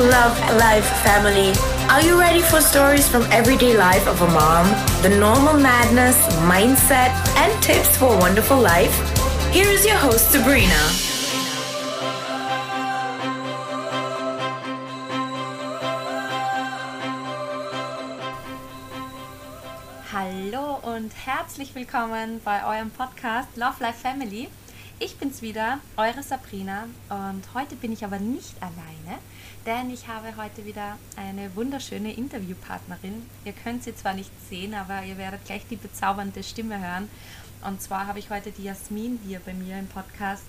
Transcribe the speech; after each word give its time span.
Love 0.00 0.38
Life 0.56 0.86
family. 1.02 1.52
Are 1.90 2.00
you 2.00 2.20
ready 2.20 2.40
for 2.40 2.60
stories 2.60 3.08
from 3.08 3.24
everyday 3.32 3.76
life 3.76 4.06
of 4.06 4.22
a 4.22 4.28
mom? 4.28 4.68
The 5.02 5.08
normal 5.08 5.54
madness, 5.54 6.16
mindset, 6.46 7.10
and 7.36 7.62
tips 7.64 7.96
for 7.96 8.14
a 8.14 8.16
wonderful 8.18 8.60
life? 8.60 8.94
Here 9.52 9.66
is 9.66 9.84
your 9.84 9.96
host, 9.96 10.30
Sabrina. 10.30 10.72
Hallo 20.12 20.78
und 20.82 21.10
herzlich 21.26 21.74
willkommen 21.74 22.40
bei 22.44 22.64
eurem 22.64 22.92
Podcast 22.92 23.48
Love 23.56 23.74
Life 23.80 23.98
Family. 23.98 24.48
Ich 25.00 25.16
bin's 25.16 25.42
wieder, 25.42 25.78
eure 25.96 26.24
Sabrina 26.24 26.88
und 27.08 27.42
heute 27.54 27.76
bin 27.76 27.92
ich 27.92 28.04
aber 28.04 28.18
nicht 28.18 28.54
alleine, 28.60 29.20
denn 29.66 29.90
ich 29.90 30.08
habe 30.08 30.36
heute 30.36 30.64
wieder 30.64 30.98
eine 31.16 31.54
wunderschöne 31.54 32.12
Interviewpartnerin. 32.12 33.26
Ihr 33.44 33.52
könnt 33.52 33.84
sie 33.84 33.94
zwar 33.94 34.14
nicht 34.14 34.30
sehen, 34.48 34.74
aber 34.74 35.04
ihr 35.04 35.18
werdet 35.18 35.44
gleich 35.44 35.66
die 35.68 35.76
bezaubernde 35.76 36.42
Stimme 36.42 36.80
hören. 36.80 37.08
Und 37.64 37.82
zwar 37.82 38.06
habe 38.06 38.18
ich 38.18 38.30
heute 38.30 38.52
die 38.52 38.64
Jasmin 38.64 39.18
hier 39.26 39.40
bei 39.40 39.52
mir 39.52 39.78
im 39.78 39.88
Podcast. 39.88 40.44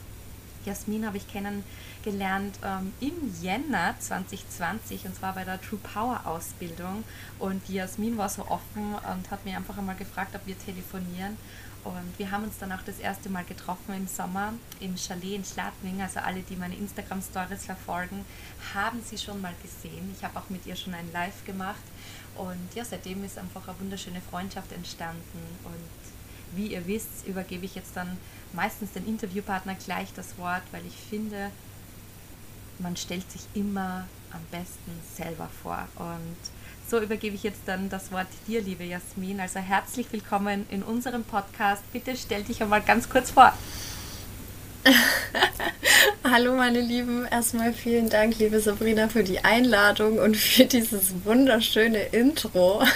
Jasmin 0.66 1.06
habe 1.06 1.18
ich 1.18 1.28
kennengelernt 1.28 2.60
ähm, 2.64 2.94
im 3.00 3.14
Jänner 3.42 3.96
2020 4.00 5.06
und 5.06 5.16
zwar 5.16 5.34
bei 5.34 5.44
der 5.44 5.62
True 5.62 5.80
Power 5.82 6.22
Ausbildung. 6.26 7.04
Und 7.40 7.68
die 7.68 7.76
Jasmin 7.76 8.18
war 8.18 8.30
so 8.30 8.44
offen 8.44 8.94
und 8.94 9.32
hat 9.32 9.46
mir 9.46 9.58
einfach 9.58 9.78
einmal 9.78 9.96
gefragt, 9.96 10.36
ob 10.36 10.46
wir 10.46 10.58
telefonieren. 10.60 11.38
Und 11.84 12.18
wir 12.18 12.30
haben 12.32 12.44
uns 12.44 12.58
dann 12.58 12.72
auch 12.72 12.82
das 12.86 13.00
erste 13.00 13.30
Mal 13.30 13.46
getroffen 13.46 13.94
im 13.96 14.08
Sommer 14.08 14.54
im 14.80 14.98
Chalet 14.98 15.36
in 15.36 15.46
Schladming. 15.46 16.02
Also 16.02 16.20
alle, 16.20 16.42
die 16.42 16.56
meine 16.56 16.76
Instagram-Stories 16.76 17.66
verfolgen, 17.66 18.26
haben 18.74 19.02
sie 19.02 19.18
schon 19.18 19.42
mal 19.42 19.54
gesehen. 19.62 20.14
Ich 20.18 20.24
habe 20.24 20.38
auch 20.38 20.50
mit 20.50 20.66
ihr 20.66 20.76
schon 20.76 20.94
ein 20.94 21.12
Live 21.14 21.46
gemacht. 21.46 21.82
Und 22.36 22.76
ja, 22.76 22.84
seitdem 22.84 23.24
ist 23.24 23.38
einfach 23.38 23.68
eine 23.68 23.80
wunderschöne 23.80 24.22
Freundschaft 24.22 24.72
entstanden. 24.72 25.40
Und 25.64 26.58
wie 26.58 26.68
ihr 26.74 26.86
wisst, 26.86 27.26
übergebe 27.28 27.66
ich 27.66 27.76
jetzt 27.76 27.96
dann 27.96 28.18
meistens 28.54 28.92
den 28.92 29.08
Interviewpartner 29.08 29.76
gleich 29.76 30.14
das 30.14 30.38
Wort, 30.38 30.64
weil 30.72 30.86
ich 30.86 30.96
finde, 30.96 31.52
man 32.80 32.98
stellt 32.98 33.30
sich 33.32 33.44
immer 33.54 34.08
am 34.32 34.44
besten 34.52 34.92
selber 35.16 35.50
vor. 35.62 35.88
Und 35.96 36.38
so 36.90 37.00
übergebe 37.00 37.36
ich 37.36 37.44
jetzt 37.44 37.62
dann 37.68 37.90
das 37.90 38.12
Wort 38.12 38.28
dir, 38.48 38.62
liebe 38.62 38.84
Jasmin. 38.84 39.40
Also 39.40 39.60
herzlich 39.60 40.08
willkommen 40.12 40.66
in 40.72 40.82
unserem 40.82 41.24
Podcast. 41.24 41.84
Bitte 41.94 42.16
stell 42.18 42.44
dich 42.44 42.62
einmal 42.64 42.82
ganz 42.82 43.10
kurz 43.10 43.30
vor. 43.32 43.54
Hallo 46.24 46.56
meine 46.56 46.82
Lieben, 46.82 47.26
erstmal 47.26 47.74
vielen 47.74 48.10
Dank, 48.10 48.40
liebe 48.40 48.60
Sabrina, 48.60 49.08
für 49.08 49.24
die 49.24 49.44
Einladung 49.44 50.18
und 50.18 50.36
für 50.36 50.66
dieses 50.66 51.14
wunderschöne 51.26 52.02
Intro. 52.06 52.84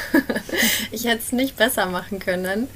Ich 0.91 1.05
hätte 1.05 1.23
es 1.23 1.31
nicht 1.31 1.58
besser 1.58 1.88
machen 1.88 2.19
können. 2.19 2.67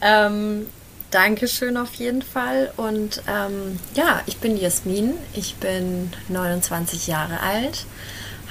Ähm, 0.00 0.66
Dankeschön 1.10 1.76
auf 1.76 1.94
jeden 1.94 2.22
Fall. 2.22 2.72
Und 2.76 3.22
ähm, 3.28 3.78
ja, 3.94 4.22
ich 4.26 4.38
bin 4.38 4.56
Jasmin, 4.56 5.14
ich 5.34 5.56
bin 5.56 6.10
29 6.28 7.06
Jahre 7.06 7.40
alt 7.40 7.84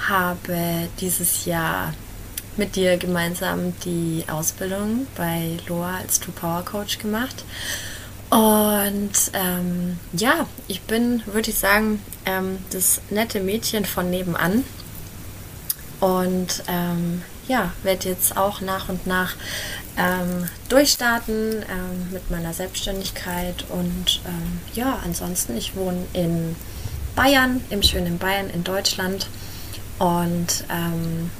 habe 0.08 0.88
dieses 1.00 1.44
Jahr 1.44 1.94
mit 2.56 2.76
dir 2.76 2.96
gemeinsam 2.96 3.72
die 3.84 4.24
Ausbildung 4.28 5.06
bei 5.16 5.58
Loa 5.66 5.98
als 5.98 6.20
True 6.20 6.34
Power 6.34 6.64
Coach 6.64 6.98
gemacht. 6.98 7.44
Und 8.30 9.12
ähm, 9.32 9.98
ja, 10.12 10.46
ich 10.68 10.82
bin, 10.82 11.22
würde 11.26 11.50
ich 11.50 11.58
sagen, 11.58 12.00
ähm, 12.26 12.58
das 12.70 13.00
nette 13.10 13.40
Mädchen 13.40 13.84
von 13.84 14.08
nebenan. 14.10 14.64
Und 15.98 16.62
ähm, 16.68 17.22
ja, 17.48 17.72
werde 17.82 18.08
jetzt 18.08 18.36
auch 18.36 18.60
nach 18.60 18.88
und 18.88 19.06
nach 19.06 19.34
ähm, 19.96 20.48
durchstarten 20.68 21.62
ähm, 21.62 22.12
mit 22.12 22.30
meiner 22.30 22.54
Selbstständigkeit. 22.54 23.64
Und 23.68 24.20
ähm, 24.26 24.60
ja, 24.74 25.00
ansonsten, 25.04 25.56
ich 25.56 25.74
wohne 25.74 26.06
in 26.12 26.54
Bayern, 27.16 27.62
im 27.70 27.82
schönen 27.82 28.18
Bayern 28.18 28.48
in 28.50 28.62
Deutschland 28.62 29.26
und 30.00 30.64
ähm, 30.70 31.30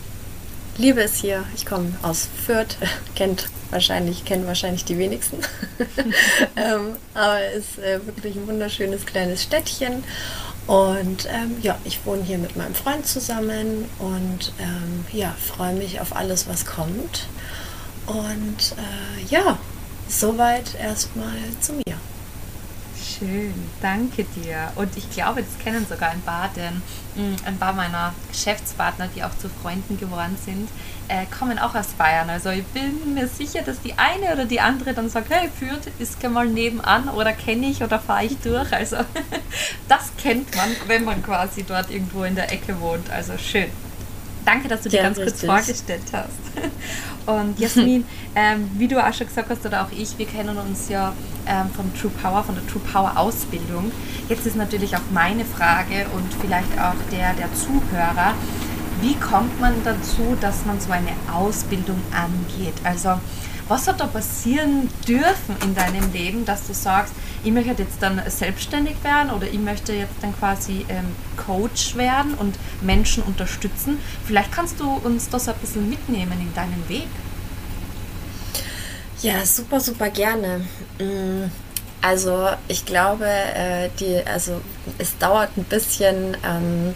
liebe 0.77 1.03
es 1.03 1.15
hier. 1.17 1.45
Ich 1.57 1.65
komme 1.65 1.95
aus 2.03 2.29
Fürth, 2.47 2.77
kennt 3.17 3.49
wahrscheinlich, 3.71 4.25
kennen 4.27 4.47
wahrscheinlich 4.47 4.85
die 4.85 4.99
wenigsten. 4.99 5.39
ähm, 6.57 6.97
aber 7.15 7.41
es 7.43 7.57
ist 7.57 7.79
äh, 7.79 8.07
wirklich 8.07 8.37
ein 8.37 8.47
wunderschönes 8.47 9.07
kleines 9.07 9.43
Städtchen. 9.43 10.05
Und 10.67 11.27
ähm, 11.27 11.57
ja, 11.63 11.79
ich 11.85 12.05
wohne 12.05 12.23
hier 12.23 12.37
mit 12.37 12.57
meinem 12.57 12.75
Freund 12.75 13.07
zusammen 13.07 13.89
und 13.99 14.53
ähm, 14.61 15.07
ja, 15.11 15.35
freue 15.57 15.73
mich 15.75 16.01
auf 16.01 16.15
alles, 16.15 16.47
was 16.47 16.67
kommt. 16.67 17.27
Und 18.07 18.75
äh, 18.77 19.25
ja, 19.31 19.59
soweit 20.07 20.75
erstmal 20.79 21.39
zu 21.61 21.73
mir. 21.73 21.97
Schön, 23.21 23.53
danke 23.83 24.25
dir. 24.25 24.73
Und 24.77 24.97
ich 24.97 25.11
glaube, 25.11 25.43
das 25.43 25.63
kennen 25.63 25.87
sogar 25.87 26.09
ein 26.09 26.23
paar, 26.23 26.49
denn 26.57 26.81
mm, 27.17 27.37
ein 27.45 27.59
paar 27.59 27.75
meiner 27.75 28.15
Geschäftspartner, 28.31 29.11
die 29.15 29.23
auch 29.23 29.37
zu 29.37 29.51
Freunden 29.63 30.01
geworden 30.01 30.39
sind, 30.43 30.71
äh, 31.09 31.27
kommen 31.27 31.59
auch 31.59 31.75
aus 31.75 31.89
Bayern. 31.89 32.31
Also 32.31 32.49
ich 32.49 32.65
bin 32.69 33.13
mir 33.13 33.29
sicher, 33.29 33.61
dass 33.61 33.83
die 33.83 33.93
eine 33.99 34.33
oder 34.33 34.47
die 34.47 34.61
andere 34.61 34.95
dann 34.95 35.11
sagt, 35.11 35.29
hey, 35.29 35.51
Fürth 35.51 35.91
ist 35.99 36.27
mal 36.31 36.47
nebenan 36.47 37.11
oder 37.11 37.35
kenne 37.35 37.67
ich 37.67 37.83
oder 37.83 37.99
fahre 37.99 38.25
ich 38.25 38.39
durch. 38.39 38.73
Also 38.73 38.97
das 39.89 40.13
kennt 40.17 40.57
man, 40.57 40.71
wenn 40.87 41.05
man 41.05 41.23
quasi 41.23 41.63
dort 41.63 41.91
irgendwo 41.91 42.25
in 42.25 42.37
der 42.37 42.51
Ecke 42.51 42.81
wohnt. 42.81 43.11
Also 43.11 43.37
schön. 43.37 43.71
Danke, 44.47 44.69
dass 44.69 44.81
du 44.81 44.89
dir 44.89 44.97
ja, 44.97 45.03
ganz 45.03 45.19
richtig. 45.19 45.47
kurz 45.47 45.67
vorgestellt 45.67 46.07
hast. 46.13 46.31
Und 47.27 47.59
Jasmin, 47.59 48.05
ähm, 48.35 48.71
wie 48.77 48.89
du 48.89 48.99
auch 49.05 49.13
schon 49.13 49.27
gesagt 49.27 49.51
hast, 49.51 49.65
oder 49.67 49.83
auch 49.83 49.93
ich, 49.97 50.17
wir 50.19 50.27
kennen 50.27 50.57
uns 50.57 50.89
ja 50.89 51.13
ähm, 51.47 51.71
vom 51.75 51.93
True 51.95 52.11
Power, 52.23 52.43
von 52.43 52.55
der 52.55 52.67
True 52.67 52.83
Power 52.93 53.17
Ausbildung. 53.17 53.93
Jetzt 54.29 54.47
ist 54.47 54.57
natürlich 54.57 54.97
auch 54.97 55.11
meine 55.13 55.45
Frage 55.45 56.07
und 56.15 56.33
vielleicht 56.41 56.73
auch 56.79 56.95
der 57.13 57.35
der 57.35 57.53
Zuhörer, 57.55 58.35
wie 59.01 59.15
kommt 59.15 59.61
man 59.61 59.75
dazu, 59.85 60.37
dass 60.41 60.67
man 60.67 60.79
so 60.81 60.93
eine 60.93 61.13
Ausbildung 61.33 62.01
angeht? 62.13 62.75
Also 62.85 63.19
was 63.71 63.87
hat 63.87 64.01
da 64.01 64.07
passieren 64.07 64.91
dürfen 65.07 65.57
in 65.63 65.77
deinem 65.77 66.13
Leben, 66.13 66.45
dass 66.45 66.67
du 66.67 66.75
sagst, 66.75 67.15
ich 67.45 67.53
möchte 67.53 67.83
jetzt 67.83 68.03
dann 68.03 68.21
selbstständig 68.27 68.97
werden 69.05 69.31
oder 69.31 69.47
ich 69.47 69.61
möchte 69.61 69.93
jetzt 69.93 70.15
dann 70.23 70.37
quasi 70.37 70.85
ähm, 70.89 71.15
Coach 71.37 71.95
werden 71.95 72.35
und 72.35 72.57
Menschen 72.81 73.23
unterstützen? 73.23 73.99
Vielleicht 74.27 74.51
kannst 74.51 74.81
du 74.81 74.91
uns 74.91 75.29
das 75.29 75.49
ein 75.49 75.55
bisschen 75.61 75.89
mitnehmen 75.89 76.33
in 76.41 76.53
deinen 76.53 76.89
Weg. 76.89 77.07
Ja, 79.23 79.47
super, 79.47 79.79
super 79.79 80.11
gerne. 80.11 80.63
Mm, 80.99 81.45
also 82.03 82.49
ich 82.67 82.85
glaube, 82.85 83.27
äh, 83.27 83.89
die, 84.01 84.21
also 84.27 84.61
es 84.99 85.17
dauert 85.19 85.57
ein 85.57 85.65
bisschen, 85.65 86.37
ähm, 86.45 86.95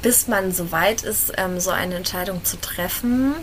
bis 0.00 0.26
man 0.26 0.52
so 0.52 0.72
weit 0.72 1.02
ist, 1.02 1.34
ähm, 1.36 1.60
so 1.60 1.70
eine 1.70 1.96
Entscheidung 1.96 2.42
zu 2.46 2.58
treffen. 2.58 3.34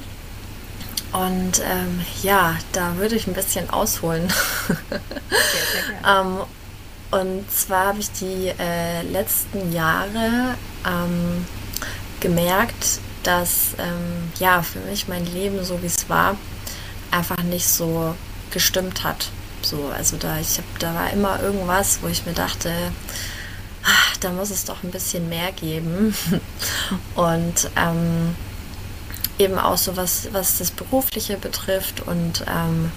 Und 1.13 1.62
ähm, 1.63 2.01
ja, 2.24 2.57
da 2.72 2.97
würde 2.97 3.16
ich 3.16 3.28
ein 3.28 3.34
bisschen 3.34 3.69
ausholen. 3.69 4.31
ähm, 6.07 6.40
und 7.12 7.51
zwar 7.51 7.88
habe 7.88 8.00
ich 8.00 8.12
die 8.12 8.51
äh, 8.59 9.03
letzten 9.03 9.72
Jahre 9.72 10.56
ähm, 10.85 11.46
gemerkt, 12.19 13.00
dass 13.22 13.75
ähm, 13.78 14.31
ja 14.40 14.63
für 14.63 14.79
mich 14.79 15.07
mein 15.07 15.25
Leben 15.25 15.63
so 15.63 15.81
wie 15.84 15.88
es 15.88 16.09
war 16.09 16.35
einfach 17.13 17.44
nicht 17.44 17.68
so 17.68 18.16
gestimmt 18.51 19.03
hat. 19.03 19.30
So, 19.62 19.91
also 19.95 20.18
da 20.18 20.40
ich 20.40 20.57
habe, 20.57 20.68
da 20.80 20.94
war 20.94 21.12
immer 21.12 21.41
irgendwas, 21.41 22.00
wo 22.01 22.07
ich 22.07 22.25
mir 22.25 22.34
dachte, 22.34 22.72
ach, 23.84 24.18
da 24.18 24.31
muss 24.31 24.50
es 24.50 24.66
doch 24.66 24.84
ein 24.84 24.91
bisschen 24.91 25.30
mehr 25.30 25.51
geben. 25.51 26.16
Und 27.16 27.69
ähm, 27.77 28.36
eben 29.39 29.57
auch 29.57 29.77
so 29.77 29.97
was, 29.97 30.30
was 30.31 30.57
das 30.57 30.71
Berufliche 30.71 31.38
betrifft 31.38 32.01
und 32.06 32.45
ähm, 32.47 32.91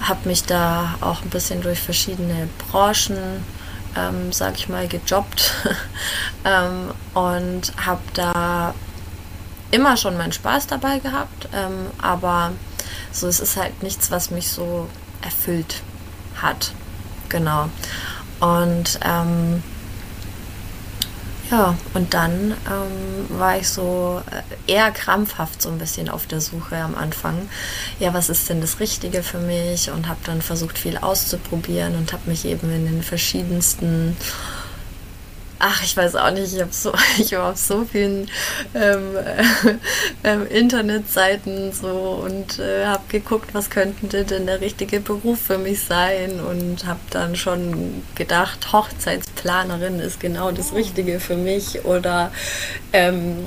habe 0.00 0.28
mich 0.28 0.44
da 0.44 0.94
auch 1.00 1.22
ein 1.22 1.30
bisschen 1.30 1.62
durch 1.62 1.80
verschiedene 1.80 2.48
Branchen, 2.70 3.44
ähm, 3.96 4.32
sag 4.32 4.58
ich 4.58 4.68
mal, 4.68 4.88
gejobbt 4.88 5.52
ähm, 6.44 6.90
und 7.14 7.72
habe 7.84 8.02
da 8.14 8.74
immer 9.70 9.96
schon 9.96 10.16
meinen 10.16 10.32
Spaß 10.32 10.66
dabei 10.66 10.98
gehabt, 10.98 11.48
ähm, 11.52 11.86
aber 12.00 12.52
so 13.10 13.26
es 13.26 13.40
ist 13.40 13.56
halt 13.56 13.82
nichts, 13.82 14.10
was 14.10 14.30
mich 14.30 14.50
so 14.50 14.88
erfüllt 15.22 15.82
hat. 16.40 16.72
Genau. 17.28 17.68
Und 18.40 18.98
ähm, 19.04 19.62
ja, 21.52 21.76
und 21.92 22.14
dann 22.14 22.54
ähm, 22.66 23.38
war 23.38 23.58
ich 23.58 23.68
so 23.68 24.22
äh, 24.66 24.72
eher 24.72 24.90
krampfhaft 24.90 25.60
so 25.60 25.68
ein 25.68 25.76
bisschen 25.76 26.08
auf 26.08 26.26
der 26.26 26.40
Suche 26.40 26.76
am 26.76 26.94
Anfang. 26.94 27.50
Ja, 28.00 28.14
was 28.14 28.30
ist 28.30 28.48
denn 28.48 28.62
das 28.62 28.80
Richtige 28.80 29.22
für 29.22 29.38
mich? 29.38 29.90
Und 29.90 30.08
habe 30.08 30.20
dann 30.24 30.40
versucht, 30.40 30.78
viel 30.78 30.96
auszuprobieren 30.96 31.94
und 31.96 32.14
habe 32.14 32.30
mich 32.30 32.46
eben 32.46 32.74
in 32.74 32.86
den 32.86 33.02
verschiedensten 33.02 34.16
ach, 35.62 35.82
ich 35.84 35.96
weiß 35.96 36.16
auch 36.16 36.32
nicht, 36.32 36.52
ich 36.52 36.60
habe 36.60 36.72
so, 36.72 36.92
ich 37.18 37.32
war 37.32 37.52
auf 37.52 37.56
so 37.56 37.84
vielen 37.84 38.28
ähm, 38.74 39.16
äh, 40.24 40.58
Internetseiten 40.58 41.72
so 41.72 42.22
und 42.24 42.58
äh, 42.58 42.84
habe 42.84 43.04
geguckt, 43.08 43.54
was 43.54 43.70
könnte 43.70 44.24
denn 44.24 44.46
der 44.46 44.60
richtige 44.60 45.00
Beruf 45.00 45.40
für 45.40 45.58
mich 45.58 45.82
sein 45.84 46.40
und 46.40 46.84
habe 46.84 47.00
dann 47.10 47.36
schon 47.36 48.02
gedacht, 48.16 48.72
Hochzeitsplanerin 48.72 50.00
ist 50.00 50.18
genau 50.20 50.50
das 50.50 50.74
Richtige 50.74 51.20
für 51.20 51.36
mich 51.36 51.84
oder 51.84 52.32
ähm, 52.92 53.46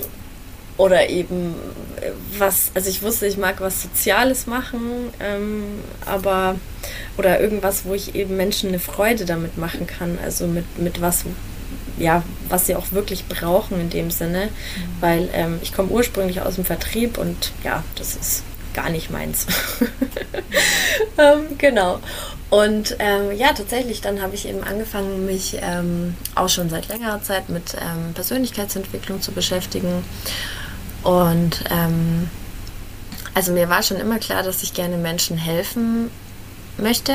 oder 0.77 1.09
eben 1.09 1.55
äh, 2.01 2.11
was, 2.37 2.71
also 2.73 2.89
ich 2.89 3.01
wusste, 3.01 3.27
ich 3.27 3.37
mag 3.37 3.61
was 3.61 3.81
Soziales 3.81 4.47
machen, 4.47 5.13
ähm, 5.19 5.63
aber 6.05 6.55
oder 7.17 7.39
irgendwas, 7.39 7.85
wo 7.85 7.93
ich 7.93 8.15
eben 8.15 8.35
Menschen 8.35 8.69
eine 8.69 8.79
Freude 8.79 9.25
damit 9.25 9.57
machen 9.57 9.87
kann, 9.87 10.17
also 10.21 10.47
mit, 10.47 10.77
mit 10.77 11.01
was, 11.01 11.25
ja, 11.97 12.23
was 12.49 12.65
sie 12.65 12.75
auch 12.75 12.91
wirklich 12.91 13.25
brauchen 13.25 13.79
in 13.79 13.89
dem 13.89 14.11
Sinne, 14.11 14.45
mhm. 14.45 15.01
weil 15.01 15.29
ähm, 15.33 15.59
ich 15.61 15.73
komme 15.73 15.89
ursprünglich 15.89 16.41
aus 16.41 16.55
dem 16.55 16.65
Vertrieb 16.65 17.17
und 17.17 17.51
ja, 17.63 17.83
das 17.95 18.15
ist 18.15 18.43
gar 18.73 18.89
nicht 18.89 19.09
meins. 19.09 19.47
ähm, 21.17 21.57
genau. 21.57 21.99
Und 22.49 22.95
ähm, 22.99 23.31
ja, 23.35 23.53
tatsächlich, 23.53 24.01
dann 24.01 24.21
habe 24.21 24.35
ich 24.35 24.47
eben 24.47 24.63
angefangen, 24.63 25.25
mich 25.25 25.57
ähm, 25.61 26.15
auch 26.35 26.49
schon 26.49 26.69
seit 26.69 26.87
längerer 26.89 27.21
Zeit 27.23 27.49
mit 27.49 27.73
ähm, 27.73 28.13
Persönlichkeitsentwicklung 28.13 29.21
zu 29.21 29.31
beschäftigen. 29.31 30.03
Und 31.03 31.63
ähm, 31.71 32.29
also 33.33 33.51
mir 33.51 33.69
war 33.69 33.83
schon 33.83 33.97
immer 33.97 34.19
klar, 34.19 34.43
dass 34.43 34.63
ich 34.63 34.73
gerne 34.73 34.97
Menschen 34.97 35.37
helfen 35.37 36.09
möchte 36.77 37.13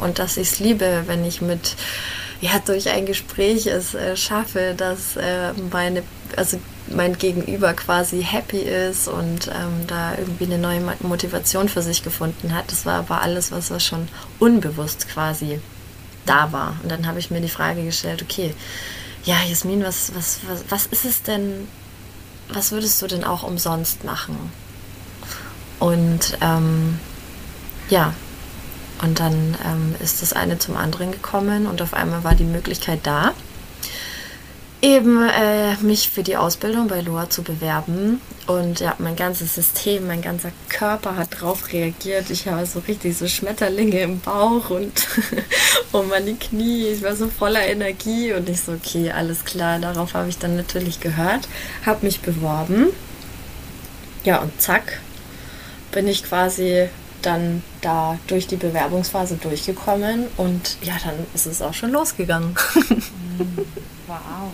und 0.00 0.20
dass 0.20 0.36
ich 0.36 0.52
es 0.52 0.58
liebe, 0.60 1.02
wenn 1.06 1.24
ich 1.24 1.40
mit 1.40 1.74
ja 2.40 2.58
durch 2.64 2.88
ein 2.88 3.06
Gespräch 3.06 3.66
es 3.66 3.94
äh, 3.94 4.16
schaffe, 4.16 4.74
dass 4.76 5.16
äh, 5.16 5.52
meine 5.70 6.02
also 6.36 6.58
mein 6.90 7.18
Gegenüber 7.18 7.74
quasi 7.74 8.22
happy 8.22 8.58
ist 8.58 9.08
und 9.08 9.48
ähm, 9.48 9.86
da 9.86 10.16
irgendwie 10.16 10.44
eine 10.44 10.58
neue 10.58 10.80
Motivation 11.00 11.68
für 11.68 11.82
sich 11.82 12.02
gefunden 12.02 12.54
hat. 12.54 12.70
Das 12.70 12.86
war 12.86 13.00
aber 13.00 13.20
alles, 13.20 13.52
was, 13.52 13.70
was 13.70 13.84
schon 13.84 14.08
unbewusst 14.38 15.08
quasi 15.08 15.60
da 16.26 16.52
war. 16.52 16.76
Und 16.82 16.90
dann 16.90 17.06
habe 17.06 17.18
ich 17.18 17.30
mir 17.30 17.40
die 17.40 17.48
Frage 17.48 17.84
gestellt, 17.84 18.22
okay, 18.22 18.54
ja, 19.24 19.36
Jasmin, 19.48 19.82
was, 19.82 20.14
was, 20.14 20.40
was, 20.48 20.64
was 20.68 20.86
ist 20.86 21.04
es 21.04 21.22
denn, 21.22 21.68
was 22.50 22.72
würdest 22.72 23.00
du 23.02 23.06
denn 23.06 23.24
auch 23.24 23.42
umsonst 23.42 24.04
machen? 24.04 24.36
Und 25.78 26.38
ähm, 26.40 26.98
ja, 27.90 28.14
und 29.02 29.20
dann 29.20 29.56
ähm, 29.64 29.94
ist 30.00 30.22
das 30.22 30.32
eine 30.32 30.58
zum 30.58 30.76
anderen 30.76 31.12
gekommen 31.12 31.66
und 31.66 31.82
auf 31.82 31.94
einmal 31.94 32.24
war 32.24 32.34
die 32.34 32.44
Möglichkeit 32.44 33.00
da, 33.04 33.32
eben 34.80 35.28
äh, 35.28 35.74
mich 35.80 36.08
für 36.10 36.22
die 36.22 36.36
Ausbildung 36.36 36.88
bei 36.88 37.00
Loa 37.00 37.28
zu 37.28 37.42
bewerben. 37.42 38.20
Und 38.46 38.80
ja, 38.80 38.94
mein 38.98 39.16
ganzes 39.16 39.54
System, 39.54 40.06
mein 40.06 40.22
ganzer 40.22 40.52
Körper 40.68 41.16
hat 41.16 41.40
drauf 41.40 41.72
reagiert. 41.72 42.30
Ich 42.30 42.46
habe 42.46 42.64
so 42.64 42.80
richtig 42.80 43.16
so 43.16 43.26
Schmetterlinge 43.26 44.00
im 44.00 44.20
Bauch 44.20 44.70
und 44.70 45.06
um 45.92 46.08
meine 46.08 46.34
Knie. 46.34 46.88
Ich 46.88 47.02
war 47.02 47.16
so 47.16 47.28
voller 47.28 47.66
Energie 47.66 48.32
und 48.32 48.48
ich 48.48 48.62
so, 48.62 48.72
okay, 48.72 49.10
alles 49.10 49.44
klar. 49.44 49.78
Darauf 49.78 50.14
habe 50.14 50.28
ich 50.28 50.38
dann 50.38 50.56
natürlich 50.56 51.00
gehört, 51.00 51.48
habe 51.84 52.06
mich 52.06 52.20
beworben. 52.20 52.86
Ja, 54.24 54.38
und 54.40 54.60
zack, 54.60 55.00
bin 55.92 56.06
ich 56.06 56.24
quasi 56.24 56.88
dann 57.28 57.62
da 57.82 58.18
durch 58.26 58.46
die 58.46 58.56
Bewerbungsphase 58.56 59.36
durchgekommen 59.36 60.26
und 60.38 60.78
ja, 60.82 60.94
dann 61.04 61.14
ist 61.34 61.46
es 61.46 61.60
auch 61.60 61.74
schon 61.74 61.92
losgegangen. 61.92 62.54
wow. 64.06 64.50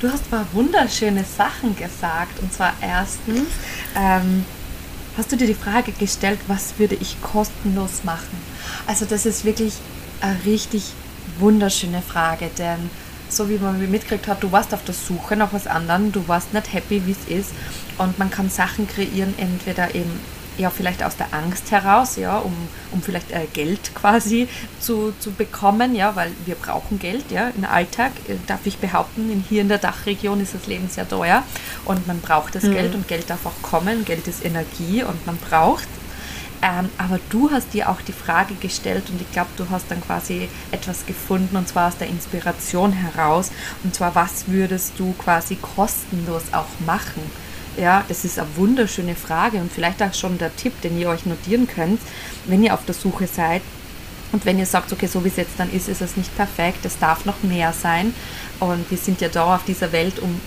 Du 0.00 0.10
hast 0.10 0.30
mal 0.30 0.46
wunderschöne 0.52 1.24
Sachen 1.24 1.76
gesagt. 1.76 2.40
Und 2.40 2.52
zwar 2.52 2.72
erstens, 2.80 3.48
ähm, 3.94 4.44
hast 5.16 5.30
du 5.30 5.36
dir 5.36 5.46
die 5.46 5.54
Frage 5.54 5.92
gestellt, 5.92 6.38
was 6.46 6.78
würde 6.78 6.94
ich 6.94 7.20
kostenlos 7.20 8.04
machen? 8.04 8.38
Also 8.86 9.04
das 9.04 9.26
ist 9.26 9.44
wirklich 9.44 9.74
eine 10.20 10.38
richtig 10.46 10.84
wunderschöne 11.38 12.00
Frage, 12.00 12.50
denn 12.56 12.90
so 13.28 13.50
wie 13.50 13.58
man 13.58 13.78
mitgekriegt 13.90 14.28
hat, 14.28 14.42
du 14.42 14.50
warst 14.50 14.72
auf 14.72 14.84
der 14.84 14.94
Suche 14.94 15.36
nach 15.36 15.52
was 15.52 15.66
anderem, 15.66 16.10
du 16.10 16.26
warst 16.26 16.54
nicht 16.54 16.72
happy, 16.72 17.02
wie 17.04 17.12
es 17.12 17.28
ist 17.28 17.50
und 17.98 18.18
man 18.18 18.30
kann 18.30 18.48
Sachen 18.48 18.88
kreieren, 18.88 19.34
entweder 19.36 19.94
eben 19.94 20.18
ja 20.58 20.70
vielleicht 20.70 21.02
aus 21.02 21.16
der 21.16 21.32
Angst 21.32 21.70
heraus, 21.70 22.16
ja, 22.16 22.38
um, 22.38 22.54
um 22.90 23.02
vielleicht 23.02 23.30
äh, 23.30 23.46
Geld 23.52 23.94
quasi 23.94 24.48
zu, 24.80 25.12
zu 25.18 25.32
bekommen, 25.32 25.94
ja, 25.94 26.16
weil 26.16 26.32
wir 26.44 26.54
brauchen 26.54 26.98
Geld, 26.98 27.30
ja, 27.30 27.50
im 27.56 27.64
Alltag, 27.64 28.12
äh, 28.28 28.34
darf 28.46 28.66
ich 28.66 28.78
behaupten, 28.78 29.30
in, 29.30 29.44
hier 29.48 29.62
in 29.62 29.68
der 29.68 29.78
Dachregion 29.78 30.40
ist 30.40 30.54
das 30.54 30.66
Leben 30.66 30.88
sehr 30.88 31.08
teuer 31.08 31.42
und 31.84 32.06
man 32.06 32.20
braucht 32.20 32.54
das 32.54 32.64
mhm. 32.64 32.72
Geld 32.72 32.94
und 32.94 33.08
Geld 33.08 33.30
darf 33.30 33.46
auch 33.46 33.62
kommen, 33.62 34.04
Geld 34.04 34.26
ist 34.28 34.44
Energie 34.44 35.02
und 35.02 35.26
man 35.26 35.36
braucht 35.36 35.88
ähm, 36.60 36.88
aber 36.98 37.20
du 37.30 37.50
hast 37.50 37.72
dir 37.72 37.88
auch 37.88 38.00
die 38.00 38.12
Frage 38.12 38.54
gestellt 38.54 39.04
und 39.10 39.20
ich 39.20 39.30
glaube, 39.30 39.50
du 39.56 39.70
hast 39.70 39.90
dann 39.90 40.00
quasi 40.00 40.48
etwas 40.72 41.06
gefunden 41.06 41.56
und 41.56 41.68
zwar 41.68 41.88
aus 41.88 41.96
der 41.96 42.08
Inspiration 42.08 42.92
heraus. 42.92 43.52
Und 43.84 43.94
zwar, 43.94 44.14
was 44.14 44.48
würdest 44.48 44.94
du 44.98 45.12
quasi 45.12 45.56
kostenlos 45.56 46.44
auch 46.52 46.66
machen? 46.84 47.22
Ja, 47.78 48.04
das 48.08 48.24
ist 48.24 48.38
eine 48.40 48.48
wunderschöne 48.56 49.14
Frage 49.14 49.58
und 49.58 49.72
vielleicht 49.72 50.02
auch 50.02 50.12
schon 50.12 50.36
der 50.36 50.54
Tipp, 50.56 50.80
den 50.82 50.98
ihr 50.98 51.08
euch 51.08 51.26
notieren 51.26 51.68
könnt, 51.68 52.00
wenn 52.46 52.64
ihr 52.64 52.74
auf 52.74 52.84
der 52.84 52.94
Suche 52.94 53.28
seid. 53.28 53.62
Und 54.32 54.44
wenn 54.44 54.58
ihr 54.58 54.66
sagt, 54.66 54.92
okay, 54.92 55.06
so 55.06 55.24
wie 55.24 55.28
es 55.28 55.36
jetzt 55.36 55.58
dann 55.58 55.72
ist, 55.72 55.88
ist 55.88 56.02
es 56.02 56.16
nicht 56.16 56.36
perfekt, 56.36 56.84
es 56.84 56.98
darf 56.98 57.24
noch 57.24 57.42
mehr 57.42 57.72
sein. 57.72 58.12
Und 58.58 58.90
wir 58.90 58.98
sind 58.98 59.20
ja 59.20 59.28
da 59.28 59.54
auf 59.54 59.64
dieser 59.64 59.92
Welt, 59.92 60.18
um 60.18 60.40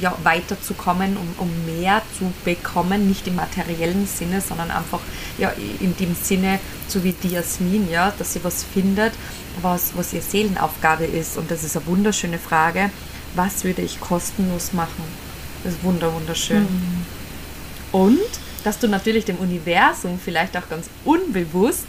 ja, 0.00 0.16
weiterzukommen, 0.24 1.16
um, 1.16 1.34
um 1.38 1.50
mehr 1.64 2.02
zu 2.18 2.32
bekommen, 2.44 3.06
nicht 3.06 3.28
im 3.28 3.36
materiellen 3.36 4.06
Sinne, 4.06 4.40
sondern 4.40 4.72
einfach 4.72 5.00
ja, 5.38 5.52
in 5.78 5.96
dem 5.96 6.16
Sinne, 6.20 6.58
so 6.88 7.04
wie 7.04 7.12
die 7.12 7.28
Jasmin, 7.28 7.88
ja, 7.88 8.12
dass 8.18 8.32
sie 8.32 8.42
was 8.42 8.64
findet, 8.64 9.12
was, 9.62 9.96
was 9.96 10.12
ihr 10.12 10.22
Seelenaufgabe 10.22 11.04
ist. 11.04 11.38
Und 11.38 11.50
das 11.50 11.62
ist 11.62 11.76
eine 11.76 11.86
wunderschöne 11.86 12.38
Frage. 12.38 12.90
Was 13.36 13.62
würde 13.62 13.82
ich 13.82 14.00
kostenlos 14.00 14.72
machen? 14.72 15.21
Das 15.64 15.74
ist 15.74 15.84
wunder, 15.84 16.12
wunderschön. 16.12 16.62
Mhm. 16.62 17.06
Und 17.92 18.18
dass 18.64 18.78
du 18.78 18.88
natürlich 18.88 19.24
dem 19.24 19.36
Universum 19.36 20.18
vielleicht 20.22 20.56
auch 20.56 20.68
ganz 20.68 20.88
unbewusst 21.04 21.84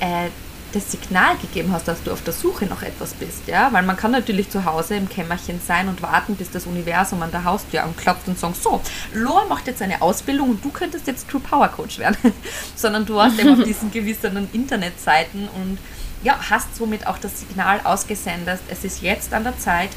äh, 0.00 0.28
das 0.72 0.90
Signal 0.92 1.36
gegeben 1.38 1.72
hast, 1.72 1.88
dass 1.88 2.02
du 2.02 2.12
auf 2.12 2.22
der 2.22 2.34
Suche 2.34 2.66
nach 2.66 2.82
etwas 2.82 3.14
bist, 3.14 3.46
ja, 3.46 3.72
weil 3.72 3.82
man 3.82 3.96
kann 3.96 4.10
natürlich 4.10 4.50
zu 4.50 4.66
Hause 4.66 4.96
im 4.96 5.08
Kämmerchen 5.08 5.60
sein 5.66 5.88
und 5.88 6.02
warten, 6.02 6.36
bis 6.36 6.50
das 6.50 6.66
Universum 6.66 7.22
an 7.22 7.30
der 7.30 7.44
Haustür 7.44 7.84
anklopft 7.84 8.28
und 8.28 8.38
sagt, 8.38 8.62
so, 8.62 8.80
Loa 9.14 9.46
macht 9.48 9.66
jetzt 9.66 9.80
eine 9.80 10.02
Ausbildung 10.02 10.50
und 10.50 10.64
du 10.64 10.68
könntest 10.68 11.06
jetzt 11.06 11.28
True 11.28 11.40
Power 11.40 11.68
Coach 11.68 11.98
werden, 11.98 12.18
sondern 12.76 13.06
du 13.06 13.14
warst 13.14 13.38
eben 13.38 13.58
auf 13.58 13.64
diesen 13.64 13.90
gewissen 13.90 14.48
Internetseiten 14.52 15.48
und 15.48 15.78
ja, 16.22 16.38
hast 16.50 16.76
somit 16.76 17.06
auch 17.06 17.18
das 17.18 17.40
Signal 17.40 17.80
ausgesendet, 17.84 18.60
es 18.68 18.84
ist 18.84 19.00
jetzt 19.02 19.32
an 19.32 19.44
der 19.44 19.58
Zeit, 19.58 19.90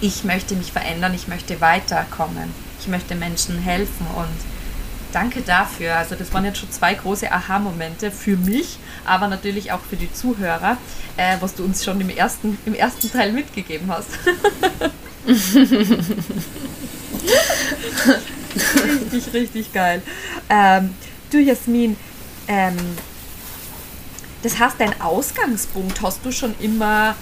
ich 0.00 0.24
möchte 0.24 0.54
mich 0.54 0.72
verändern, 0.72 1.14
ich 1.14 1.28
möchte 1.28 1.60
weiterkommen, 1.60 2.52
ich 2.80 2.88
möchte 2.88 3.14
Menschen 3.14 3.58
helfen 3.58 4.06
und 4.16 4.28
danke 5.12 5.42
dafür. 5.42 5.96
Also 5.96 6.14
das 6.14 6.32
waren 6.32 6.44
jetzt 6.44 6.58
schon 6.58 6.70
zwei 6.70 6.94
große 6.94 7.30
Aha-Momente 7.30 8.10
für 8.10 8.36
mich, 8.36 8.78
aber 9.04 9.28
natürlich 9.28 9.72
auch 9.72 9.80
für 9.80 9.96
die 9.96 10.12
Zuhörer, 10.12 10.76
äh, 11.16 11.36
was 11.40 11.54
du 11.54 11.64
uns 11.64 11.84
schon 11.84 12.00
im 12.00 12.08
ersten, 12.10 12.58
im 12.64 12.74
ersten 12.74 13.10
Teil 13.10 13.32
mitgegeben 13.32 13.90
hast. 13.90 14.08
richtig, 18.74 19.34
richtig 19.34 19.72
geil. 19.72 20.02
Ähm, 20.48 20.94
du 21.30 21.38
Jasmin, 21.38 21.96
ähm, 22.48 22.76
das 24.42 24.58
heißt, 24.58 24.76
dein 24.78 24.98
Ausgangspunkt 25.00 26.00
hast 26.00 26.24
du 26.24 26.32
schon 26.32 26.54
immer 26.60 27.14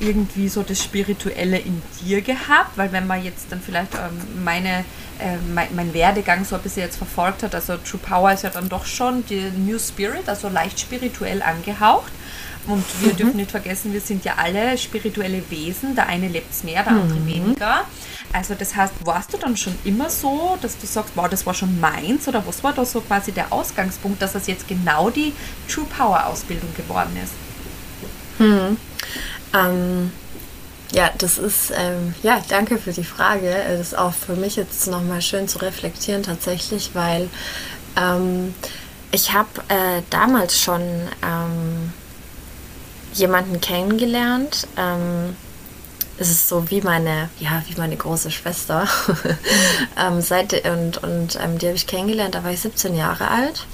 irgendwie 0.00 0.48
so 0.48 0.62
das 0.62 0.82
Spirituelle 0.82 1.58
in 1.58 1.82
dir 2.02 2.22
gehabt? 2.22 2.76
Weil 2.76 2.92
wenn 2.92 3.06
man 3.06 3.22
jetzt 3.22 3.46
dann 3.50 3.60
vielleicht 3.60 3.94
ähm, 3.94 4.44
meine, 4.44 4.84
äh, 5.18 5.36
mein, 5.54 5.68
mein, 5.74 5.94
Werdegang 5.94 6.44
so 6.44 6.56
ein 6.56 6.62
bisschen 6.62 6.82
jetzt 6.82 6.96
verfolgt 6.96 7.42
hat, 7.42 7.54
also 7.54 7.76
True 7.76 8.00
Power 8.02 8.32
ist 8.32 8.42
ja 8.42 8.50
dann 8.50 8.68
doch 8.68 8.86
schon 8.86 9.24
die 9.26 9.50
New 9.56 9.78
Spirit, 9.78 10.28
also 10.28 10.48
leicht 10.48 10.80
spirituell 10.80 11.42
angehaucht. 11.42 12.12
Und 12.66 12.84
wir 13.00 13.12
mhm. 13.12 13.16
dürfen 13.16 13.36
nicht 13.36 13.50
vergessen, 13.50 13.92
wir 13.92 14.00
sind 14.00 14.24
ja 14.24 14.34
alle 14.36 14.76
spirituelle 14.76 15.42
Wesen. 15.50 15.94
Der 15.94 16.08
eine 16.08 16.28
lebt 16.28 16.52
es 16.52 16.62
mehr, 16.62 16.82
der 16.82 16.92
andere 16.92 17.18
mhm. 17.18 17.26
weniger. 17.26 17.84
Also 18.32 18.54
das 18.54 18.76
heißt, 18.76 18.94
warst 19.04 19.32
du 19.32 19.38
dann 19.38 19.56
schon 19.56 19.74
immer 19.84 20.10
so, 20.10 20.58
dass 20.60 20.78
du 20.78 20.86
sagst, 20.86 21.12
wow, 21.16 21.28
das 21.28 21.46
war 21.46 21.54
schon 21.54 21.80
meins? 21.80 22.28
Oder 22.28 22.46
was 22.46 22.62
war 22.62 22.72
da 22.72 22.84
so 22.84 23.00
quasi 23.00 23.32
der 23.32 23.52
Ausgangspunkt, 23.52 24.20
dass 24.20 24.34
es 24.34 24.46
jetzt 24.46 24.68
genau 24.68 25.10
die 25.10 25.32
True 25.68 25.86
Power 25.86 26.26
Ausbildung 26.26 26.68
geworden 26.76 27.16
ist? 27.22 27.32
Hm. 28.38 28.76
Ähm, 29.54 30.12
ja, 30.92 31.10
das 31.18 31.38
ist, 31.38 31.72
ähm, 31.76 32.14
ja, 32.22 32.42
danke 32.48 32.78
für 32.78 32.92
die 32.92 33.04
Frage. 33.04 33.54
Das 33.68 33.80
ist 33.80 33.98
auch 33.98 34.12
für 34.12 34.34
mich 34.34 34.56
jetzt 34.56 34.88
nochmal 34.88 35.22
schön 35.22 35.46
zu 35.46 35.58
reflektieren 35.58 36.22
tatsächlich, 36.22 36.90
weil 36.94 37.28
ähm, 37.96 38.54
ich 39.12 39.32
habe 39.32 39.48
äh, 39.68 40.02
damals 40.10 40.60
schon 40.60 40.82
ähm, 41.22 41.92
jemanden 43.14 43.60
kennengelernt. 43.60 44.66
Ähm, 44.76 45.36
es 46.18 46.30
ist 46.30 46.48
so 46.48 46.70
wie 46.70 46.82
meine, 46.82 47.30
ja, 47.38 47.62
wie 47.68 47.78
meine 47.78 47.96
große 47.96 48.30
Schwester. 48.30 48.86
ähm, 49.96 50.20
seit, 50.20 50.52
und 50.68 51.02
und 51.02 51.38
die 51.62 51.66
habe 51.66 51.76
ich 51.76 51.86
kennengelernt, 51.86 52.34
da 52.34 52.44
war 52.44 52.50
ich 52.50 52.60
17 52.60 52.94
Jahre 52.94 53.28
alt. 53.28 53.66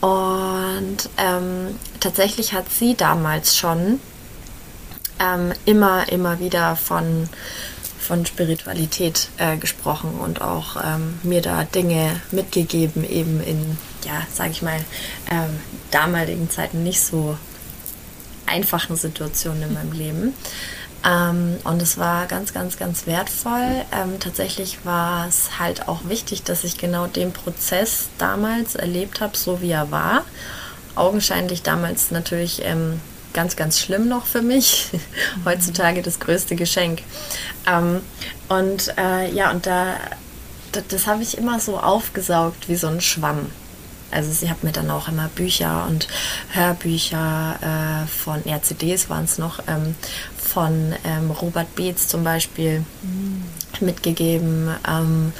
Und 0.00 1.08
tatsächlich 2.00 2.52
hat 2.52 2.64
sie 2.70 2.96
damals 2.96 3.56
schon 3.56 4.00
ähm, 5.22 5.52
immer, 5.64 6.10
immer 6.10 6.40
wieder 6.40 6.76
von, 6.76 7.28
von 7.98 8.26
Spiritualität 8.26 9.28
äh, 9.38 9.56
gesprochen 9.56 10.14
und 10.18 10.40
auch 10.42 10.76
ähm, 10.82 11.18
mir 11.22 11.40
da 11.40 11.64
Dinge 11.64 12.20
mitgegeben, 12.30 13.08
eben 13.08 13.40
in, 13.42 13.78
ja, 14.04 14.26
sage 14.32 14.50
ich 14.50 14.62
mal, 14.62 14.80
ähm, 15.30 15.60
damaligen 15.90 16.50
Zeiten 16.50 16.82
nicht 16.82 17.00
so 17.00 17.36
einfachen 18.46 18.96
Situationen 18.96 19.62
in 19.62 19.74
meinem 19.74 19.92
Leben. 19.92 20.34
Ähm, 21.04 21.56
und 21.64 21.82
es 21.82 21.98
war 21.98 22.26
ganz, 22.26 22.52
ganz, 22.52 22.76
ganz 22.78 23.06
wertvoll. 23.06 23.84
Ähm, 23.92 24.20
tatsächlich 24.20 24.84
war 24.84 25.26
es 25.26 25.58
halt 25.58 25.88
auch 25.88 26.00
wichtig, 26.04 26.42
dass 26.44 26.64
ich 26.64 26.78
genau 26.78 27.06
den 27.06 27.32
Prozess 27.32 28.08
damals 28.18 28.74
erlebt 28.76 29.20
habe, 29.20 29.36
so 29.36 29.60
wie 29.60 29.70
er 29.70 29.90
war. 29.90 30.24
Augenscheinlich 30.94 31.62
damals 31.62 32.10
natürlich 32.10 32.62
ähm, 32.64 33.00
ganz, 33.32 33.56
ganz 33.56 33.78
schlimm 33.78 34.08
noch 34.08 34.26
für 34.26 34.42
mich. 34.42 34.90
Heutzutage 35.44 36.02
das 36.02 36.20
größte 36.20 36.56
Geschenk. 36.56 37.02
Ähm, 37.66 38.00
und 38.48 38.94
äh, 38.98 39.30
ja, 39.32 39.50
und 39.50 39.66
da, 39.66 39.96
das, 40.72 40.84
das 40.88 41.06
habe 41.06 41.22
ich 41.22 41.38
immer 41.38 41.60
so 41.60 41.78
aufgesaugt 41.78 42.68
wie 42.68 42.76
so 42.76 42.88
ein 42.88 43.00
Schwamm. 43.00 43.50
Also 44.10 44.30
sie 44.30 44.50
hat 44.50 44.62
mir 44.62 44.72
dann 44.72 44.90
auch 44.90 45.08
immer 45.08 45.28
Bücher 45.28 45.86
und 45.88 46.06
Hörbücher 46.50 47.58
äh, 47.62 48.06
von, 48.06 48.42
ja, 48.44 48.60
CDs 48.60 49.08
waren 49.08 49.24
es 49.24 49.38
noch, 49.38 49.60
ähm, 49.66 49.94
von 50.36 50.94
ähm, 51.04 51.30
Robert 51.30 51.74
Beetz 51.76 52.08
zum 52.08 52.22
Beispiel 52.22 52.84
mhm. 53.02 53.42
mitgegeben 53.80 54.68
ähm, 54.86 55.32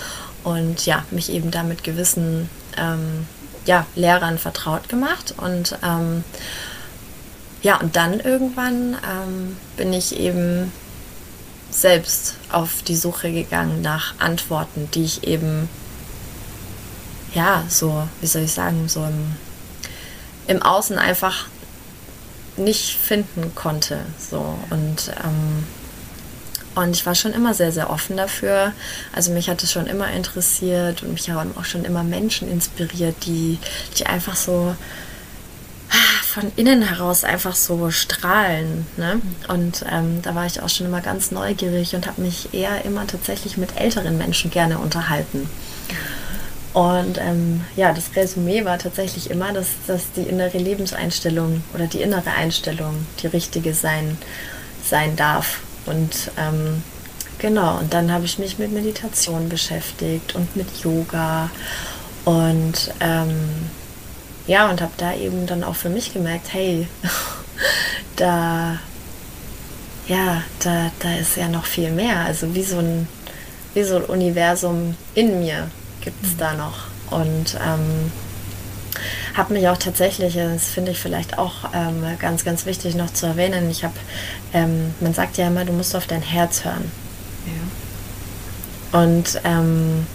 und 0.43 0.87
ja, 0.87 1.05
mich 1.11 1.31
eben 1.31 1.51
da 1.51 1.63
mit 1.63 1.85
gewissen 1.85 2.49
ähm, 2.79 3.27
ja, 3.67 3.87
Lehrern 3.95 4.39
vertraut 4.39 4.89
gemacht 4.89 5.35
und 5.37 5.79
ähm, 5.85 6.25
ja, 7.63 7.81
und 7.81 7.97
dann 7.97 8.21
irgendwann 8.21 8.97
ähm, 9.09 9.57
bin 9.77 9.93
ich 9.93 10.19
eben 10.19 10.73
selbst 11.71 12.37
auf 12.51 12.83
die 12.83 12.97
Suche 12.97 13.33
gegangen 13.33 13.83
nach 13.83 14.15
Antworten, 14.19 14.89
die 14.95 15.05
ich 15.05 15.27
eben 15.27 15.69
ja, 17.35 17.65
so, 17.69 18.07
wie 18.21 18.27
soll 18.27 18.43
ich 18.43 18.53
sagen, 18.53 18.89
so 18.89 19.05
im, 19.05 19.37
im 20.47 20.63
Außen 20.63 20.99
einfach 20.99 21.47
nicht 22.57 22.97
finden 22.99 23.55
konnte. 23.55 24.01
So. 24.19 24.59
Und, 24.71 25.13
ähm, 25.25 25.65
und 26.75 26.91
ich 26.91 27.07
war 27.07 27.15
schon 27.15 27.33
immer 27.33 27.55
sehr, 27.55 27.73
sehr 27.73 27.91
offen 27.91 28.17
dafür. 28.17 28.73
Also 29.13 29.33
mich 29.33 29.49
hat 29.49 29.63
es 29.63 29.73
schon 29.73 29.87
immer 29.87 30.11
interessiert 30.11 31.03
und 31.03 31.13
mich 31.13 31.31
haben 31.31 31.57
auch 31.57 31.65
schon 31.65 31.85
immer 31.85 32.03
Menschen 32.03 32.51
inspiriert, 32.51 33.17
die, 33.25 33.59
die 33.99 34.07
einfach 34.07 34.37
so 34.37 34.75
von 36.33 36.51
innen 36.57 36.81
heraus 36.81 37.25
einfach 37.25 37.55
so 37.55 37.91
strahlen. 37.91 38.87
Ne? 38.97 39.21
Und 39.49 39.85
ähm, 39.91 40.23
da 40.23 40.35
war 40.35 40.47
ich 40.47 40.63
auch 40.63 40.69
schon 40.71 40.87
immer 40.87 41.03
ganz 41.03 41.31
neugierig 41.31 41.95
und 41.95 42.07
habe 42.07 42.23
mich 42.23 42.55
eher 42.55 42.87
immer 42.87 43.07
tatsächlich 43.07 43.59
mit 43.59 43.79
älteren 43.79 44.17
Menschen 44.17 44.51
gerne 44.51 44.79
unterhalten. 44.79 45.47
Und 46.73 47.19
ähm, 47.19 47.61
ja, 47.77 47.93
das 47.93 48.17
Resümee 48.17 48.65
war 48.65 48.79
tatsächlich 48.79 49.31
immer, 49.31 49.53
dass, 49.53 49.69
dass 49.87 50.11
die 50.13 50.23
innere 50.23 50.57
Lebenseinstellung 50.57 51.63
oder 51.75 51.87
die 51.87 52.01
innere 52.01 52.31
Einstellung 52.31 53.07
die 53.23 53.27
richtige 53.27 53.75
sein, 53.75 54.17
sein 54.83 55.17
darf. 55.17 55.61
Und 55.85 56.31
ähm, 56.39 56.83
genau, 57.39 57.79
und 57.79 57.93
dann 57.93 58.11
habe 58.11 58.25
ich 58.25 58.39
mich 58.39 58.59
mit 58.59 58.73
Meditation 58.73 59.51
beschäftigt 59.51 60.35
und 60.35 60.57
mit 60.57 60.69
Yoga. 60.83 61.51
Und 62.25 62.95
ähm, 63.01 63.69
ja, 64.47 64.69
und 64.71 64.81
habe 64.81 64.93
da 64.97 65.15
eben 65.15 65.47
dann 65.47 65.65
auch 65.65 65.77
für 65.77 65.89
mich 65.89 66.13
gemerkt, 66.13 66.53
hey, 66.53 66.89
da, 68.17 68.79
ja, 70.09 70.43
da, 70.61 70.91
da 70.99 71.15
ist 71.15 71.37
ja 71.37 71.49
noch 71.49 71.65
viel 71.65 71.91
mehr. 71.91 72.21
Also 72.21 72.55
wie 72.55 72.65
so 72.65 72.79
ein, 72.79 73.07
wie 73.75 73.85
so 73.85 73.97
ein 73.97 74.05
Universum 74.05 74.97
in 75.15 75.41
mir 75.41 75.71
gibt 76.01 76.25
es 76.25 76.37
da 76.37 76.55
noch. 76.55 76.87
Und 77.11 77.57
ähm, 77.65 78.11
habe 79.35 79.55
mich 79.55 79.69
auch 79.69 79.77
tatsächlich, 79.77 80.35
das 80.35 80.69
finde 80.69 80.93
ich 80.93 80.99
vielleicht 80.99 81.39
auch 81.39 81.71
ähm, 81.75 82.05
ganz, 82.19 82.45
ganz 82.45 82.67
wichtig 82.67 82.95
noch 82.95 83.13
zu 83.13 83.27
erwähnen, 83.27 83.71
ich 83.71 83.85
habe, 83.85 83.95
ähm, 84.53 84.95
man 85.01 85.15
sagt 85.15 85.37
ja 85.39 85.47
immer, 85.47 85.65
du 85.65 85.73
musst 85.73 85.95
auf 85.97 86.07
dein 86.07 86.23
Herz 86.23 86.65
hören. 86.65 86.91
Ja. 88.93 89.01
Und 89.01 89.41
ähm, 89.45 90.07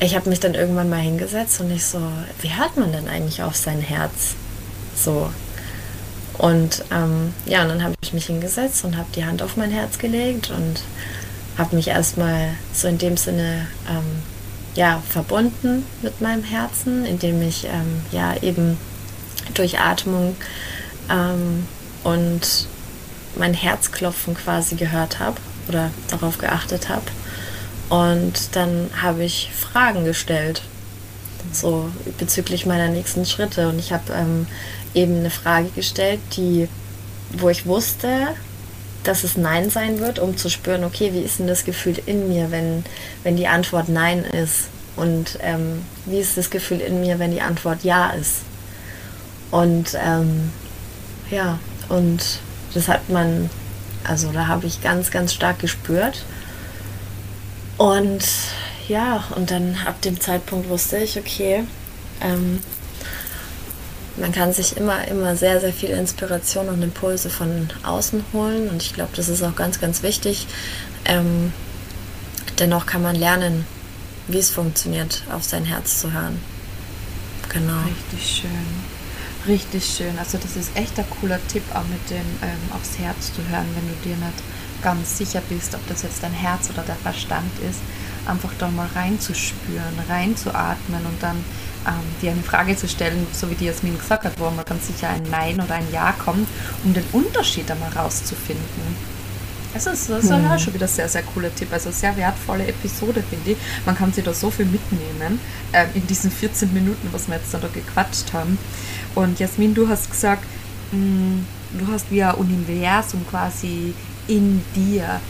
ich 0.00 0.14
habe 0.14 0.28
mich 0.28 0.40
dann 0.40 0.54
irgendwann 0.54 0.90
mal 0.90 1.00
hingesetzt 1.00 1.60
und 1.60 1.70
ich 1.70 1.84
so, 1.84 2.00
wie 2.40 2.54
hört 2.54 2.76
man 2.76 2.92
denn 2.92 3.08
eigentlich 3.08 3.42
auf 3.42 3.56
sein 3.56 3.80
Herz? 3.80 4.34
So. 4.96 5.30
Und 6.36 6.84
ähm, 6.90 7.32
ja, 7.46 7.62
und 7.62 7.68
dann 7.68 7.82
habe 7.84 7.94
ich 8.02 8.12
mich 8.12 8.26
hingesetzt 8.26 8.84
und 8.84 8.96
habe 8.96 9.08
die 9.14 9.24
Hand 9.24 9.42
auf 9.42 9.56
mein 9.56 9.70
Herz 9.70 9.98
gelegt 9.98 10.50
und 10.50 10.82
habe 11.56 11.76
mich 11.76 11.88
erstmal 11.88 12.50
so 12.72 12.88
in 12.88 12.98
dem 12.98 13.16
Sinne 13.16 13.66
ähm, 13.88 14.22
ja, 14.74 15.00
verbunden 15.08 15.86
mit 16.02 16.20
meinem 16.20 16.42
Herzen, 16.42 17.04
indem 17.04 17.40
ich 17.42 17.64
ähm, 17.66 18.02
ja 18.10 18.34
eben 18.42 18.76
durch 19.54 19.78
Atmung 19.78 20.34
ähm, 21.08 21.66
und 22.02 22.66
mein 23.36 23.54
Herzklopfen 23.54 24.34
quasi 24.34 24.74
gehört 24.74 25.20
habe 25.20 25.36
oder 25.68 25.90
darauf 26.08 26.38
geachtet 26.38 26.88
habe. 26.88 27.04
Und 27.88 28.56
dann 28.56 28.90
habe 29.00 29.24
ich 29.24 29.50
Fragen 29.54 30.04
gestellt, 30.04 30.62
so 31.52 31.90
bezüglich 32.18 32.66
meiner 32.66 32.88
nächsten 32.88 33.26
Schritte. 33.26 33.68
Und 33.68 33.78
ich 33.78 33.92
habe 33.92 34.12
ähm, 34.12 34.46
eben 34.94 35.18
eine 35.18 35.30
Frage 35.30 35.68
gestellt, 35.68 36.20
die, 36.36 36.68
wo 37.32 37.48
ich 37.48 37.66
wusste, 37.66 38.28
dass 39.04 39.22
es 39.22 39.36
Nein 39.36 39.70
sein 39.70 40.00
wird, 40.00 40.18
um 40.18 40.36
zu 40.36 40.48
spüren, 40.48 40.84
okay, 40.84 41.12
wie 41.12 41.20
ist 41.20 41.38
denn 41.38 41.46
das 41.46 41.64
Gefühl 41.64 42.00
in 42.06 42.28
mir, 42.28 42.50
wenn, 42.50 42.84
wenn 43.22 43.36
die 43.36 43.48
Antwort 43.48 43.88
Nein 43.88 44.24
ist? 44.24 44.68
Und 44.96 45.38
ähm, 45.42 45.82
wie 46.06 46.18
ist 46.20 46.36
das 46.36 46.50
Gefühl 46.50 46.80
in 46.80 47.00
mir, 47.00 47.18
wenn 47.18 47.32
die 47.32 47.42
Antwort 47.42 47.84
Ja 47.84 48.10
ist? 48.10 48.40
Und 49.50 49.96
ähm, 50.02 50.50
ja, 51.30 51.58
und 51.88 52.40
das 52.72 52.88
hat 52.88 53.08
man, 53.08 53.50
also 54.04 54.32
da 54.32 54.46
habe 54.46 54.66
ich 54.66 54.82
ganz, 54.82 55.10
ganz 55.10 55.34
stark 55.34 55.58
gespürt. 55.58 56.24
Und 57.76 58.24
ja, 58.88 59.24
und 59.34 59.50
dann 59.50 59.76
ab 59.86 60.00
dem 60.02 60.20
Zeitpunkt 60.20 60.68
wusste 60.68 60.98
ich, 60.98 61.18
okay, 61.18 61.64
ähm, 62.20 62.60
man 64.16 64.30
kann 64.30 64.52
sich 64.52 64.76
immer, 64.76 65.06
immer 65.08 65.36
sehr, 65.36 65.60
sehr 65.60 65.72
viel 65.72 65.90
Inspiration 65.90 66.68
und 66.68 66.82
Impulse 66.82 67.30
von 67.30 67.68
außen 67.82 68.24
holen. 68.32 68.68
Und 68.68 68.82
ich 68.82 68.94
glaube, 68.94 69.10
das 69.16 69.28
ist 69.28 69.42
auch 69.42 69.56
ganz, 69.56 69.80
ganz 69.80 70.02
wichtig. 70.02 70.46
Ähm, 71.04 71.52
dennoch 72.58 72.86
kann 72.86 73.02
man 73.02 73.16
lernen, 73.16 73.66
wie 74.28 74.38
es 74.38 74.50
funktioniert, 74.50 75.22
auf 75.32 75.42
sein 75.42 75.64
Herz 75.64 76.00
zu 76.00 76.12
hören. 76.12 76.40
Genau. 77.48 77.80
Richtig 77.86 78.40
schön. 78.40 79.50
Richtig 79.52 79.84
schön. 79.84 80.18
Also 80.18 80.38
das 80.38 80.56
ist 80.56 80.76
echt 80.76 80.98
ein 80.98 81.04
cooler 81.20 81.40
Tipp, 81.48 81.62
auch 81.74 81.84
mit 81.84 82.10
dem 82.10 82.26
ähm, 82.42 82.72
aufs 82.72 82.98
Herz 82.98 83.32
zu 83.34 83.42
hören, 83.48 83.66
wenn 83.74 83.88
du 83.88 83.94
dir 84.04 84.16
nicht 84.24 84.38
ganz 84.84 85.18
sicher 85.18 85.42
bist, 85.48 85.74
ob 85.74 85.84
das 85.88 86.02
jetzt 86.02 86.22
dein 86.22 86.32
Herz 86.32 86.70
oder 86.70 86.82
der 86.82 86.94
Verstand 86.94 87.50
ist. 87.68 87.80
Einfach 88.26 88.50
da 88.58 88.68
mal 88.68 88.88
reinzuspüren, 88.94 89.98
reinzuatmen 90.08 91.04
und 91.06 91.22
dann 91.22 91.36
ähm, 91.86 91.94
dir 92.22 92.30
eine 92.30 92.42
Frage 92.42 92.76
zu 92.76 92.86
stellen, 92.86 93.26
so 93.32 93.50
wie 93.50 93.54
die 93.54 93.64
Jasmin 93.64 93.98
gesagt 93.98 94.24
hat, 94.24 94.38
wo 94.38 94.48
man 94.50 94.64
ganz 94.64 94.86
sicher 94.86 95.08
ein 95.08 95.24
Nein 95.30 95.60
oder 95.60 95.74
ein 95.74 95.90
Ja 95.90 96.12
kommt, 96.12 96.46
um 96.84 96.94
den 96.94 97.04
Unterschied 97.12 97.70
einmal 97.70 97.90
rauszufinden. 97.90 99.14
Also 99.74 99.90
es 99.90 100.08
ist 100.08 100.30
hm. 100.30 100.44
ja 100.44 100.58
schon 100.58 100.72
wieder 100.72 100.86
sehr, 100.86 101.08
sehr 101.08 101.22
cooler 101.22 101.52
Tipp. 101.52 101.72
Also 101.72 101.90
sehr 101.90 102.16
wertvolle 102.16 102.66
Episode, 102.66 103.22
finde 103.28 103.52
ich. 103.52 103.56
Man 103.84 103.96
kann 103.96 104.12
sich 104.12 104.22
da 104.22 104.32
so 104.32 104.50
viel 104.50 104.66
mitnehmen 104.66 105.40
äh, 105.72 105.86
in 105.94 106.06
diesen 106.06 106.30
14 106.30 106.72
Minuten, 106.72 107.08
was 107.10 107.26
wir 107.26 107.36
jetzt 107.36 107.52
da 107.52 107.58
gequatscht 107.58 108.32
haben. 108.32 108.56
Und 109.16 109.40
Jasmin, 109.40 109.74
du 109.74 109.88
hast 109.88 110.10
gesagt, 110.10 110.44
mh, 110.92 110.98
hm, 110.98 111.46
du 111.72 111.92
hast 111.92 112.10
wie 112.10 112.22
ein 112.22 112.34
Universum 112.36 113.26
quasi 113.28 113.94
in 114.28 114.64
dir. 114.74 115.20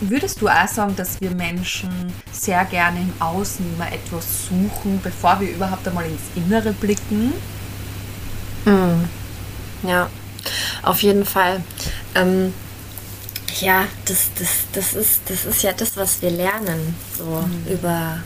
Würdest 0.00 0.40
du 0.40 0.48
auch 0.48 0.66
sagen, 0.66 0.96
dass 0.96 1.20
wir 1.20 1.30
Menschen 1.30 2.12
sehr 2.32 2.64
gerne 2.64 3.00
im 3.00 3.12
Außen 3.20 3.64
immer 3.74 3.92
etwas 3.92 4.46
suchen, 4.48 5.00
bevor 5.02 5.38
wir 5.40 5.50
überhaupt 5.50 5.86
einmal 5.86 6.06
ins 6.06 6.22
Innere 6.34 6.72
blicken? 6.72 7.32
Mhm. 8.64 9.08
Ja, 9.84 10.08
auf 10.82 11.02
jeden 11.02 11.24
Fall. 11.24 11.62
Ähm, 12.14 12.52
ja, 13.60 13.84
das, 14.06 14.30
das, 14.38 14.48
das, 14.72 14.94
ist, 14.94 15.22
das 15.28 15.44
ist 15.44 15.62
ja 15.62 15.72
das, 15.72 15.96
was 15.96 16.20
wir 16.22 16.30
lernen, 16.30 16.94
so 17.16 17.24
mhm. 17.24 17.72
über, 17.72 18.18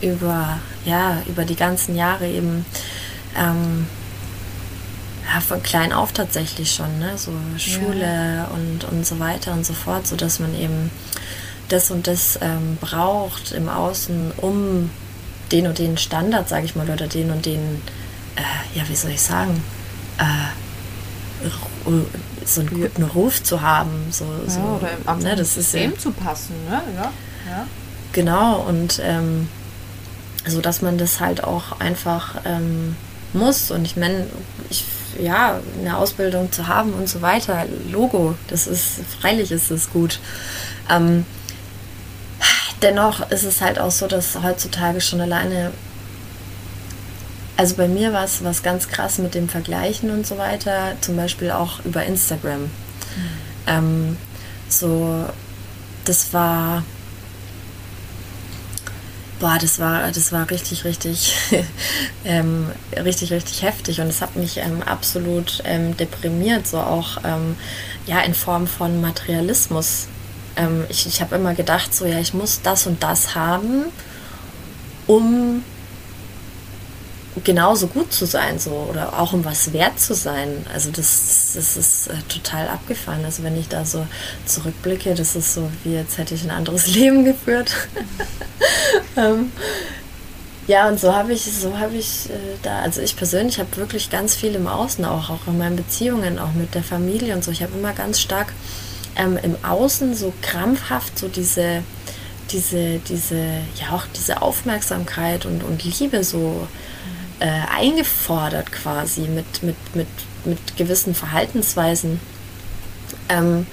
über, 0.00 0.60
ja, 0.84 1.22
über 1.26 1.44
die 1.44 1.56
ganzen 1.56 1.96
Jahre 1.96 2.28
eben. 2.28 2.64
Ähm, 3.36 3.86
ja, 5.32 5.40
von 5.40 5.62
klein 5.62 5.92
auf 5.92 6.12
tatsächlich 6.12 6.72
schon, 6.72 6.98
ne? 6.98 7.16
so 7.16 7.32
Schule 7.56 8.36
ja. 8.36 8.44
und, 8.46 8.84
und 8.84 9.06
so 9.06 9.18
weiter 9.18 9.52
und 9.52 9.64
so 9.64 9.72
fort, 9.72 10.06
so 10.06 10.16
dass 10.16 10.38
man 10.38 10.54
eben 10.54 10.90
das 11.68 11.90
und 11.90 12.06
das 12.06 12.38
ähm, 12.42 12.76
braucht 12.80 13.52
im 13.52 13.68
Außen, 13.68 14.32
um 14.36 14.90
den 15.50 15.66
und 15.66 15.78
den 15.78 15.96
Standard, 15.96 16.48
sage 16.48 16.66
ich 16.66 16.76
mal, 16.76 16.88
oder 16.88 17.06
den 17.06 17.30
und 17.30 17.46
den, 17.46 17.80
äh, 18.36 18.78
ja, 18.78 18.88
wie 18.88 18.96
soll 18.96 19.12
ich 19.12 19.22
sagen, 19.22 19.62
äh, 20.18 21.90
so 22.44 22.60
einen 22.60 22.70
guten 22.70 23.02
Ruf 23.02 23.42
zu 23.42 23.60
haben. 23.60 24.06
So, 24.10 24.24
so, 24.46 24.60
oder 24.60 24.90
am 25.06 25.18
ne, 25.18 25.36
das 25.36 25.54
System 25.54 25.92
ist, 25.92 26.02
zu 26.02 26.12
passen, 26.12 26.54
ne? 26.68 26.82
Ja, 26.96 27.12
ja. 27.50 27.66
Genau, 28.12 28.60
und 28.60 29.00
ähm, 29.02 29.48
so 30.46 30.60
dass 30.60 30.82
man 30.82 30.98
das 30.98 31.20
halt 31.20 31.42
auch 31.42 31.80
einfach 31.80 32.36
ähm, 32.44 32.96
muss. 33.32 33.70
Und 33.70 33.84
ich 33.84 33.96
meine, 33.96 34.26
ich, 34.70 34.84
ja, 35.20 35.60
eine 35.80 35.96
Ausbildung 35.96 36.52
zu 36.52 36.66
haben 36.66 36.92
und 36.94 37.08
so 37.08 37.22
weiter, 37.22 37.66
Logo, 37.90 38.34
das 38.48 38.66
ist, 38.66 39.00
freilich 39.20 39.50
ist 39.52 39.70
es 39.70 39.90
gut. 39.90 40.20
Ähm, 40.90 41.24
dennoch 42.82 43.30
ist 43.30 43.44
es 43.44 43.60
halt 43.60 43.78
auch 43.78 43.90
so, 43.90 44.06
dass 44.06 44.42
heutzutage 44.42 45.00
schon 45.00 45.20
alleine, 45.20 45.72
also 47.56 47.76
bei 47.76 47.88
mir 47.88 48.12
war 48.12 48.24
es 48.24 48.44
was 48.44 48.62
ganz 48.62 48.88
krass 48.88 49.18
mit 49.18 49.34
dem 49.34 49.48
Vergleichen 49.48 50.10
und 50.10 50.26
so 50.26 50.38
weiter, 50.38 50.92
zum 51.00 51.16
Beispiel 51.16 51.50
auch 51.50 51.84
über 51.84 52.04
Instagram. 52.04 52.62
Mhm. 52.62 52.68
Ähm, 53.66 54.16
so, 54.68 55.24
das 56.04 56.32
war, 56.32 56.82
boah, 59.38 59.58
das 59.60 59.78
war, 59.78 60.10
das 60.10 60.32
war 60.32 60.50
richtig, 60.50 60.84
richtig, 60.84 61.34
ähm, 62.24 62.70
richtig, 62.96 63.32
richtig 63.32 63.62
heftig. 63.62 64.00
Und 64.00 64.08
es 64.08 64.20
hat 64.20 64.36
mich 64.36 64.58
ähm, 64.58 64.82
absolut 64.82 65.62
ähm, 65.64 65.96
deprimiert, 65.96 66.66
so 66.66 66.78
auch 66.78 67.18
ähm, 67.24 67.56
ja 68.06 68.20
in 68.20 68.34
Form 68.34 68.66
von 68.66 69.00
Materialismus. 69.00 70.06
Ähm, 70.56 70.84
ich, 70.88 71.06
ich 71.06 71.20
habe 71.20 71.34
immer 71.36 71.54
gedacht, 71.54 71.94
so 71.94 72.06
ja, 72.06 72.18
ich 72.18 72.34
muss 72.34 72.60
das 72.62 72.86
und 72.86 73.02
das 73.02 73.34
haben, 73.34 73.86
um 75.06 75.62
genauso 77.42 77.88
gut 77.88 78.12
zu 78.12 78.26
sein, 78.26 78.58
so 78.58 78.86
oder 78.88 79.18
auch 79.18 79.32
um 79.32 79.44
was 79.44 79.72
wert 79.72 79.98
zu 79.98 80.14
sein. 80.14 80.64
Also 80.72 80.90
das, 80.90 81.52
das 81.54 81.76
ist 81.76 82.06
äh, 82.06 82.14
total 82.28 82.68
abgefahren. 82.68 83.24
Also 83.24 83.42
wenn 83.42 83.58
ich 83.58 83.68
da 83.68 83.84
so 83.84 84.06
zurückblicke, 84.46 85.14
das 85.14 85.34
ist 85.34 85.54
so, 85.54 85.68
wie 85.82 85.94
jetzt 85.94 86.18
hätte 86.18 86.34
ich 86.34 86.44
ein 86.44 86.50
anderes 86.50 86.86
Leben 86.94 87.24
geführt. 87.24 87.72
ähm, 89.16 89.50
ja, 90.66 90.88
und 90.88 90.98
so 90.98 91.14
habe 91.14 91.32
ich, 91.32 91.42
so 91.42 91.78
habe 91.78 91.96
ich 91.96 92.30
äh, 92.30 92.56
da, 92.62 92.80
also 92.80 93.02
ich 93.02 93.16
persönlich 93.16 93.58
habe 93.58 93.76
wirklich 93.76 94.10
ganz 94.10 94.34
viel 94.34 94.54
im 94.54 94.66
Außen 94.66 95.04
auch, 95.04 95.28
auch 95.28 95.46
in 95.46 95.58
meinen 95.58 95.76
Beziehungen, 95.76 96.38
auch 96.38 96.52
mit 96.52 96.74
der 96.74 96.84
Familie 96.84 97.34
und 97.34 97.42
so. 97.42 97.50
Ich 97.50 97.62
habe 97.62 97.76
immer 97.76 97.92
ganz 97.92 98.20
stark 98.20 98.52
ähm, 99.16 99.38
im 99.42 99.56
Außen 99.64 100.14
so 100.14 100.32
krampfhaft 100.40 101.18
so 101.18 101.28
diese, 101.28 101.82
diese, 102.50 102.98
diese, 103.00 103.36
ja 103.80 103.90
auch 103.92 104.04
diese 104.16 104.40
Aufmerksamkeit 104.40 105.46
und, 105.46 105.64
und 105.64 105.84
Liebe 105.84 106.22
so 106.24 106.66
äh, 107.40 107.46
eingefordert 107.46 108.70
quasi 108.72 109.22
mit, 109.22 109.62
mit, 109.62 109.76
mit, 109.94 110.08
mit 110.44 110.76
gewissen 110.76 111.14
Verhaltensweisen, 111.14 112.20
ähm, 113.28 113.66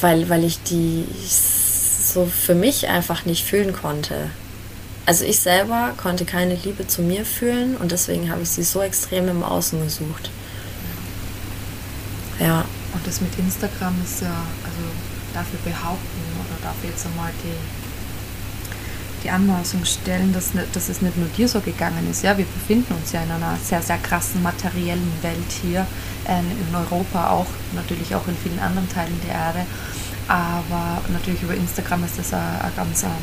weil, 0.00 0.28
weil 0.28 0.44
ich 0.44 0.62
die 0.62 1.06
so 1.24 2.26
für 2.26 2.54
mich 2.54 2.88
einfach 2.88 3.24
nicht 3.24 3.44
fühlen 3.44 3.72
konnte. 3.72 4.30
Also 5.04 5.24
ich 5.24 5.40
selber 5.40 5.94
konnte 5.96 6.24
keine 6.24 6.54
Liebe 6.54 6.86
zu 6.86 7.02
mir 7.02 7.24
fühlen 7.24 7.76
und 7.76 7.90
deswegen 7.90 8.30
habe 8.30 8.42
ich 8.42 8.50
sie 8.50 8.62
so 8.62 8.82
extrem 8.82 9.28
im 9.28 9.42
Außen 9.42 9.82
gesucht. 9.82 10.30
Ja. 12.38 12.64
Und 12.92 13.06
das 13.06 13.20
mit 13.20 13.36
Instagram 13.38 13.94
ist 14.04 14.20
ja, 14.20 14.44
also 14.64 14.82
dafür 15.32 15.58
behaupten 15.64 16.22
oder 16.38 16.68
dafür 16.68 16.90
jetzt 16.90 17.06
einmal 17.06 17.32
die, 17.42 17.81
die 19.22 19.30
Anmaßung 19.30 19.84
stellen, 19.84 20.32
dass, 20.32 20.50
dass 20.72 20.88
es 20.88 21.02
nicht 21.02 21.16
nur 21.16 21.28
dir 21.28 21.48
so 21.48 21.60
gegangen 21.60 22.08
ist. 22.10 22.22
Ja, 22.22 22.36
wir 22.36 22.44
befinden 22.44 22.94
uns 22.94 23.12
ja 23.12 23.22
in 23.22 23.30
einer 23.30 23.56
sehr, 23.62 23.82
sehr 23.82 23.98
krassen 23.98 24.42
materiellen 24.42 25.12
Welt 25.22 25.52
hier, 25.62 25.86
äh, 26.26 26.38
in 26.38 26.74
Europa 26.74 27.30
auch, 27.30 27.46
natürlich 27.74 28.14
auch 28.14 28.26
in 28.28 28.36
vielen 28.36 28.58
anderen 28.58 28.88
Teilen 28.88 29.18
der 29.26 29.34
Erde. 29.34 29.66
Aber 30.28 31.02
natürlich 31.12 31.42
über 31.42 31.54
Instagram 31.54 32.04
ist 32.04 32.18
das 32.18 32.32
eine, 32.32 32.72
ganz 32.76 33.04
eine, 33.04 33.14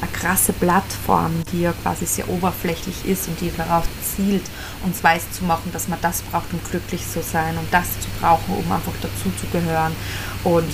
eine 0.00 0.10
krasse 0.10 0.52
Plattform, 0.52 1.32
die 1.52 1.62
ja 1.62 1.72
quasi 1.72 2.06
sehr 2.06 2.28
oberflächlich 2.28 3.06
ist 3.06 3.28
und 3.28 3.40
die 3.40 3.52
darauf 3.56 3.84
zielt, 4.02 4.44
uns 4.84 5.02
weiß 5.02 5.30
zu 5.32 5.44
machen, 5.44 5.70
dass 5.72 5.88
man 5.88 5.98
das 6.00 6.22
braucht, 6.22 6.52
um 6.52 6.60
glücklich 6.70 7.06
zu 7.08 7.22
sein 7.22 7.56
und 7.58 7.72
das 7.72 8.00
zu 8.00 8.08
brauchen, 8.20 8.54
um 8.56 8.72
einfach 8.72 8.94
dazu 9.00 9.30
zu 9.38 9.46
gehören. 9.52 9.94
Und 10.44 10.68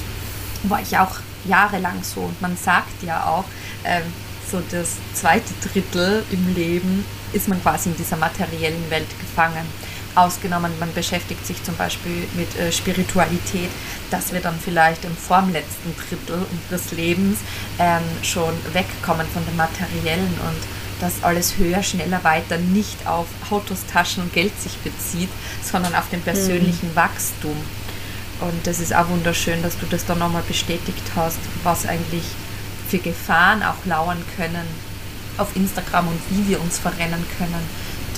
war 0.65 0.81
ich 0.81 0.97
auch 0.97 1.17
jahrelang 1.45 2.03
so. 2.03 2.21
Und 2.21 2.41
man 2.41 2.57
sagt 2.57 3.03
ja 3.03 3.27
auch, 3.27 3.45
ähm, 3.85 4.05
so 4.51 4.63
das 4.71 4.97
zweite 5.15 5.53
Drittel 5.69 6.25
im 6.31 6.55
Leben 6.55 7.05
ist 7.33 7.49
man 7.49 7.61
quasi 7.63 7.91
in 7.91 7.97
dieser 7.97 8.17
materiellen 8.17 8.91
Welt 8.91 9.09
gefangen. 9.21 9.67
Ausgenommen, 10.15 10.73
man 10.79 10.93
beschäftigt 10.93 11.47
sich 11.47 11.63
zum 11.65 11.75
Beispiel 11.77 12.29
mit 12.35 12.55
äh, 12.57 12.71
Spiritualität, 12.71 13.71
dass 14.11 14.33
wir 14.35 14.41
dann 14.41 14.59
vielleicht 14.63 15.07
im 15.07 15.17
vorletzten 15.17 15.95
Drittel 15.97 16.47
unseres 16.51 16.93
Lebens 16.93 17.39
ähm, 17.79 18.03
schon 18.23 18.53
wegkommen 18.75 19.27
von 19.29 19.45
dem 19.47 19.57
Materiellen 19.57 20.35
und 20.47 21.01
dass 21.01 21.25
alles 21.25 21.57
höher, 21.57 21.83
schneller, 21.83 22.23
weiter 22.23 22.59
nicht 22.59 23.07
auf 23.07 23.27
Autos, 23.51 23.87
Taschen 23.91 24.23
und 24.23 24.33
Geld 24.35 24.53
sich 24.61 24.77
bezieht, 24.79 25.31
sondern 25.65 25.95
auf 25.95 26.09
den 26.11 26.21
persönlichen 26.21 26.91
mhm. 26.91 26.97
Wachstum. 26.97 27.57
Und 28.41 28.67
das 28.67 28.81
ist 28.81 28.95
auch 28.95 29.09
wunderschön, 29.09 29.63
dass 29.63 29.79
du 29.79 29.87
das 29.87 30.05
dann 30.05 30.19
nochmal 30.19 30.43
bestätigt 30.47 31.03
hast, 31.17 31.39
was 31.63 31.87
eigentlich 31.87 32.25
für 32.93 32.99
Gefahren 32.99 33.63
auch 33.63 33.87
lauern 33.87 34.23
können 34.37 34.67
auf 35.39 35.57
Instagram 35.57 36.09
und 36.09 36.21
wie 36.29 36.47
wir 36.47 36.61
uns 36.61 36.79
verrennen 36.79 37.25
können. 37.39 37.65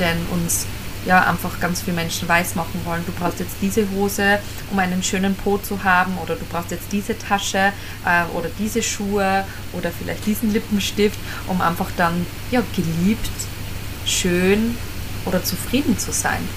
Denn 0.00 0.16
uns 0.32 0.66
ja 1.06 1.22
einfach 1.28 1.60
ganz 1.60 1.82
viele 1.82 1.94
Menschen 1.94 2.28
weiß 2.28 2.56
machen 2.56 2.80
wollen, 2.84 3.04
du 3.06 3.12
brauchst 3.12 3.38
jetzt 3.38 3.54
diese 3.62 3.88
Hose, 3.90 4.40
um 4.72 4.78
einen 4.80 5.00
schönen 5.04 5.36
Po 5.36 5.58
zu 5.58 5.84
haben, 5.84 6.18
oder 6.18 6.34
du 6.34 6.44
brauchst 6.46 6.72
jetzt 6.72 6.90
diese 6.90 7.16
Tasche 7.16 7.72
äh, 8.04 8.24
oder 8.36 8.48
diese 8.58 8.82
Schuhe 8.82 9.44
oder 9.74 9.92
vielleicht 9.92 10.26
diesen 10.26 10.52
Lippenstift, 10.52 11.18
um 11.46 11.60
einfach 11.60 11.90
dann 11.96 12.26
ja 12.50 12.60
geliebt, 12.74 13.30
schön 14.04 14.76
oder 15.24 15.44
zufrieden 15.44 15.96
zu 15.98 16.10
sein. 16.10 16.48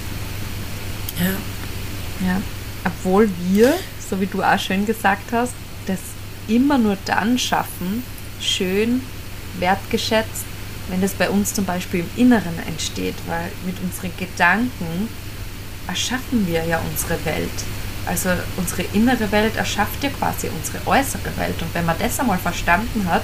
Ja. 1.20 2.28
Ja. 2.28 2.42
Obwohl 2.84 3.30
wir, 3.48 3.76
so 4.10 4.20
wie 4.20 4.26
du 4.26 4.42
auch 4.42 4.58
schön 4.58 4.88
gesagt 4.88 5.32
hast, 5.32 5.54
immer 6.48 6.78
nur 6.78 6.98
dann 7.06 7.38
schaffen, 7.38 8.04
schön, 8.40 9.02
wertgeschätzt 9.60 10.46
wenn 10.90 11.02
das 11.02 11.14
bei 11.14 11.30
uns 11.30 11.54
zum 11.54 11.66
Beispiel 11.66 12.02
im 12.02 12.10
Inneren 12.16 12.58
entsteht, 12.68 13.16
weil 13.28 13.52
mit 13.66 13.76
unseren 13.82 14.12
Gedanken 14.18 15.10
erschaffen 15.88 16.48
wir 16.48 16.64
ja 16.66 16.80
unsere 16.90 17.24
Welt. 17.26 17.50
Also 18.06 18.30
unsere 18.56 18.84
innere 18.94 19.32
Welt 19.32 19.58
erschafft 19.58 20.02
ja 20.02 20.10
quasi 20.10 20.50
unsere 20.50 20.86
äußere 20.88 21.36
Welt. 21.38 21.62
Und 21.62 21.74
wenn 21.74 21.86
man 21.86 21.98
das 22.00 22.20
einmal 22.20 22.38
verstanden 22.38 23.06
hat, 23.10 23.24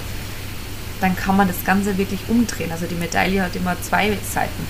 dann 0.99 1.15
kann 1.15 1.37
man 1.37 1.47
das 1.47 1.63
Ganze 1.65 1.97
wirklich 1.97 2.19
umdrehen. 2.27 2.71
Also 2.71 2.85
die 2.85 2.95
Medaille 2.95 3.41
hat 3.41 3.55
immer 3.55 3.81
zwei 3.81 4.17
Seiten. 4.29 4.67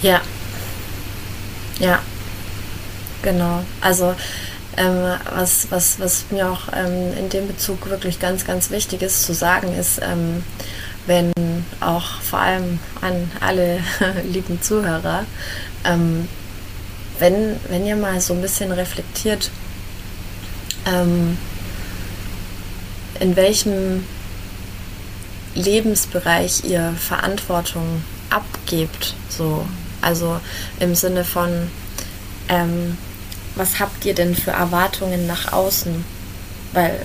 Ja. 0.00 0.20
Ja. 1.78 2.00
Genau. 3.22 3.64
Also 3.82 4.14
ähm, 4.78 5.18
was, 5.34 5.70
was, 5.70 5.98
was 5.98 6.26
mir 6.30 6.48
auch 6.48 6.68
ähm, 6.72 7.12
in 7.18 7.28
dem 7.28 7.48
Bezug 7.48 7.90
wirklich 7.90 8.20
ganz, 8.20 8.46
ganz 8.46 8.70
wichtig 8.70 9.02
ist 9.02 9.24
zu 9.24 9.34
sagen, 9.34 9.74
ist, 9.74 10.00
ähm, 10.02 10.44
wenn 11.06 11.32
auch 11.80 12.20
vor 12.22 12.38
allem 12.38 12.78
an 13.00 13.30
alle 13.40 13.80
lieben 14.24 14.62
Zuhörer, 14.62 15.24
ähm, 15.84 16.28
wenn, 17.18 17.56
wenn 17.68 17.86
ihr 17.86 17.96
mal 17.96 18.20
so 18.20 18.34
ein 18.34 18.40
bisschen 18.40 18.70
reflektiert, 18.70 19.50
ähm, 20.86 21.36
in 23.18 23.34
welchem 23.34 24.04
Lebensbereich 25.56 26.64
ihr 26.64 26.94
Verantwortung 26.96 28.04
abgebt, 28.30 29.14
so, 29.28 29.66
also 30.00 30.40
im 30.78 30.94
Sinne 30.94 31.24
von, 31.24 31.68
ähm, 32.48 32.96
was 33.58 33.80
habt 33.80 34.04
ihr 34.04 34.14
denn 34.14 34.34
für 34.34 34.52
Erwartungen 34.52 35.26
nach 35.26 35.52
außen? 35.52 36.04
Weil 36.72 37.02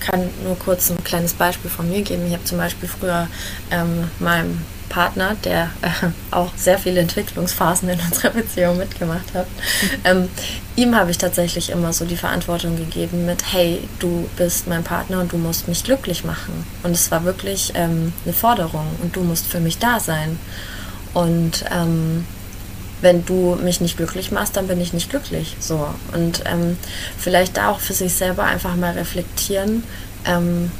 kann 0.00 0.28
nur 0.44 0.58
kurz 0.58 0.90
ein 0.90 1.02
kleines 1.02 1.32
Beispiel 1.32 1.70
von 1.70 1.88
mir 1.88 2.02
geben. 2.02 2.26
Ich 2.26 2.34
habe 2.34 2.44
zum 2.44 2.58
Beispiel 2.58 2.88
früher 2.88 3.28
ähm, 3.70 4.10
meinem 4.18 4.60
Partner, 4.88 5.34
der 5.42 5.70
äh, 5.82 5.88
auch 6.30 6.52
sehr 6.56 6.78
viele 6.78 7.00
Entwicklungsphasen 7.00 7.88
in 7.88 7.98
unserer 7.98 8.30
Beziehung 8.30 8.76
mitgemacht 8.76 9.34
hat, 9.34 9.46
ähm, 10.04 10.28
ihm 10.76 10.94
habe 10.94 11.10
ich 11.10 11.18
tatsächlich 11.18 11.70
immer 11.70 11.92
so 11.92 12.04
die 12.04 12.16
Verantwortung 12.16 12.76
gegeben 12.76 13.26
mit, 13.26 13.52
hey, 13.52 13.80
du 13.98 14.28
bist 14.36 14.68
mein 14.68 14.84
Partner 14.84 15.20
und 15.20 15.32
du 15.32 15.38
musst 15.38 15.68
mich 15.68 15.84
glücklich 15.84 16.24
machen. 16.24 16.66
Und 16.82 16.92
es 16.92 17.10
war 17.10 17.24
wirklich 17.24 17.72
ähm, 17.74 18.12
eine 18.24 18.34
Forderung 18.34 18.86
und 19.02 19.16
du 19.16 19.22
musst 19.22 19.46
für 19.46 19.60
mich 19.60 19.78
da 19.78 19.98
sein. 20.00 20.38
Und 21.14 21.64
ähm, 21.72 22.26
wenn 23.04 23.24
du 23.26 23.56
mich 23.62 23.82
nicht 23.82 23.98
glücklich 23.98 24.32
machst, 24.32 24.56
dann 24.56 24.66
bin 24.66 24.80
ich 24.80 24.94
nicht 24.94 25.10
glücklich. 25.10 25.56
So. 25.60 25.86
Und 26.14 26.42
ähm, 26.46 26.78
vielleicht 27.18 27.58
da 27.58 27.68
auch 27.70 27.78
für 27.78 27.92
sich 27.92 28.14
selber 28.14 28.44
einfach 28.44 28.74
mal 28.76 28.94
reflektieren, 28.94 29.84
ähm, 30.24 30.72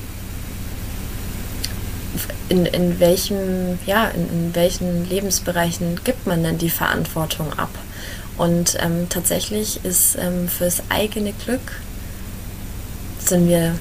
in, 2.48 2.64
in 2.64 2.98
welchen, 2.98 3.78
ja, 3.84 4.08
in, 4.08 4.28
in, 4.28 4.54
welchen 4.54 5.08
Lebensbereichen 5.08 6.00
gibt 6.02 6.26
man 6.26 6.42
denn 6.42 6.56
die 6.56 6.70
Verantwortung 6.70 7.52
ab? 7.58 7.70
Und 8.38 8.76
ähm, 8.80 9.06
tatsächlich 9.10 9.84
ist 9.84 10.16
ähm, 10.18 10.48
fürs 10.48 10.82
eigene 10.88 11.32
Glück 11.44 11.80
sind 13.18 13.48
wir 13.48 13.74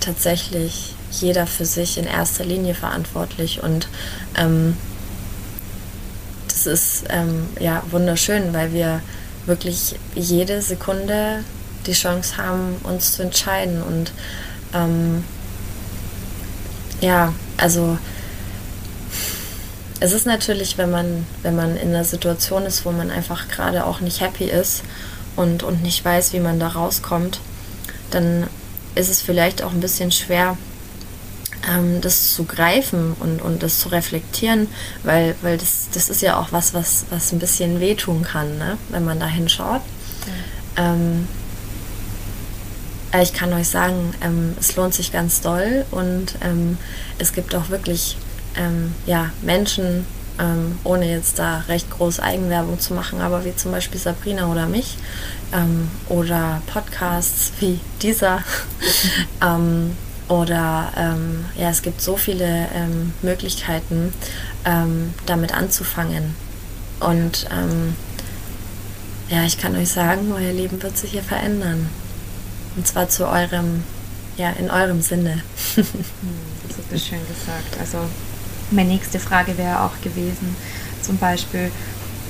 tatsächlich 0.00 0.94
jeder 1.10 1.46
für 1.46 1.66
sich 1.66 1.98
in 1.98 2.06
erster 2.06 2.44
Linie 2.44 2.74
verantwortlich 2.74 3.62
und 3.62 3.88
ähm, 4.36 4.76
das 6.58 6.66
ist 6.66 7.04
ähm, 7.08 7.46
ja 7.60 7.82
wunderschön, 7.90 8.52
weil 8.52 8.72
wir 8.72 9.00
wirklich 9.46 9.94
jede 10.14 10.60
Sekunde 10.60 11.44
die 11.86 11.92
Chance 11.92 12.36
haben, 12.36 12.76
uns 12.82 13.12
zu 13.12 13.22
entscheiden. 13.22 13.80
Und 13.80 14.12
ähm, 14.74 15.22
ja, 17.00 17.32
also 17.56 17.96
es 20.00 20.12
ist 20.12 20.26
natürlich, 20.26 20.78
wenn 20.78 20.90
man, 20.90 21.26
wenn 21.42 21.54
man 21.54 21.76
in 21.76 21.90
einer 21.90 22.04
Situation 22.04 22.66
ist, 22.66 22.84
wo 22.84 22.90
man 22.90 23.10
einfach 23.10 23.48
gerade 23.48 23.86
auch 23.86 24.00
nicht 24.00 24.20
happy 24.20 24.44
ist 24.44 24.82
und, 25.36 25.62
und 25.62 25.82
nicht 25.82 26.04
weiß, 26.04 26.32
wie 26.32 26.40
man 26.40 26.58
da 26.58 26.68
rauskommt, 26.68 27.38
dann 28.10 28.48
ist 28.96 29.10
es 29.10 29.22
vielleicht 29.22 29.62
auch 29.62 29.72
ein 29.72 29.80
bisschen 29.80 30.10
schwer, 30.10 30.56
ähm, 31.68 32.00
das 32.00 32.34
zu 32.34 32.44
greifen 32.44 33.14
und, 33.20 33.42
und 33.42 33.62
das 33.62 33.80
zu 33.80 33.88
reflektieren, 33.88 34.68
weil, 35.02 35.34
weil 35.42 35.58
das, 35.58 35.88
das 35.92 36.08
ist 36.08 36.22
ja 36.22 36.38
auch 36.38 36.52
was, 36.52 36.74
was, 36.74 37.06
was 37.10 37.32
ein 37.32 37.38
bisschen 37.38 37.80
wehtun 37.80 38.22
kann, 38.22 38.58
ne? 38.58 38.78
wenn 38.90 39.04
man 39.04 39.20
da 39.20 39.26
hinschaut. 39.26 39.82
Ja. 40.76 40.94
Ähm, 40.94 41.28
ich 43.22 43.32
kann 43.32 43.52
euch 43.52 43.68
sagen, 43.68 44.12
ähm, 44.20 44.54
es 44.60 44.76
lohnt 44.76 44.94
sich 44.94 45.12
ganz 45.12 45.40
doll 45.40 45.86
und 45.90 46.34
ähm, 46.42 46.76
es 47.18 47.32
gibt 47.32 47.54
auch 47.54 47.70
wirklich 47.70 48.18
ähm, 48.54 48.94
ja, 49.06 49.30
Menschen, 49.40 50.04
ähm, 50.38 50.78
ohne 50.84 51.10
jetzt 51.10 51.38
da 51.38 51.64
recht 51.68 51.90
groß 51.90 52.20
Eigenwerbung 52.20 52.78
zu 52.78 52.94
machen, 52.94 53.20
aber 53.20 53.44
wie 53.44 53.56
zum 53.56 53.72
Beispiel 53.72 53.98
Sabrina 53.98 54.46
oder 54.46 54.66
mich 54.66 54.96
oder 56.10 56.60
Podcasts 56.66 57.52
wie 57.58 57.80
dieser 58.02 58.44
oder 60.28 60.92
ähm, 60.96 61.44
ja, 61.56 61.70
es 61.70 61.82
gibt 61.82 62.00
so 62.00 62.16
viele 62.16 62.68
ähm, 62.74 63.12
Möglichkeiten, 63.22 64.12
damit 65.24 65.54
anzufangen 65.54 66.34
und 67.00 67.48
ja, 69.30 69.44
ich 69.44 69.58
kann 69.58 69.76
euch 69.76 69.90
sagen, 69.90 70.32
euer 70.32 70.52
Leben 70.52 70.82
wird 70.82 70.96
sich 70.96 71.10
hier 71.12 71.22
verändern. 71.22 71.88
Und 72.76 72.86
zwar 72.86 73.08
zu 73.08 73.28
eurem, 73.28 73.82
ja, 74.36 74.50
in 74.50 74.70
eurem 74.70 75.02
Sinne. 75.02 75.42
Das 76.68 76.76
du 76.90 76.98
schön 76.98 77.26
gesagt. 77.26 77.78
Also 77.80 77.98
meine 78.70 78.90
nächste 78.90 79.18
Frage 79.18 79.58
wäre 79.58 79.82
auch 79.82 80.00
gewesen, 80.02 80.54
zum 81.02 81.16
Beispiel, 81.16 81.70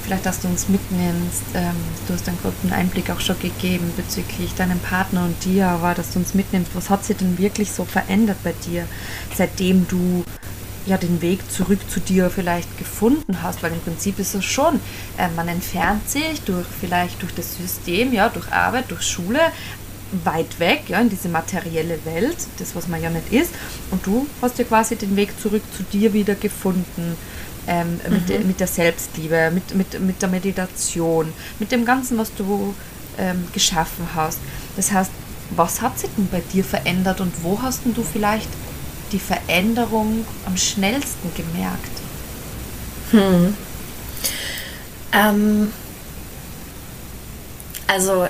vielleicht, 0.08 0.24
dass 0.24 0.40
du 0.40 0.48
uns 0.48 0.70
mitnimmst. 0.70 1.42
Ähm, 1.54 1.76
du 2.06 2.14
hast 2.14 2.26
einen 2.28 2.38
guten 2.42 2.72
Einblick 2.72 3.10
auch 3.10 3.20
schon 3.20 3.38
gegeben 3.40 3.92
bezüglich 3.94 4.54
deinem 4.54 4.78
Partner 4.78 5.24
und 5.24 5.44
dir, 5.44 5.68
aber 5.68 5.92
dass 5.92 6.12
du 6.12 6.18
uns 6.18 6.32
mitnimmst, 6.32 6.74
was 6.74 6.88
hat 6.88 7.04
sich 7.04 7.18
denn 7.18 7.36
wirklich 7.36 7.70
so 7.70 7.84
verändert 7.84 8.38
bei 8.42 8.54
dir, 8.66 8.86
seitdem 9.36 9.86
du 9.86 10.24
ja 10.86 10.96
den 10.96 11.20
Weg 11.20 11.50
zurück 11.50 11.80
zu 11.90 12.00
dir 12.00 12.30
vielleicht 12.30 12.78
gefunden 12.78 13.42
hast, 13.42 13.62
weil 13.62 13.72
im 13.72 13.80
Prinzip 13.80 14.18
ist 14.18 14.34
es 14.34 14.46
schon, 14.46 14.80
äh, 15.18 15.28
man 15.36 15.46
entfernt 15.46 16.08
sich 16.08 16.40
durch 16.40 16.66
vielleicht 16.80 17.20
durch 17.20 17.34
das 17.34 17.56
System, 17.56 18.14
ja, 18.14 18.30
durch 18.30 18.50
Arbeit, 18.50 18.90
durch 18.90 19.02
Schule, 19.02 19.40
weit 20.24 20.58
weg, 20.58 20.84
ja, 20.88 21.00
in 21.00 21.08
diese 21.08 21.28
materielle 21.28 21.98
Welt, 22.04 22.36
das, 22.58 22.74
was 22.74 22.88
man 22.88 23.02
ja 23.02 23.10
nicht 23.10 23.32
ist. 23.32 23.52
Und 23.90 24.06
du 24.06 24.26
hast 24.40 24.58
ja 24.58 24.64
quasi 24.64 24.96
den 24.96 25.16
Weg 25.16 25.38
zurück 25.40 25.62
zu 25.76 25.82
dir 25.82 26.12
wieder 26.12 26.34
gefunden. 26.34 27.16
Ähm, 27.70 28.00
mhm. 28.06 28.14
mit, 28.14 28.46
mit, 28.46 28.60
der 28.60 28.66
Selbstliebe, 28.66 29.50
mit, 29.52 29.74
mit, 29.74 30.00
mit 30.00 30.22
der 30.22 30.30
Meditation, 30.30 31.30
mit 31.58 31.70
dem 31.70 31.84
Ganzen, 31.84 32.16
was 32.16 32.32
du 32.34 32.74
ähm, 33.18 33.46
geschaffen 33.52 34.08
hast. 34.14 34.38
Das 34.74 34.90
heißt, 34.90 35.10
was 35.50 35.82
hat 35.82 35.98
sich 35.98 36.08
denn 36.16 36.28
bei 36.28 36.40
dir 36.52 36.64
verändert 36.64 37.20
und 37.20 37.32
wo 37.42 37.60
hast 37.60 37.82
du 37.84 38.02
vielleicht 38.02 38.48
die 39.12 39.18
Veränderung 39.18 40.24
am 40.46 40.56
schnellsten 40.56 41.30
gemerkt? 41.34 41.90
Hm. 43.10 43.54
Ähm, 45.12 45.72
also 47.86 48.26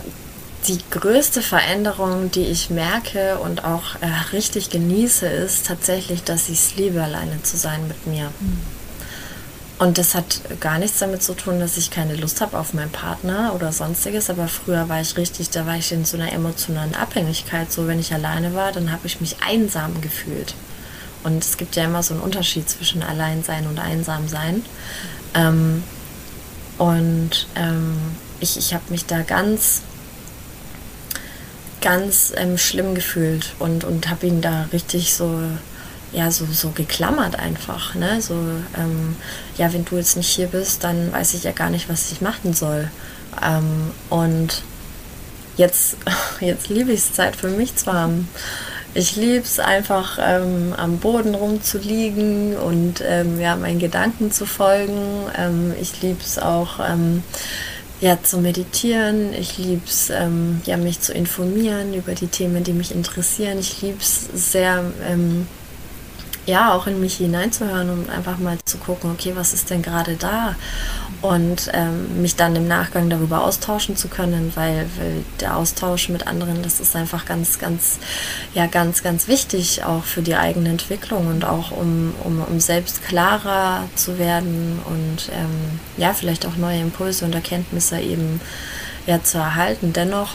die 0.68 0.78
größte 0.90 1.42
Veränderung, 1.42 2.30
die 2.30 2.44
ich 2.44 2.70
merke 2.70 3.38
und 3.38 3.64
auch 3.64 3.96
äh, 4.00 4.06
richtig 4.32 4.70
genieße, 4.70 5.26
ist 5.26 5.66
tatsächlich, 5.66 6.22
dass 6.24 6.48
ich 6.48 6.58
es 6.58 6.76
liebe, 6.76 7.02
alleine 7.02 7.42
zu 7.42 7.56
sein 7.56 7.88
mit 7.88 8.06
mir. 8.06 8.30
Mhm. 8.40 8.58
Und 9.78 9.96
das 9.96 10.14
hat 10.16 10.40
gar 10.60 10.78
nichts 10.78 10.98
damit 10.98 11.22
zu 11.22 11.34
tun, 11.34 11.60
dass 11.60 11.76
ich 11.76 11.90
keine 11.90 12.16
Lust 12.16 12.40
habe 12.40 12.58
auf 12.58 12.74
meinen 12.74 12.90
Partner 12.90 13.52
oder 13.54 13.72
sonstiges. 13.72 14.28
Aber 14.28 14.48
früher 14.48 14.88
war 14.88 15.00
ich 15.00 15.16
richtig, 15.16 15.50
da 15.50 15.66
war 15.66 15.76
ich 15.76 15.92
in 15.92 16.04
so 16.04 16.16
einer 16.16 16.32
emotionalen 16.32 16.96
Abhängigkeit. 16.96 17.70
So, 17.70 17.86
wenn 17.86 18.00
ich 18.00 18.12
alleine 18.12 18.54
war, 18.54 18.72
dann 18.72 18.90
habe 18.90 19.06
ich 19.06 19.20
mich 19.20 19.36
einsam 19.40 20.00
gefühlt. 20.00 20.54
Und 21.22 21.44
es 21.44 21.56
gibt 21.56 21.76
ja 21.76 21.84
immer 21.84 22.02
so 22.02 22.14
einen 22.14 22.24
Unterschied 22.24 22.68
zwischen 22.68 23.04
Alleinsein 23.04 23.68
und 23.68 23.78
Einsamsein. 23.78 24.64
Ähm, 25.34 25.84
und 26.78 27.46
ähm, 27.54 27.98
ich, 28.40 28.56
ich 28.56 28.74
habe 28.74 28.84
mich 28.88 29.06
da 29.06 29.22
ganz 29.22 29.82
ganz 31.80 32.32
ähm, 32.36 32.58
schlimm 32.58 32.94
gefühlt 32.94 33.54
und, 33.58 33.84
und 33.84 34.08
habe 34.08 34.26
ihn 34.26 34.40
da 34.40 34.68
richtig 34.72 35.14
so, 35.14 35.40
ja, 36.12 36.30
so, 36.30 36.46
so 36.46 36.70
geklammert 36.70 37.38
einfach. 37.38 37.94
Ne? 37.94 38.20
So, 38.20 38.34
ähm, 38.76 39.16
ja, 39.56 39.72
wenn 39.72 39.84
du 39.84 39.96
jetzt 39.96 40.16
nicht 40.16 40.30
hier 40.30 40.48
bist, 40.48 40.84
dann 40.84 41.12
weiß 41.12 41.34
ich 41.34 41.44
ja 41.44 41.52
gar 41.52 41.70
nicht, 41.70 41.88
was 41.88 42.10
ich 42.12 42.20
machen 42.20 42.54
soll. 42.54 42.90
Ähm, 43.44 43.90
und 44.10 44.62
jetzt, 45.56 45.96
jetzt 46.40 46.68
liebe 46.68 46.92
ich 46.92 47.00
es, 47.00 47.12
Zeit 47.12 47.36
für 47.36 47.48
mich 47.48 47.76
zu 47.76 47.92
haben. 47.92 48.28
Ich 48.94 49.16
liebe 49.16 49.44
es 49.44 49.60
einfach, 49.60 50.18
ähm, 50.20 50.72
am 50.76 50.98
Boden 50.98 51.34
rumzuliegen 51.34 52.56
und 52.56 53.02
ähm, 53.06 53.38
ja, 53.38 53.54
meinen 53.54 53.78
Gedanken 53.78 54.32
zu 54.32 54.46
folgen. 54.46 55.26
Ähm, 55.36 55.74
ich 55.80 56.00
liebe 56.00 56.20
es 56.20 56.38
auch, 56.38 56.80
ähm, 56.80 57.22
ja, 58.00 58.22
zu 58.22 58.38
meditieren. 58.38 59.32
Ich 59.32 59.58
liebe 59.58 59.82
es, 59.86 60.10
ähm, 60.10 60.60
ja, 60.64 60.76
mich 60.76 61.00
zu 61.00 61.12
informieren 61.12 61.94
über 61.94 62.14
die 62.14 62.28
Themen, 62.28 62.64
die 62.64 62.72
mich 62.72 62.94
interessieren. 62.94 63.58
Ich 63.58 63.82
liebe 63.82 63.98
es 63.98 64.28
sehr, 64.34 64.92
ähm, 65.06 65.46
ja, 66.48 66.72
auch 66.72 66.86
in 66.86 66.98
mich 66.98 67.18
hineinzuhören 67.18 67.90
und 67.90 68.10
einfach 68.10 68.38
mal 68.38 68.56
zu 68.64 68.78
gucken, 68.78 69.10
okay, 69.10 69.32
was 69.36 69.52
ist 69.52 69.68
denn 69.68 69.82
gerade 69.82 70.16
da? 70.16 70.56
Und 71.20 71.70
ähm, 71.74 72.22
mich 72.22 72.36
dann 72.36 72.56
im 72.56 72.66
Nachgang 72.66 73.10
darüber 73.10 73.44
austauschen 73.44 73.96
zu 73.96 74.08
können, 74.08 74.52
weil, 74.54 74.88
weil 74.98 75.24
der 75.40 75.56
Austausch 75.56 76.08
mit 76.08 76.26
anderen, 76.26 76.62
das 76.62 76.80
ist 76.80 76.96
einfach 76.96 77.26
ganz, 77.26 77.58
ganz, 77.58 77.98
ja, 78.54 78.66
ganz, 78.66 79.02
ganz 79.02 79.28
wichtig, 79.28 79.84
auch 79.84 80.04
für 80.04 80.22
die 80.22 80.36
eigene 80.36 80.70
Entwicklung 80.70 81.26
und 81.26 81.44
auch 81.44 81.70
um, 81.70 82.14
um, 82.24 82.40
um 82.40 82.60
selbst 82.60 83.04
klarer 83.04 83.84
zu 83.94 84.18
werden 84.18 84.80
und 84.86 85.30
ähm, 85.34 85.80
ja, 85.98 86.14
vielleicht 86.14 86.46
auch 86.46 86.56
neue 86.56 86.80
Impulse 86.80 87.26
und 87.26 87.34
Erkenntnisse 87.34 88.00
eben 88.00 88.40
ja, 89.06 89.22
zu 89.22 89.36
erhalten. 89.36 89.92
Dennoch, 89.92 90.34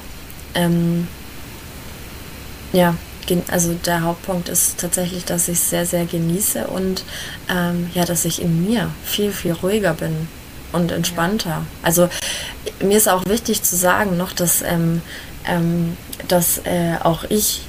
ähm, 0.54 1.08
ja, 2.72 2.96
also 3.50 3.74
der 3.74 4.02
Hauptpunkt 4.02 4.50
ist 4.50 4.80
tatsächlich, 4.80 5.26
dass 5.26 5.48
ich 5.48 5.58
es 5.58 5.70
sehr, 5.70 5.86
sehr 5.86 6.06
genieße 6.06 6.68
und 6.68 7.04
ähm, 7.50 7.90
ja, 7.94 8.06
dass 8.06 8.26
ich 8.26 8.42
in 8.42 8.66
mir 8.66 8.90
viel, 9.06 9.32
viel 9.32 9.54
ruhiger 9.54 9.94
bin 9.94 10.28
und 10.72 10.92
entspannter. 10.92 11.66
Also 11.82 12.10
mir 12.82 12.98
ist 12.98 13.08
auch 13.08 13.26
wichtig 13.26 13.64
zu 13.64 13.76
sagen 13.76 14.18
noch, 14.18 14.34
dass, 14.34 14.62
ähm, 14.62 15.02
ähm, 15.46 15.98
dass 16.28 16.60
äh, 16.66 16.96
auch 17.02 17.24
ich 17.30 17.62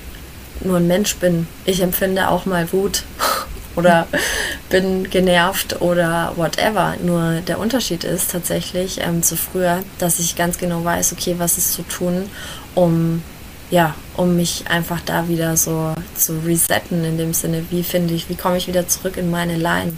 nur 0.60 0.78
ein 0.78 0.86
Mensch 0.86 1.16
bin. 1.16 1.46
Ich 1.64 1.80
empfinde 1.80 2.28
auch 2.28 2.46
mal 2.46 2.72
Wut 2.72 3.04
oder 3.76 4.06
bin 4.70 5.08
genervt 5.10 5.80
oder 5.80 6.32
whatever. 6.36 6.94
Nur 7.02 7.40
der 7.42 7.58
Unterschied 7.58 8.04
ist 8.04 8.30
tatsächlich 8.30 9.00
ähm, 9.00 9.22
zu 9.22 9.36
früher, 9.36 9.84
dass 9.98 10.18
ich 10.18 10.36
ganz 10.36 10.58
genau 10.58 10.84
weiß, 10.84 11.12
okay, 11.12 11.36
was 11.38 11.58
ist 11.58 11.72
zu 11.72 11.82
tun, 11.82 12.28
um 12.74 13.22
ja, 13.70 13.94
um 14.16 14.36
mich 14.36 14.64
einfach 14.68 15.00
da 15.00 15.28
wieder 15.28 15.56
so 15.56 15.94
zu 16.14 16.38
resetten, 16.44 17.04
in 17.04 17.18
dem 17.18 17.34
Sinne, 17.34 17.64
wie 17.70 17.82
finde 17.82 18.14
ich, 18.14 18.28
wie 18.28 18.36
komme 18.36 18.56
ich 18.56 18.68
wieder 18.68 18.86
zurück 18.88 19.16
in 19.16 19.30
meine 19.30 19.56
Line. 19.56 19.92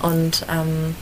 Und, 0.00 0.46
ähm, 0.50 0.94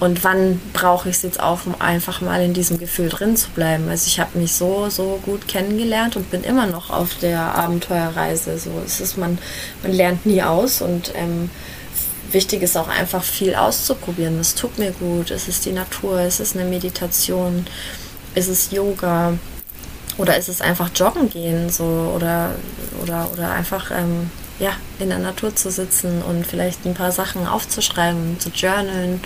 und 0.00 0.24
wann 0.24 0.60
brauche 0.72 1.08
ich 1.08 1.16
es 1.16 1.22
jetzt 1.22 1.40
auch, 1.40 1.66
um 1.66 1.80
einfach 1.80 2.20
mal 2.20 2.42
in 2.42 2.54
diesem 2.54 2.78
Gefühl 2.78 3.08
drin 3.08 3.36
zu 3.36 3.50
bleiben. 3.50 3.88
Also 3.88 4.08
ich 4.08 4.18
habe 4.18 4.38
mich 4.38 4.54
so, 4.54 4.88
so 4.88 5.20
gut 5.24 5.46
kennengelernt 5.46 6.16
und 6.16 6.30
bin 6.30 6.42
immer 6.42 6.66
noch 6.66 6.90
auf 6.90 7.14
der 7.20 7.40
Abenteuerreise. 7.54 8.58
So, 8.58 8.70
es 8.84 9.00
ist, 9.00 9.16
man, 9.16 9.38
man 9.82 9.92
lernt 9.92 10.26
nie 10.26 10.42
aus 10.42 10.82
und 10.82 11.12
ähm, 11.14 11.50
wichtig 12.32 12.62
ist 12.62 12.76
auch 12.76 12.88
einfach 12.88 13.22
viel 13.22 13.54
auszuprobieren. 13.54 14.40
Was 14.40 14.56
tut 14.56 14.78
mir 14.78 14.90
gut? 14.92 15.30
Ist 15.30 15.46
es 15.46 15.60
die 15.60 15.72
Natur? 15.72 16.22
Ist 16.22 16.40
es 16.40 16.56
eine 16.56 16.64
Meditation? 16.64 17.66
Ist 18.34 18.48
es 18.48 18.72
Yoga? 18.72 19.34
Oder 20.22 20.36
ist 20.36 20.48
es 20.48 20.60
einfach 20.60 20.88
joggen 20.94 21.28
gehen 21.28 21.68
so 21.68 22.12
oder 22.14 22.54
oder 23.02 23.28
oder 23.32 23.50
einfach 23.50 23.90
ähm, 23.90 24.30
ja 24.60 24.70
in 25.00 25.08
der 25.08 25.18
Natur 25.18 25.56
zu 25.56 25.68
sitzen 25.68 26.22
und 26.22 26.46
vielleicht 26.46 26.86
ein 26.86 26.94
paar 26.94 27.10
Sachen 27.10 27.44
aufzuschreiben, 27.44 28.38
zu 28.38 28.50
journalen, 28.50 29.20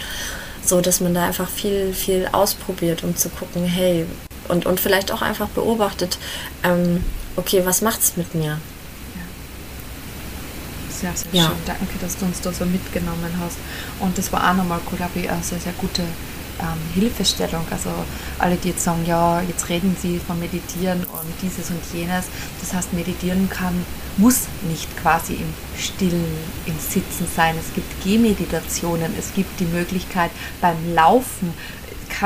so 0.65 0.81
dass 0.81 1.01
man 1.01 1.13
da 1.13 1.27
einfach 1.27 1.51
viel 1.51 1.93
viel 1.93 2.27
ausprobiert, 2.33 3.05
um 3.05 3.15
zu 3.15 3.29
gucken, 3.29 3.67
hey 3.67 4.07
und 4.49 4.65
und 4.65 4.81
vielleicht 4.81 5.13
auch 5.13 5.21
einfach 5.21 5.49
beobachtet, 5.49 6.17
ähm, 6.65 7.05
okay, 7.37 7.61
was 7.67 7.83
macht's 7.83 8.17
mit 8.17 8.35
mir? 8.35 8.59
Sehr, 10.89 11.13
sehr 11.15 11.29
ja. 11.33 11.49
schön. 11.49 11.57
Danke, 11.67 11.99
dass 12.01 12.17
du 12.17 12.25
uns 12.25 12.41
da 12.41 12.51
so 12.53 12.65
mitgenommen 12.65 13.31
hast. 13.39 13.59
Und 14.01 14.17
das 14.17 14.33
war 14.33 14.51
auch 14.51 14.55
nochmal, 14.55 14.81
glaube 14.97 15.21
ich, 15.21 15.29
eine 15.29 15.43
sehr, 15.43 15.61
sehr 15.61 15.75
gute 15.75 16.03
ähm, 16.61 16.95
Hilfestellung. 16.95 17.65
Also 17.71 17.91
alle, 18.39 18.57
die 18.57 18.69
jetzt 18.69 18.85
sagen, 18.85 19.05
ja, 19.07 19.41
jetzt 19.43 19.69
reden 19.69 19.97
sie 20.01 20.19
von 20.19 20.39
Meditieren 20.39 21.01
und 21.05 21.35
dieses 21.43 21.71
und 21.71 21.81
jenes. 21.93 22.27
Das 22.61 22.75
heißt, 22.75 22.93
Meditieren 22.93 23.49
kann, 23.49 23.85
muss 24.17 24.47
nicht 24.69 24.97
quasi 24.97 25.35
im 25.35 25.55
Stillen, 25.79 26.25
im 26.67 26.79
Sitzen 26.79 27.27
sein. 27.35 27.55
Es 27.59 27.75
gibt 27.75 28.03
Gehmeditationen, 28.03 29.13
es 29.19 29.35
gibt 29.35 29.61
die 29.61 29.67
Möglichkeit 29.67 30.31
beim 30.61 30.77
Laufen 30.95 31.53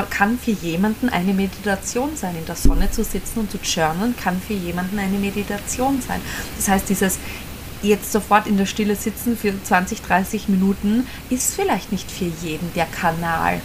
kann 0.08 0.38
für 0.38 0.52
jemanden 0.52 1.08
eine 1.08 1.34
Meditation 1.34 2.16
sein. 2.16 2.36
In 2.36 2.46
der 2.46 2.54
Sonne 2.54 2.90
zu 2.90 3.02
sitzen 3.02 3.40
und 3.40 3.50
zu 3.50 3.58
journalen 3.58 4.14
kann 4.16 4.40
für 4.40 4.54
jemanden 4.54 4.98
eine 4.98 5.18
Meditation 5.18 6.00
sein. 6.00 6.20
Das 6.56 6.68
heißt, 6.68 6.88
dieses 6.88 7.18
jetzt 7.82 8.12
sofort 8.12 8.46
in 8.46 8.56
der 8.56 8.66
Stille 8.66 8.94
sitzen 8.94 9.36
für 9.36 9.52
20, 9.62 10.02
30 10.02 10.48
Minuten 10.48 11.06
ist 11.30 11.54
vielleicht 11.54 11.92
nicht 11.92 12.10
für 12.10 12.30
jeden 12.42 12.72
der 12.74 12.86
Kanal. 12.86 13.60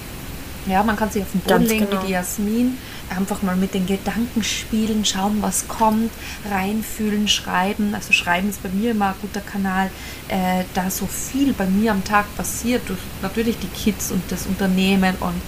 Ja, 0.67 0.83
man 0.83 0.95
kann 0.95 1.11
sich 1.11 1.21
auf 1.21 1.31
den 1.31 1.41
Boden 1.41 1.63
legen 1.63 1.87
genau. 1.89 2.01
wie 2.01 2.07
die 2.07 2.13
Jasmin, 2.13 2.77
einfach 3.15 3.41
mal 3.43 3.55
mit 3.55 3.73
den 3.73 3.85
Gedanken 3.85 4.43
spielen, 4.43 5.05
schauen, 5.05 5.37
was 5.41 5.67
kommt, 5.67 6.11
reinfühlen, 6.49 7.27
schreiben. 7.27 7.93
Also 7.93 8.13
schreiben 8.13 8.49
ist 8.49 8.63
bei 8.63 8.69
mir 8.69 8.91
immer 8.91 9.09
ein 9.09 9.15
guter 9.21 9.41
Kanal, 9.41 9.91
äh, 10.27 10.63
da 10.73 10.89
so 10.89 11.05
viel 11.05 11.53
bei 11.53 11.67
mir 11.67 11.91
am 11.91 12.03
Tag 12.03 12.25
passiert, 12.35 12.89
durch 12.89 12.99
natürlich 13.21 13.57
die 13.59 13.67
Kids 13.67 14.11
und 14.11 14.23
das 14.31 14.47
Unternehmen 14.47 15.15
und 15.19 15.41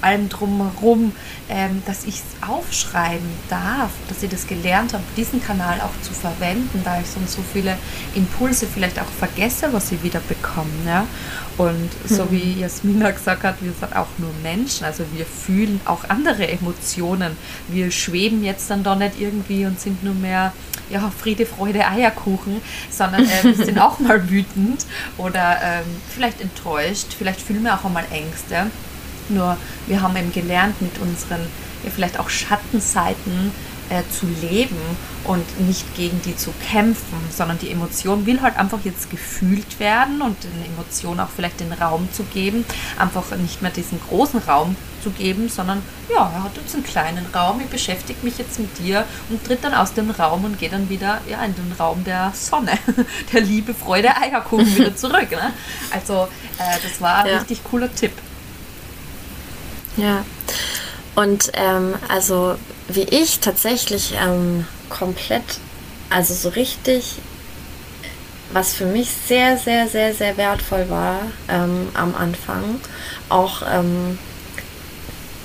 allem 0.00 0.28
drumherum, 0.28 1.12
ähm, 1.48 1.82
dass 1.86 2.04
ich 2.04 2.16
es 2.16 2.48
aufschreiben 2.48 3.28
darf, 3.48 3.90
dass 4.08 4.22
ich 4.22 4.30
das 4.30 4.46
gelernt 4.46 4.92
habe, 4.92 5.02
diesen 5.16 5.42
Kanal 5.42 5.80
auch 5.80 6.02
zu 6.02 6.12
verwenden, 6.12 6.82
da 6.84 7.00
ich 7.00 7.06
sonst 7.06 7.32
so 7.32 7.42
viele 7.52 7.76
Impulse 8.14 8.66
vielleicht 8.66 8.98
auch 8.98 9.10
vergesse, 9.18 9.72
was 9.72 9.90
ich 9.92 10.02
wieder 10.02 10.20
bekomme. 10.20 10.70
Ja? 10.86 11.06
Und 11.56 11.90
so 12.06 12.24
mhm. 12.24 12.30
wie 12.30 12.60
Jasmina 12.60 13.10
gesagt 13.10 13.44
hat, 13.44 13.56
wir 13.60 13.72
sind 13.72 13.94
auch 13.94 14.08
nur 14.18 14.30
Menschen, 14.42 14.84
also 14.84 15.04
wir 15.12 15.24
fühlen 15.24 15.80
auch 15.84 16.04
andere 16.08 16.48
Emotionen. 16.48 17.36
Wir 17.68 17.90
schweben 17.90 18.42
jetzt 18.42 18.70
dann 18.70 18.82
doch 18.82 18.96
nicht 18.96 19.20
irgendwie 19.20 19.66
und 19.66 19.78
sind 19.78 20.02
nur 20.02 20.14
mehr 20.14 20.52
ja, 20.90 21.10
Friede, 21.10 21.46
Freude, 21.46 21.86
Eierkuchen, 21.86 22.60
sondern 22.90 23.24
äh, 23.24 23.44
wir 23.44 23.54
sind 23.54 23.78
auch 23.80 23.98
mal 24.00 24.28
wütend 24.28 24.84
oder 25.16 25.58
ähm, 25.62 25.84
vielleicht 26.12 26.40
enttäuscht, 26.40 27.14
vielleicht 27.16 27.40
fühlen 27.40 27.62
wir 27.62 27.74
auch 27.74 27.84
einmal 27.84 28.04
Ängste. 28.10 28.70
Nur 29.30 29.56
wir 29.86 30.02
haben 30.02 30.16
eben 30.16 30.32
gelernt, 30.32 30.80
mit 30.80 30.98
unseren 30.98 31.40
ja, 31.84 31.90
vielleicht 31.90 32.18
auch 32.18 32.28
Schattenseiten 32.30 33.52
äh, 33.90 34.02
zu 34.10 34.26
leben 34.46 34.76
und 35.24 35.60
nicht 35.60 35.94
gegen 35.94 36.20
die 36.22 36.36
zu 36.36 36.52
kämpfen, 36.70 37.18
sondern 37.30 37.58
die 37.58 37.70
Emotion 37.70 38.26
will 38.26 38.40
halt 38.40 38.56
einfach 38.56 38.78
jetzt 38.84 39.10
gefühlt 39.10 39.78
werden 39.78 40.22
und 40.22 40.36
den 40.42 40.72
Emotionen 40.72 41.20
auch 41.20 41.28
vielleicht 41.34 41.60
den 41.60 41.72
Raum 41.72 42.08
zu 42.12 42.24
geben, 42.24 42.64
einfach 42.98 43.36
nicht 43.36 43.62
mehr 43.62 43.70
diesen 43.70 44.00
großen 44.08 44.40
Raum 44.40 44.76
zu 45.02 45.10
geben, 45.10 45.48
sondern 45.48 45.82
ja, 46.10 46.30
er 46.34 46.44
hat 46.44 46.56
jetzt 46.56 46.74
einen 46.74 46.84
kleinen 46.84 47.26
Raum, 47.34 47.60
ich 47.60 47.66
beschäftige 47.66 48.18
mich 48.22 48.38
jetzt 48.38 48.58
mit 48.58 48.78
dir 48.78 49.04
und 49.28 49.44
tritt 49.44 49.62
dann 49.62 49.74
aus 49.74 49.92
dem 49.92 50.10
Raum 50.10 50.44
und 50.44 50.58
geht 50.58 50.72
dann 50.72 50.88
wieder 50.88 51.20
ja, 51.28 51.42
in 51.44 51.54
den 51.54 51.72
Raum 51.78 52.04
der 52.04 52.32
Sonne, 52.34 52.72
der 53.32 53.40
Liebe, 53.42 53.74
Freude, 53.74 54.16
Eierkuchen 54.16 54.76
wieder 54.76 54.96
zurück. 54.96 55.30
Ne? 55.30 55.52
Also 55.90 56.28
äh, 56.58 56.78
das 56.82 57.00
war 57.00 57.24
ein 57.24 57.30
ja. 57.30 57.38
richtig 57.38 57.62
cooler 57.64 57.94
Tipp. 57.94 58.12
Ja. 59.96 60.24
Und 61.14 61.52
ähm, 61.54 61.94
also 62.08 62.56
wie 62.88 63.04
ich 63.04 63.40
tatsächlich 63.40 64.14
ähm, 64.20 64.66
komplett, 64.88 65.44
also 66.10 66.34
so 66.34 66.48
richtig, 66.50 67.16
was 68.52 68.74
für 68.74 68.86
mich 68.86 69.10
sehr, 69.10 69.56
sehr, 69.56 69.88
sehr, 69.88 70.14
sehr 70.14 70.36
wertvoll 70.36 70.88
war 70.88 71.20
ähm, 71.48 71.88
am 71.94 72.14
Anfang, 72.14 72.80
auch 73.28 73.62
ähm, 73.70 74.18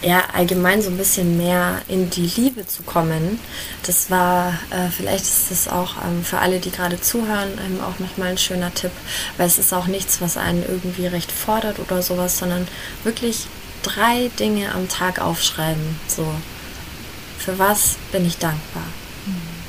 ja, 0.01 0.23
allgemein 0.33 0.81
so 0.81 0.89
ein 0.89 0.97
bisschen 0.97 1.37
mehr 1.37 1.81
in 1.87 2.09
die 2.09 2.31
Liebe 2.35 2.65
zu 2.65 2.83
kommen. 2.83 3.39
Das 3.85 4.09
war, 4.09 4.53
äh, 4.69 4.89
vielleicht 4.89 5.25
ist 5.25 5.51
das 5.51 5.67
auch 5.67 5.95
ähm, 6.05 6.23
für 6.23 6.39
alle, 6.39 6.59
die 6.59 6.71
gerade 6.71 7.01
zuhören, 7.01 7.49
ähm, 7.65 7.79
auch 7.81 7.99
nochmal 7.99 8.29
ein 8.29 8.37
schöner 8.37 8.73
Tipp, 8.73 8.91
weil 9.37 9.47
es 9.47 9.57
ist 9.57 9.73
auch 9.73 9.87
nichts, 9.87 10.21
was 10.21 10.37
einen 10.37 10.63
irgendwie 10.63 11.07
recht 11.07 11.31
fordert 11.31 11.79
oder 11.79 12.01
sowas, 12.01 12.37
sondern 12.37 12.67
wirklich 13.03 13.47
drei 13.83 14.29
Dinge 14.39 14.73
am 14.73 14.87
Tag 14.87 15.19
aufschreiben. 15.19 15.99
So, 16.07 16.25
für 17.37 17.57
was 17.59 17.95
bin 18.11 18.25
ich 18.25 18.37
dankbar? 18.37 18.83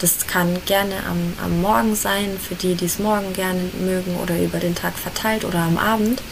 Das 0.00 0.26
kann 0.26 0.58
gerne 0.64 0.94
am, 1.06 1.34
am 1.44 1.60
Morgen 1.60 1.94
sein, 1.94 2.38
für 2.38 2.54
die, 2.54 2.74
die 2.74 2.86
es 2.86 2.98
morgen 2.98 3.34
gerne 3.34 3.60
mögen 3.80 4.16
oder 4.16 4.40
über 4.40 4.58
den 4.58 4.74
Tag 4.74 4.98
verteilt 4.98 5.44
oder 5.44 5.58
am 5.58 5.76
Abend. 5.76 6.22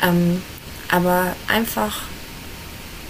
Ähm, 0.00 0.42
aber 0.88 1.36
einfach 1.46 2.02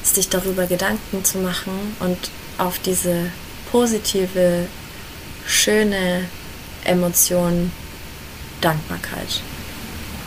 sich 0.02 0.28
darüber 0.28 0.66
Gedanken 0.66 1.24
zu 1.24 1.38
machen 1.38 1.96
und 2.00 2.18
auf 2.58 2.80
diese 2.80 3.30
positive, 3.70 4.66
schöne 5.46 6.24
Emotion 6.84 7.70
Dankbarkeit. 8.60 9.42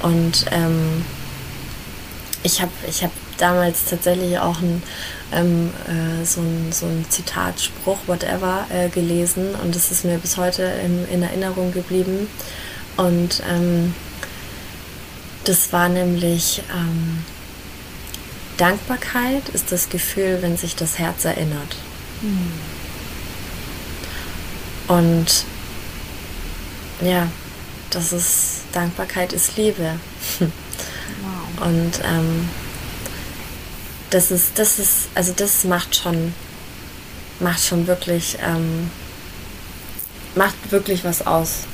Und 0.01 0.45
ähm, 0.51 1.05
ich 2.43 2.61
habe 2.61 2.71
ich 2.87 3.03
hab 3.03 3.11
damals 3.37 3.85
tatsächlich 3.85 4.39
auch 4.39 4.59
ein, 4.61 4.83
ähm, 5.31 5.71
äh, 5.87 6.25
so, 6.25 6.41
ein, 6.41 6.71
so 6.71 6.85
ein 6.85 7.05
Zitat, 7.09 7.59
Spruch, 7.59 7.99
whatever, 8.07 8.65
äh, 8.69 8.89
gelesen 8.89 9.55
und 9.55 9.75
das 9.75 9.91
ist 9.91 10.05
mir 10.05 10.17
bis 10.17 10.37
heute 10.37 10.63
in, 10.63 11.07
in 11.09 11.23
Erinnerung 11.23 11.73
geblieben. 11.73 12.27
Und 12.97 13.43
ähm, 13.49 13.93
das 15.43 15.73
war 15.73 15.89
nämlich 15.89 16.63
ähm, 16.73 17.23
Dankbarkeit 18.57 19.49
ist 19.49 19.71
das 19.71 19.89
Gefühl, 19.89 20.37
wenn 20.41 20.57
sich 20.57 20.75
das 20.75 20.97
Herz 20.97 21.25
erinnert. 21.25 21.75
Mhm. 22.21 22.51
Und 24.87 25.45
ja, 27.01 27.27
das 27.89 28.13
ist 28.13 28.61
Dankbarkeit 28.71 29.33
ist 29.33 29.57
Liebe. 29.57 29.99
wow. 30.39 31.67
Und 31.67 31.99
ähm, 32.03 32.49
das 34.15 34.31
ist, 34.31 34.57
das 34.57 34.79
ist, 34.79 35.09
also 35.13 35.33
das 35.35 35.65
macht 35.65 35.93
schon, 35.93 36.33
macht 37.41 37.61
schon 37.61 37.85
wirklich, 37.85 38.37
ähm, 38.41 38.89
macht 40.35 40.55
wirklich 40.71 41.03
was 41.03 41.27
aus. 41.27 41.65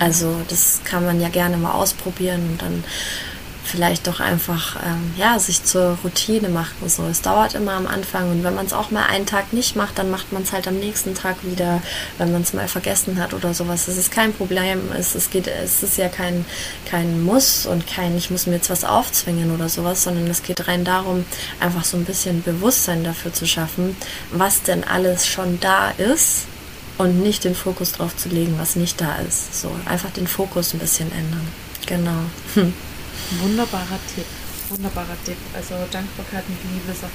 Also 0.00 0.40
das 0.48 0.80
kann 0.84 1.04
man 1.06 1.20
ja 1.20 1.28
gerne 1.28 1.56
mal 1.56 1.70
ausprobieren 1.70 2.48
und 2.50 2.62
dann 2.62 2.82
vielleicht 3.64 4.06
doch 4.06 4.20
einfach 4.20 4.76
ähm, 4.84 5.12
ja, 5.16 5.38
sich 5.38 5.64
zur 5.64 5.98
Routine 6.04 6.48
machen. 6.48 6.88
So, 6.88 7.04
es 7.04 7.22
dauert 7.22 7.54
immer 7.54 7.72
am 7.72 7.86
Anfang 7.86 8.30
und 8.30 8.44
wenn 8.44 8.54
man 8.54 8.66
es 8.66 8.72
auch 8.72 8.90
mal 8.90 9.06
einen 9.06 9.26
Tag 9.26 9.52
nicht 9.52 9.74
macht, 9.74 9.98
dann 9.98 10.10
macht 10.10 10.32
man 10.32 10.42
es 10.42 10.52
halt 10.52 10.68
am 10.68 10.76
nächsten 10.76 11.14
Tag 11.14 11.36
wieder, 11.42 11.82
wenn 12.18 12.30
man 12.30 12.42
es 12.42 12.52
mal 12.52 12.68
vergessen 12.68 13.18
hat 13.18 13.32
oder 13.32 13.54
sowas. 13.54 13.86
Das 13.86 13.96
ist 13.96 14.10
kein 14.10 14.32
Problem. 14.32 14.92
Es, 14.96 15.14
es, 15.14 15.30
geht, 15.30 15.46
es 15.46 15.82
ist 15.82 15.96
ja 15.96 16.08
kein, 16.08 16.44
kein 16.84 17.24
Muss 17.24 17.66
und 17.66 17.86
kein, 17.86 18.16
ich 18.16 18.30
muss 18.30 18.46
mir 18.46 18.56
jetzt 18.56 18.70
was 18.70 18.84
aufzwingen 18.84 19.52
oder 19.54 19.68
sowas, 19.68 20.04
sondern 20.04 20.26
es 20.28 20.42
geht 20.42 20.68
rein 20.68 20.84
darum, 20.84 21.24
einfach 21.58 21.84
so 21.84 21.96
ein 21.96 22.04
bisschen 22.04 22.42
Bewusstsein 22.42 23.02
dafür 23.02 23.32
zu 23.32 23.46
schaffen, 23.46 23.96
was 24.30 24.62
denn 24.62 24.84
alles 24.84 25.26
schon 25.26 25.58
da 25.60 25.90
ist 25.90 26.42
und 26.98 27.22
nicht 27.22 27.44
den 27.44 27.54
Fokus 27.54 27.92
drauf 27.92 28.14
zu 28.16 28.28
legen, 28.28 28.56
was 28.58 28.76
nicht 28.76 29.00
da 29.00 29.16
ist. 29.16 29.60
So, 29.60 29.74
einfach 29.86 30.10
den 30.10 30.26
Fokus 30.26 30.74
ein 30.74 30.78
bisschen 30.78 31.10
ändern. 31.10 31.48
Genau. 31.86 32.20
Hm. 32.54 32.74
Wunderbarer 33.40 33.98
Tipp. 34.14 34.26
Wunderbarer 34.70 35.16
Tipp. 35.24 35.36
Also 35.54 35.74
Dankbarkeit 35.90 36.44
und 36.48 36.58
Liebe 36.72 36.92
ist 36.92 37.04
auf, 37.04 37.10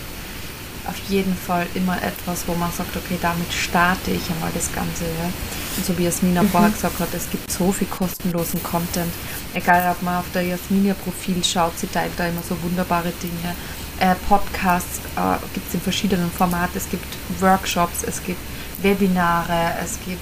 auf 0.87 1.09
jeden 1.09 1.35
Fall 1.35 1.67
immer 1.75 2.01
etwas, 2.01 2.47
wo 2.47 2.55
man 2.55 2.71
sagt, 2.71 2.95
okay, 2.95 3.17
damit 3.21 3.51
starte 3.51 4.11
ich 4.11 4.29
einmal 4.29 4.51
das 4.53 4.71
Ganze. 4.73 5.05
Ja? 5.05 5.31
Und 5.77 5.85
so 5.85 5.97
wie 5.97 6.03
Jasmina 6.03 6.43
mhm. 6.43 6.49
vorher 6.49 6.71
gesagt 6.71 6.99
hat, 6.99 7.13
es 7.13 7.29
gibt 7.29 7.51
so 7.51 7.71
viel 7.71 7.87
kostenlosen 7.87 8.61
Content. 8.63 9.13
Egal, 9.53 9.89
ob 9.91 10.01
man 10.01 10.17
auf 10.17 10.31
der 10.33 10.43
Jasminia-Profil 10.43 11.43
schaut, 11.43 11.77
sie 11.77 11.87
teilt 11.87 12.13
da 12.17 12.27
immer 12.27 12.43
so 12.47 12.61
wunderbare 12.61 13.11
Dinge. 13.21 13.55
Äh, 13.99 14.15
Podcasts 14.27 14.99
äh, 15.15 15.37
gibt 15.53 15.67
es 15.67 15.73
in 15.73 15.81
verschiedenen 15.81 16.31
Formaten. 16.31 16.77
Es 16.77 16.89
gibt 16.89 17.05
Workshops, 17.39 18.03
es 18.03 18.23
gibt 18.23 18.39
Webinare, 18.81 19.73
es 19.83 19.99
gibt 20.05 20.21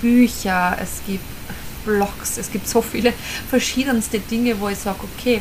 Bücher, 0.00 0.76
es 0.80 1.00
gibt 1.06 1.24
Blogs, 1.84 2.38
es 2.38 2.50
gibt 2.50 2.68
so 2.68 2.82
viele 2.82 3.12
verschiedenste 3.48 4.18
Dinge, 4.18 4.58
wo 4.60 4.68
ich 4.68 4.78
sage, 4.78 4.98
okay, 5.02 5.40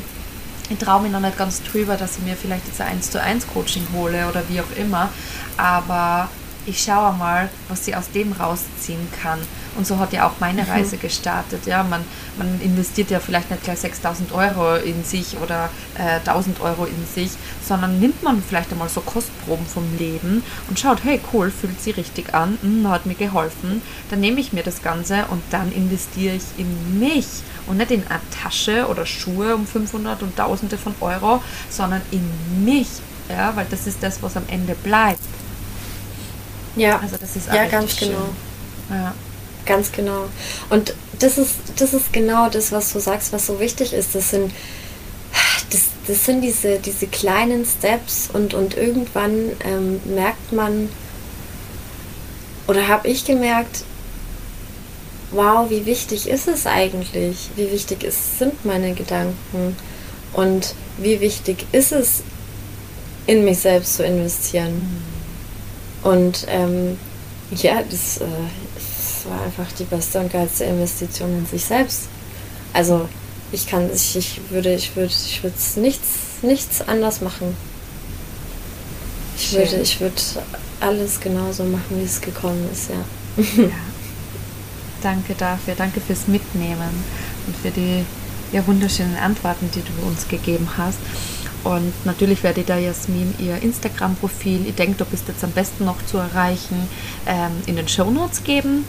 ich 0.69 0.77
traue 0.77 1.03
mich 1.03 1.12
noch 1.12 1.19
nicht 1.19 1.38
ganz 1.38 1.62
drüber, 1.63 1.97
dass 1.97 2.17
ich 2.17 2.23
mir 2.23 2.36
vielleicht 2.36 2.67
jetzt 2.67 2.82
ein 2.82 2.88
1 2.88 3.12
zu 3.12 3.21
1 3.21 3.47
Coaching 3.47 3.86
hole 3.93 4.27
oder 4.27 4.43
wie 4.49 4.62
auch 4.62 4.77
immer, 4.77 5.10
aber 5.58 6.29
ich 6.65 6.84
schaue 6.84 7.13
mal, 7.13 7.49
was 7.67 7.86
sie 7.86 7.95
aus 7.95 8.12
dem 8.12 8.32
rausziehen 8.32 9.08
kann. 9.21 9.39
Und 9.76 9.88
so 9.88 9.97
hat 9.97 10.13
ja 10.13 10.28
auch 10.28 10.39
meine 10.39 10.63
mhm. 10.63 10.69
Reise 10.69 10.97
gestartet. 10.97 11.65
Ja, 11.65 11.84
man, 11.84 12.04
man 12.38 12.62
investiert 12.62 13.10
ja 13.10 13.19
vielleicht 13.19 13.49
nicht 13.49 13.63
gleich 13.63 13.80
6000 13.80 14.32
Euro 14.34 14.76
in 14.76 15.04
sich 15.04 15.38
oder 15.41 15.69
äh, 15.97 16.19
1000 16.19 16.62
Euro 16.62 16.86
in 16.86 17.06
sich, 17.08 17.32
sondern 17.65 17.99
nimmt 17.99 18.21
man 18.23 18.41
vielleicht 18.41 18.71
einmal 18.71 18.89
so 18.89 19.02
Kostproben 19.02 19.65
vom 19.65 19.97
Leben 19.97 20.43
und 20.69 20.80
schaut, 20.80 21.04
hey 21.04 21.19
cool, 21.34 21.52
fühlt 21.52 21.82
sich 21.82 21.97
richtig 21.97 22.34
an, 22.34 22.58
mh, 22.62 22.89
hat 22.89 23.06
mir 23.06 23.15
geholfen. 23.15 23.82
Dann 24.10 24.19
nehme 24.19 24.39
ich 24.39 24.54
mir 24.54 24.63
das 24.63 24.82
Ganze 24.82 25.26
und 25.30 25.41
dann 25.49 25.71
investiere 25.71 26.36
ich 26.36 26.43
in 26.58 26.99
mich 26.99 27.26
und 27.65 27.78
nicht 27.78 27.91
in 27.91 28.06
eine 28.08 28.19
Tasche 28.41 28.88
oder 28.88 29.06
Schuhe 29.06 29.56
um 29.56 29.65
500 29.65 30.21
und 30.21 30.36
Tausende 30.36 30.78
von 30.78 30.93
Euro, 31.02 31.41
sondern 31.69 32.02
in 32.12 32.23
mich. 32.63 32.88
Ja, 33.30 33.56
weil 33.56 33.65
das 33.69 33.88
ist 33.88 34.04
das, 34.04 34.21
was 34.21 34.36
am 34.36 34.43
Ende 34.47 34.76
bleibt. 34.76 35.19
Ja, 36.75 36.99
also 36.99 37.17
das 37.19 37.36
ist 37.36 37.47
ja 37.47 37.65
ganz 37.67 37.97
schön. 37.97 38.09
genau. 38.09 38.29
Ja. 38.89 39.13
Ganz 39.65 39.91
genau. 39.91 40.25
Und 40.69 40.93
das 41.19 41.38
ist, 41.38 41.55
das 41.77 41.93
ist 41.93 42.12
genau 42.12 42.49
das, 42.49 42.71
was 42.71 42.91
du 42.91 42.99
sagst, 42.99 43.31
was 43.31 43.45
so 43.45 43.59
wichtig 43.59 43.93
ist. 43.93 44.13
Das 44.13 44.31
sind, 44.31 44.51
das, 45.69 45.81
das 46.07 46.25
sind 46.25 46.41
diese, 46.41 46.79
diese 46.79 47.07
kleinen 47.07 47.65
Steps 47.65 48.29
und, 48.31 48.53
und 48.53 48.75
irgendwann 48.75 49.51
ähm, 49.63 50.01
merkt 50.05 50.51
man, 50.51 50.89
oder 52.67 52.88
habe 52.88 53.07
ich 53.07 53.25
gemerkt, 53.25 53.83
wow, 55.31 55.69
wie 55.69 55.86
wichtig 55.86 56.27
ist 56.27 56.47
es 56.47 56.65
eigentlich? 56.65 57.49
Wie 57.55 57.71
wichtig 57.71 58.03
ist, 58.03 58.39
sind 58.39 58.65
meine 58.65 58.93
Gedanken? 58.93 59.75
Und 60.33 60.75
wie 60.97 61.19
wichtig 61.19 61.65
ist 61.71 61.91
es, 61.91 62.23
in 63.25 63.45
mich 63.45 63.59
selbst 63.59 63.95
zu 63.95 64.03
investieren? 64.03 64.73
Mhm. 64.73 65.12
Und 66.03 66.45
ähm, 66.49 66.97
ja, 67.51 67.81
das, 67.89 68.17
äh, 68.17 68.25
war 69.25 69.41
einfach 69.41 69.71
die 69.73 69.83
beste 69.83 70.19
und 70.19 70.31
geilste 70.31 70.65
Investition 70.65 71.37
in 71.37 71.45
sich 71.45 71.63
selbst. 71.63 72.03
Also 72.73 73.07
ich 73.51 73.67
kann, 73.67 73.89
ich, 73.93 74.15
ich 74.15 74.41
würde, 74.49 74.73
ich 74.73 74.95
würde, 74.95 75.13
ich 75.13 75.43
würde 75.43 75.55
nichts, 75.77 76.07
nichts 76.41 76.81
anders 76.87 77.21
machen. 77.21 77.55
Ich 79.37 79.49
Schön. 79.49 79.59
würde, 79.59 79.81
ich 79.81 79.99
würde 79.99 80.21
alles 80.79 81.19
genauso 81.19 81.63
machen, 81.63 81.99
wie 81.99 82.03
es 82.03 82.21
gekommen 82.21 82.67
ist, 82.71 82.89
ja. 82.89 83.63
ja. 83.63 83.69
Danke 85.01 85.35
dafür, 85.35 85.75
danke 85.75 85.99
fürs 86.01 86.27
Mitnehmen 86.27 87.03
und 87.47 87.55
für 87.57 87.71
die 87.71 88.05
ja, 88.51 88.65
wunderschönen 88.67 89.17
Antworten, 89.17 89.69
die 89.73 89.81
du 89.81 90.07
uns 90.07 90.27
gegeben 90.27 90.69
hast. 90.77 90.99
Und 91.63 91.93
natürlich 92.06 92.43
werde 92.43 92.62
ich 92.62 92.67
da 92.67 92.78
Jasmin 92.78 93.34
ihr 93.39 93.62
Instagram-Profil, 93.62 94.67
ich 94.67 94.76
denke, 94.76 94.97
du 94.97 95.06
bist 95.06 95.28
jetzt 95.28 95.43
am 95.43 95.52
besten 95.52 95.86
noch 95.86 96.04
zu 96.06 96.17
erreichen, 96.17 96.89
ähm, 97.26 97.52
in 97.65 97.78
den 97.78 97.88
Show 97.88 98.12
Notes 98.12 98.43
geben. 98.43 98.86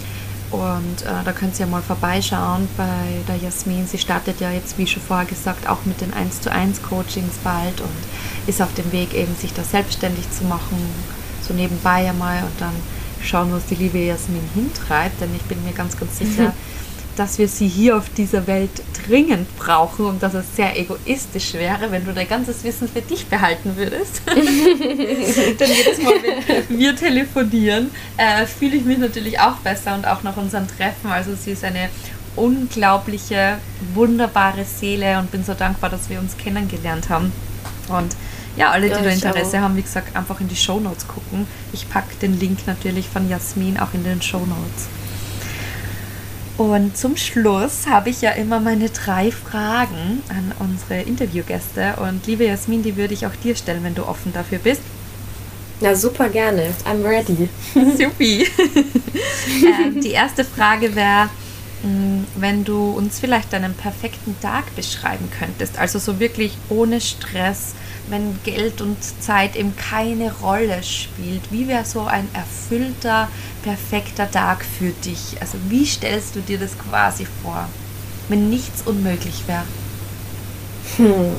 Und 0.50 1.02
äh, 1.02 1.24
da 1.24 1.32
könnt 1.32 1.54
ihr 1.54 1.66
ja 1.66 1.66
mal 1.66 1.82
vorbeischauen 1.82 2.68
bei 2.76 3.22
der 3.26 3.36
Jasmin. 3.36 3.86
Sie 3.86 3.98
startet 3.98 4.40
ja 4.40 4.50
jetzt, 4.50 4.78
wie 4.78 4.86
schon 4.86 5.02
vorher 5.02 5.26
gesagt, 5.26 5.68
auch 5.68 5.84
mit 5.84 6.00
den 6.00 6.12
1 6.12 6.42
zu 6.42 6.52
1 6.52 6.82
Coachings 6.82 7.36
bald 7.42 7.80
und 7.80 7.90
ist 8.46 8.62
auf 8.62 8.72
dem 8.74 8.92
Weg 8.92 9.14
eben, 9.14 9.34
sich 9.34 9.52
da 9.52 9.64
selbstständig 9.64 10.30
zu 10.30 10.44
machen, 10.44 10.76
so 11.42 11.54
nebenbei 11.54 12.08
einmal 12.08 12.42
und 12.42 12.60
dann 12.60 12.74
schauen, 13.22 13.52
was 13.52 13.66
die 13.66 13.74
liebe 13.74 13.98
Jasmin 13.98 14.48
hintreibt, 14.54 15.20
denn 15.20 15.34
ich 15.34 15.42
bin 15.42 15.62
mir 15.64 15.72
ganz, 15.72 15.98
ganz 15.98 16.18
sicher, 16.18 16.52
dass 17.16 17.38
wir 17.38 17.48
sie 17.48 17.68
hier 17.68 17.96
auf 17.96 18.08
dieser 18.10 18.46
Welt 18.46 18.70
dringend 19.06 19.56
brauchen 19.56 20.06
und 20.06 20.22
dass 20.22 20.34
es 20.34 20.56
sehr 20.56 20.78
egoistisch 20.78 21.54
wäre, 21.54 21.90
wenn 21.90 22.04
du 22.04 22.12
dein 22.12 22.28
ganzes 22.28 22.64
Wissen 22.64 22.88
für 22.88 23.02
dich 23.02 23.26
behalten 23.26 23.76
würdest. 23.76 24.22
Denn 24.26 25.70
jedes 25.70 26.02
Mal, 26.02 26.14
wenn 26.68 26.78
wir 26.78 26.96
telefonieren, 26.96 27.90
äh, 28.16 28.46
fühle 28.46 28.76
ich 28.76 28.84
mich 28.84 28.98
natürlich 28.98 29.40
auch 29.40 29.56
besser 29.56 29.94
und 29.94 30.06
auch 30.06 30.22
nach 30.22 30.36
unserem 30.36 30.66
Treffen. 30.66 31.10
Also 31.10 31.34
sie 31.34 31.52
ist 31.52 31.64
eine 31.64 31.88
unglaubliche, 32.36 33.58
wunderbare 33.94 34.64
Seele 34.64 35.18
und 35.18 35.30
bin 35.30 35.44
so 35.44 35.54
dankbar, 35.54 35.90
dass 35.90 36.10
wir 36.10 36.18
uns 36.18 36.36
kennengelernt 36.36 37.08
haben. 37.08 37.32
Und 37.88 38.16
ja, 38.56 38.70
alle, 38.70 38.86
die 38.86 38.92
ja, 38.92 39.02
da 39.02 39.10
Interesse 39.10 39.60
haben, 39.60 39.76
wie 39.76 39.82
gesagt, 39.82 40.16
einfach 40.16 40.40
in 40.40 40.48
die 40.48 40.56
Show 40.56 40.80
Notes 40.80 41.08
gucken. 41.08 41.46
Ich 41.72 41.88
packe 41.88 42.14
den 42.20 42.38
Link 42.38 42.66
natürlich 42.66 43.08
von 43.08 43.28
Jasmin 43.28 43.78
auch 43.78 43.94
in 43.94 44.04
den 44.04 44.22
Show 44.22 44.38
Notes. 44.38 44.88
Und 46.56 46.96
zum 46.96 47.16
Schluss 47.16 47.86
habe 47.88 48.10
ich 48.10 48.20
ja 48.22 48.30
immer 48.30 48.60
meine 48.60 48.88
drei 48.88 49.32
Fragen 49.32 50.22
an 50.28 50.52
unsere 50.60 51.00
Interviewgäste. 51.02 51.96
Und 51.96 52.26
liebe 52.26 52.44
Jasmin, 52.44 52.82
die 52.82 52.96
würde 52.96 53.14
ich 53.14 53.26
auch 53.26 53.34
dir 53.42 53.56
stellen, 53.56 53.82
wenn 53.82 53.96
du 53.96 54.06
offen 54.06 54.32
dafür 54.32 54.58
bist. 54.58 54.82
Na 55.80 55.96
super 55.96 56.28
gerne. 56.28 56.72
I'm 56.84 57.04
ready. 57.04 57.48
Supi. 57.96 58.46
ähm, 59.84 60.00
die 60.00 60.12
erste 60.12 60.44
Frage 60.44 60.94
wäre, 60.94 61.28
mm, 61.82 62.22
wenn 62.36 62.64
du 62.64 62.92
uns 62.92 63.18
vielleicht 63.18 63.52
deinen 63.52 63.74
perfekten 63.74 64.36
Tag 64.40 64.74
beschreiben 64.76 65.28
könntest. 65.36 65.78
Also 65.78 65.98
so 65.98 66.20
wirklich 66.20 66.56
ohne 66.68 67.00
Stress, 67.00 67.74
wenn 68.08 68.38
Geld 68.44 68.80
und 68.80 68.96
Zeit 69.20 69.56
eben 69.56 69.74
keine 69.76 70.32
Rolle 70.32 70.82
spielt? 70.82 71.50
Wie 71.50 71.68
wäre 71.68 71.84
so 71.84 72.02
ein 72.02 72.28
erfüllter, 72.34 73.28
perfekter 73.62 74.30
Tag 74.30 74.64
für 74.64 74.90
dich? 74.90 75.36
Also 75.40 75.58
wie 75.68 75.86
stellst 75.86 76.36
du 76.36 76.40
dir 76.40 76.58
das 76.58 76.78
quasi 76.78 77.26
vor, 77.42 77.68
wenn 78.28 78.50
nichts 78.50 78.82
unmöglich 78.82 79.44
wäre? 79.46 79.64
Hm. 80.96 81.32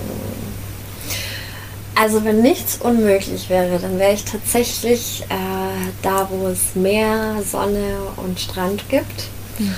Also 1.95 2.25
wenn 2.25 2.41
nichts 2.41 2.77
unmöglich 2.77 3.49
wäre, 3.49 3.79
dann 3.79 3.97
wäre 3.97 4.13
ich 4.13 4.25
tatsächlich 4.25 5.23
äh, 5.29 5.91
da, 6.01 6.27
wo 6.29 6.47
es 6.47 6.75
Meer, 6.75 7.41
Sonne 7.49 7.97
und 8.17 8.39
Strand 8.39 8.89
gibt. 8.89 9.29
Hm. 9.57 9.75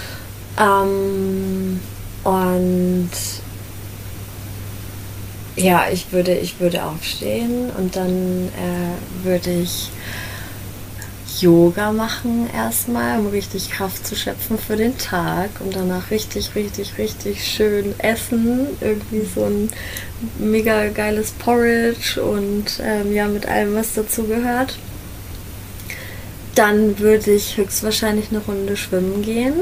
Ähm, 0.60 1.80
und 2.24 3.10
ja, 5.58 5.88
ich 5.92 6.12
würde, 6.12 6.36
ich 6.36 6.60
würde 6.60 6.84
aufstehen 6.84 7.72
und 7.78 7.96
dann 7.96 8.50
äh, 8.50 9.26
würde 9.26 9.52
ich 9.52 9.90
Yoga 11.42 11.92
machen 11.92 12.50
erstmal, 12.54 13.20
um 13.20 13.28
richtig 13.28 13.70
Kraft 13.70 14.08
zu 14.08 14.16
schöpfen 14.16 14.58
für 14.58 14.76
den 14.76 14.98
Tag 14.98 15.50
und 15.60 15.76
danach 15.76 16.10
richtig, 16.10 16.56
richtig, 16.56 16.98
richtig 16.98 17.46
schön 17.46 17.94
essen. 18.00 18.68
Irgendwie 18.82 19.24
so 19.24 19.46
ein 19.46 19.70
mega 20.40 20.88
geiles 20.88 21.32
Porridge 21.32 22.22
und 22.22 22.80
ähm, 22.82 23.14
ja, 23.14 23.28
mit 23.28 23.48
allem, 23.48 23.76
was 23.76 23.94
dazu 23.94 24.24
gehört. 24.24 24.78
Dann 26.56 26.98
würde 26.98 27.32
ich 27.32 27.58
höchstwahrscheinlich 27.58 28.30
eine 28.30 28.40
Runde 28.40 28.76
schwimmen 28.76 29.22
gehen. 29.22 29.54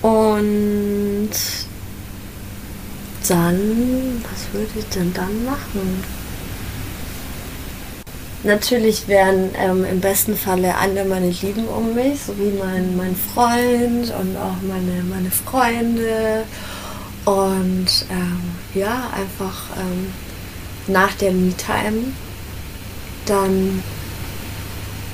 Und 0.00 1.30
dann, 3.32 4.22
was 4.30 4.52
würde 4.52 4.78
ich 4.78 4.84
denn 4.90 5.12
dann 5.14 5.44
machen? 5.44 6.04
Natürlich 8.44 9.08
wären 9.08 9.50
ähm, 9.56 9.84
im 9.84 10.00
besten 10.00 10.36
Falle 10.36 10.76
alle 10.76 11.04
meine 11.04 11.30
Lieben 11.30 11.66
um 11.66 11.94
mich, 11.94 12.22
sowie 12.22 12.52
mein, 12.58 12.96
mein 12.96 13.16
Freund 13.16 14.12
und 14.20 14.36
auch 14.36 14.56
meine, 14.62 15.02
meine 15.04 15.30
Freunde. 15.30 16.44
Und 17.24 18.04
ähm, 18.10 18.40
ja, 18.74 19.10
einfach 19.14 19.76
ähm, 19.78 20.12
nach 20.88 21.12
der 21.14 21.32
Me-Time 21.32 22.12
dann 23.24 23.82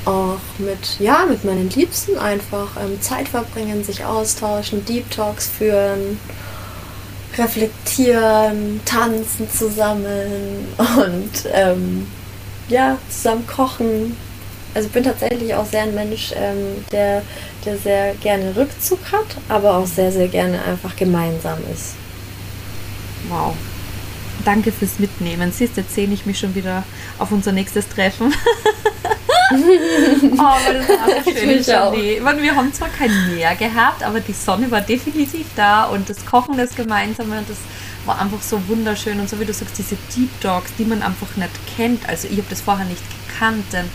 auch 0.07 0.41
mit, 0.59 0.99
ja, 0.99 1.27
mit 1.29 1.45
meinen 1.45 1.69
Liebsten 1.71 2.19
einfach 2.19 2.71
ähm, 2.83 3.01
Zeit 3.01 3.29
verbringen, 3.29 3.85
sich 3.85 4.05
austauschen, 4.05 4.85
Deep 4.87 5.09
Talks 5.11 5.47
führen 5.47 6.19
reflektieren, 7.39 8.81
tanzen 8.85 9.51
zusammen 9.51 10.69
und 10.79 11.31
ähm, 11.53 12.07
ja, 12.69 12.99
zusammen 13.09 13.47
kochen. 13.47 14.17
Also 14.75 14.87
ich 14.87 14.93
bin 14.93 15.05
tatsächlich 15.05 15.55
auch 15.55 15.65
sehr 15.65 15.83
ein 15.83 15.95
Mensch, 15.95 16.33
ähm, 16.37 16.85
der, 16.93 17.23
der 17.65 17.79
sehr 17.79 18.15
gerne 18.15 18.55
Rückzug 18.55 19.01
hat, 19.11 19.37
aber 19.49 19.77
auch 19.77 19.87
sehr, 19.87 20.13
sehr 20.13 20.29
gerne 20.29 20.63
einfach 20.65 20.95
gemeinsam 20.95 21.59
ist. 21.73 21.95
Wow. 23.29 23.55
Danke 24.45 24.71
fürs 24.71 24.99
Mitnehmen. 24.99 25.51
Siehst, 25.53 25.77
jetzt 25.77 25.95
sehe 25.95 26.09
ich 26.09 26.27
mich 26.27 26.39
schon 26.39 26.55
wieder 26.55 26.85
auf 27.19 27.33
unser 27.33 27.53
nächstes 27.53 27.89
Treffen. 27.89 28.33
oh, 29.51 29.55
aber 30.43 30.73
das 30.75 30.89
war 30.89 31.05
eine 31.05 31.39
schöne 31.39 31.61
Journee. 31.61 32.21
Meine, 32.21 32.43
wir 32.43 32.55
haben 32.55 32.73
zwar 32.73 32.89
kein 32.89 33.11
Meer 33.35 33.55
gehabt, 33.57 34.03
aber 34.03 34.21
die 34.21 34.33
Sonne 34.33 34.71
war 34.71 34.81
definitiv 34.81 35.47
da 35.57 35.85
und 35.85 36.09
das 36.09 36.25
Kochen, 36.25 36.57
das 36.57 36.75
Gemeinsame, 36.75 37.43
das 37.47 37.59
war 38.07 38.21
einfach 38.21 38.43
so 38.43 38.61
wunderschön. 38.69 39.21
Und 39.21 39.29
so 39.29 39.39
wie 39.41 39.45
du 39.45 39.53
sagst, 39.53 39.79
diese 39.79 39.97
Deep 40.17 40.41
Dogs, 40.41 40.73
die 40.79 40.85
man 40.85 41.03
einfach 41.03 41.37
nicht 41.37 41.51
kennt. 41.77 42.09
Also 42.09 42.29
ich 42.29 42.39
habe 42.39 42.49
das 42.51 42.61
vorher 42.61 42.87
nicht 42.87 43.03
gekannt, 43.29 43.65
denn 43.73 43.87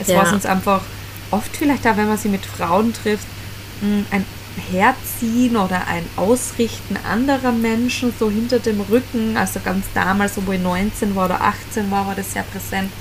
es 0.00 0.08
ja. 0.08 0.18
war 0.18 0.26
sonst 0.26 0.46
einfach 0.46 0.82
oft 1.30 1.56
vielleicht 1.56 1.84
da, 1.84 1.96
wenn 1.96 2.08
man 2.08 2.18
sie 2.18 2.28
mit 2.28 2.44
Frauen 2.44 2.92
trifft, 2.92 3.26
hm, 3.80 4.06
ein 4.10 4.24
Herziehen 4.70 5.56
oder 5.56 5.88
ein 5.88 6.04
Ausrichten 6.16 6.96
anderer 7.08 7.52
Menschen 7.52 8.14
so 8.18 8.30
hinter 8.30 8.58
dem 8.58 8.80
Rücken. 8.80 9.36
Also 9.36 9.60
ganz 9.64 9.86
damals, 9.94 10.34
wo 10.36 10.52
ich 10.52 10.60
19 10.60 11.16
war 11.16 11.26
oder 11.26 11.40
18 11.40 11.90
war, 11.90 12.06
war 12.06 12.14
das 12.14 12.32
sehr 12.32 12.44
präsent. 12.44 12.92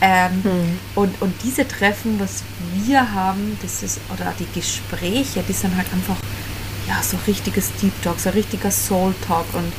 Ähm, 0.00 0.44
hm. 0.44 0.78
und, 0.94 1.20
und 1.20 1.34
diese 1.42 1.66
Treffen, 1.66 2.20
was 2.20 2.44
wir 2.74 3.12
haben, 3.12 3.58
das 3.62 3.82
ist, 3.82 3.98
oder 4.12 4.32
die 4.38 4.46
Gespräche, 4.54 5.42
die 5.46 5.52
sind 5.52 5.76
halt 5.76 5.92
einfach, 5.92 6.16
ja, 6.86 7.02
so 7.02 7.18
richtiges 7.26 7.72
Deep 7.82 8.00
Talk, 8.02 8.20
so 8.20 8.30
richtiger 8.30 8.70
Soul 8.70 9.14
Talk. 9.26 9.46
Und 9.54 9.72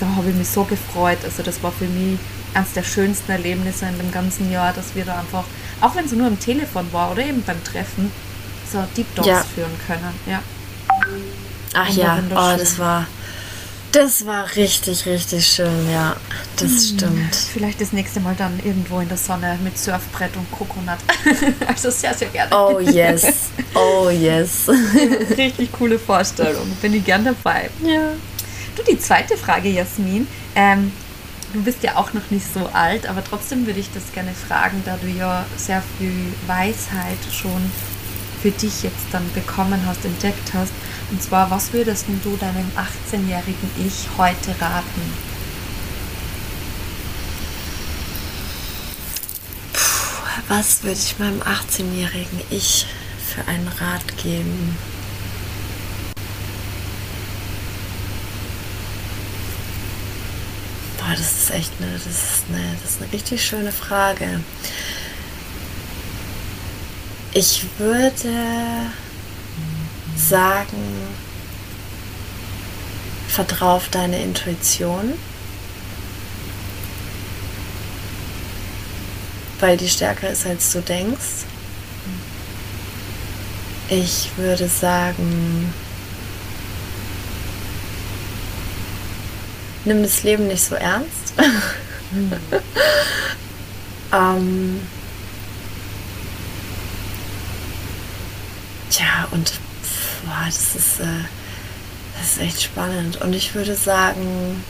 da 0.00 0.06
habe 0.16 0.30
ich 0.30 0.36
mich 0.36 0.48
so 0.48 0.64
gefreut. 0.64 1.18
Also 1.22 1.42
das 1.42 1.62
war 1.62 1.70
für 1.70 1.86
mich 1.86 2.18
eines 2.54 2.72
der 2.72 2.82
schönsten 2.82 3.30
Erlebnisse 3.30 3.86
in 3.86 3.98
dem 3.98 4.10
ganzen 4.10 4.50
Jahr, 4.50 4.72
dass 4.72 4.94
wir 4.94 5.04
da 5.04 5.20
einfach, 5.20 5.44
auch 5.80 5.94
wenn 5.94 6.06
es 6.06 6.12
nur 6.12 6.26
am 6.26 6.40
Telefon 6.40 6.86
war 6.92 7.12
oder 7.12 7.22
eben 7.24 7.42
beim 7.42 7.62
Treffen, 7.62 8.10
so 8.72 8.82
Deep 8.96 9.14
Talks 9.14 9.28
ja. 9.28 9.42
führen 9.42 9.72
können. 9.86 10.14
Ja. 10.26 10.42
Ach 11.74 11.88
ja, 11.90 12.22
oh, 12.30 12.58
das 12.58 12.78
war 12.78 13.06
das 13.96 14.26
war 14.26 14.54
richtig, 14.56 15.06
richtig 15.06 15.46
schön, 15.46 15.90
ja. 15.90 16.16
Das 16.56 16.70
hm, 16.70 16.78
stimmt. 16.78 17.34
Vielleicht 17.34 17.80
das 17.80 17.92
nächste 17.92 18.20
Mal 18.20 18.34
dann 18.36 18.58
irgendwo 18.62 19.00
in 19.00 19.08
der 19.08 19.16
Sonne 19.16 19.58
mit 19.64 19.78
Surfbrett 19.78 20.36
und 20.36 20.50
Kokonat. 20.52 20.98
also 21.66 21.90
sehr, 21.90 22.12
sehr 22.12 22.28
gerne. 22.28 22.54
Oh 22.54 22.78
yes. 22.78 23.48
Oh 23.74 24.10
yes. 24.10 24.68
richtig 25.36 25.72
coole 25.72 25.98
Vorstellung. 25.98 26.70
Bin 26.82 26.92
ich 26.92 27.04
gern 27.04 27.24
dabei. 27.24 27.70
Ja. 27.82 28.12
Du, 28.76 28.82
die 28.82 28.98
zweite 28.98 29.36
Frage, 29.36 29.70
Jasmin. 29.70 30.26
Ähm, 30.54 30.92
du 31.54 31.62
bist 31.62 31.82
ja 31.82 31.96
auch 31.96 32.12
noch 32.12 32.30
nicht 32.30 32.46
so 32.52 32.68
alt, 32.74 33.06
aber 33.06 33.24
trotzdem 33.24 33.66
würde 33.66 33.80
ich 33.80 33.90
das 33.94 34.12
gerne 34.12 34.32
fragen, 34.32 34.82
da 34.84 34.98
du 35.00 35.08
ja 35.08 35.46
sehr 35.56 35.82
viel 35.98 36.34
Weisheit 36.46 37.18
schon 37.32 37.70
für 38.42 38.50
dich 38.50 38.82
jetzt 38.82 39.06
dann 39.12 39.30
bekommen 39.32 39.80
hast, 39.86 40.04
entdeckt 40.04 40.52
hast. 40.54 40.72
Und 41.10 41.22
zwar, 41.22 41.50
was 41.50 41.72
würdest 41.72 42.06
du 42.22 42.36
deinem 42.36 42.70
18-jährigen 42.76 43.70
Ich 43.86 44.08
heute 44.18 44.50
raten? 44.60 45.02
Puh, 49.72 50.44
was 50.48 50.82
würde 50.82 50.98
ich 50.98 51.18
meinem 51.18 51.40
18-jährigen 51.42 52.40
Ich 52.50 52.86
für 53.34 53.46
einen 53.48 53.68
Rat 53.68 54.16
geben? 54.22 54.76
Boah, 60.98 61.14
das 61.16 61.20
ist 61.20 61.50
echt 61.50 61.72
eine, 61.80 61.92
das 61.92 62.06
ist 62.06 62.44
eine, 62.48 62.76
das 62.82 62.90
ist 62.92 63.02
eine 63.02 63.12
richtig 63.12 63.44
schöne 63.44 63.70
Frage. 63.70 64.40
Ich 67.38 67.66
würde 67.76 68.32
sagen, 70.16 70.78
vertrau 73.28 73.76
auf 73.76 73.90
deine 73.90 74.22
Intuition, 74.22 75.12
weil 79.60 79.76
die 79.76 79.86
stärker 79.86 80.30
ist, 80.30 80.46
als 80.46 80.72
du 80.72 80.80
denkst. 80.80 81.44
Ich 83.90 84.30
würde 84.38 84.66
sagen, 84.66 85.74
nimm 89.84 90.02
das 90.02 90.22
Leben 90.22 90.46
nicht 90.46 90.64
so 90.64 90.74
ernst. 90.74 91.34
Hm. 92.12 92.32
ähm, 94.14 94.80
tja, 99.16 99.28
und 99.30 99.52
boah, 100.24 100.44
das 100.46 100.74
ist, 100.74 101.00
äh, 101.00 101.24
das 102.18 102.32
ist 102.32 102.40
echt 102.40 102.62
spannend. 102.62 103.20
Und 103.20 103.32
ich 103.34 103.54
würde 103.54 103.74
sagen, 103.74 104.62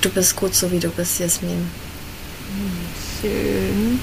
du 0.00 0.08
bist 0.10 0.36
gut 0.36 0.54
so, 0.54 0.70
wie 0.70 0.80
du 0.80 0.88
bist, 0.90 1.18
Jasmin. 1.18 1.70
Schön. 3.20 4.00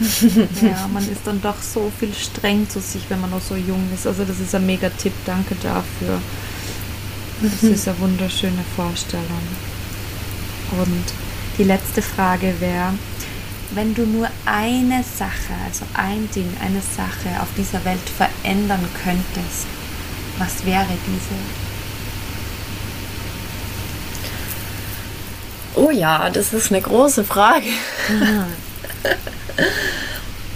ja, 0.62 0.88
man 0.92 1.02
ist 1.10 1.22
dann 1.24 1.42
doch 1.42 1.60
so 1.60 1.90
viel 1.98 2.14
streng 2.14 2.68
zu 2.68 2.80
sich, 2.80 3.02
wenn 3.08 3.20
man 3.20 3.30
noch 3.30 3.42
so 3.42 3.56
jung 3.56 3.88
ist. 3.92 4.06
Also 4.06 4.24
das 4.24 4.38
ist 4.38 4.54
ein 4.54 4.64
mega 4.64 4.90
Tipp, 4.90 5.12
danke 5.26 5.56
dafür. 5.56 6.20
Das 7.42 7.62
ist 7.62 7.88
eine 7.88 7.98
wunderschöne 7.98 8.64
Vorstellung. 8.76 9.42
Und 10.72 11.04
die 11.56 11.64
letzte 11.64 12.02
Frage 12.02 12.54
wäre, 12.60 12.94
wenn 13.72 13.94
du 13.94 14.06
nur 14.06 14.28
eine 14.46 15.02
Sache, 15.02 15.54
also 15.64 15.84
ein 15.94 16.28
Ding, 16.34 16.50
eine 16.60 16.80
Sache 16.80 17.40
auf 17.40 17.48
dieser 17.56 17.84
Welt 17.84 18.08
verändern 18.16 18.86
könntest, 19.02 19.66
was 20.38 20.64
wäre 20.64 20.86
diese? 21.06 21.34
Oh 25.74 25.90
ja, 25.90 26.30
das 26.30 26.52
ist 26.52 26.72
eine 26.72 26.80
große 26.80 27.24
Frage. 27.24 27.68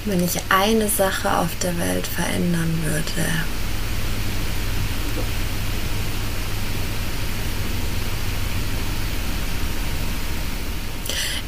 wenn 0.04 0.24
ich 0.24 0.40
eine 0.48 0.88
Sache 0.88 1.30
auf 1.36 1.50
der 1.62 1.78
Welt 1.78 2.06
verändern 2.06 2.78
würde. 2.84 3.28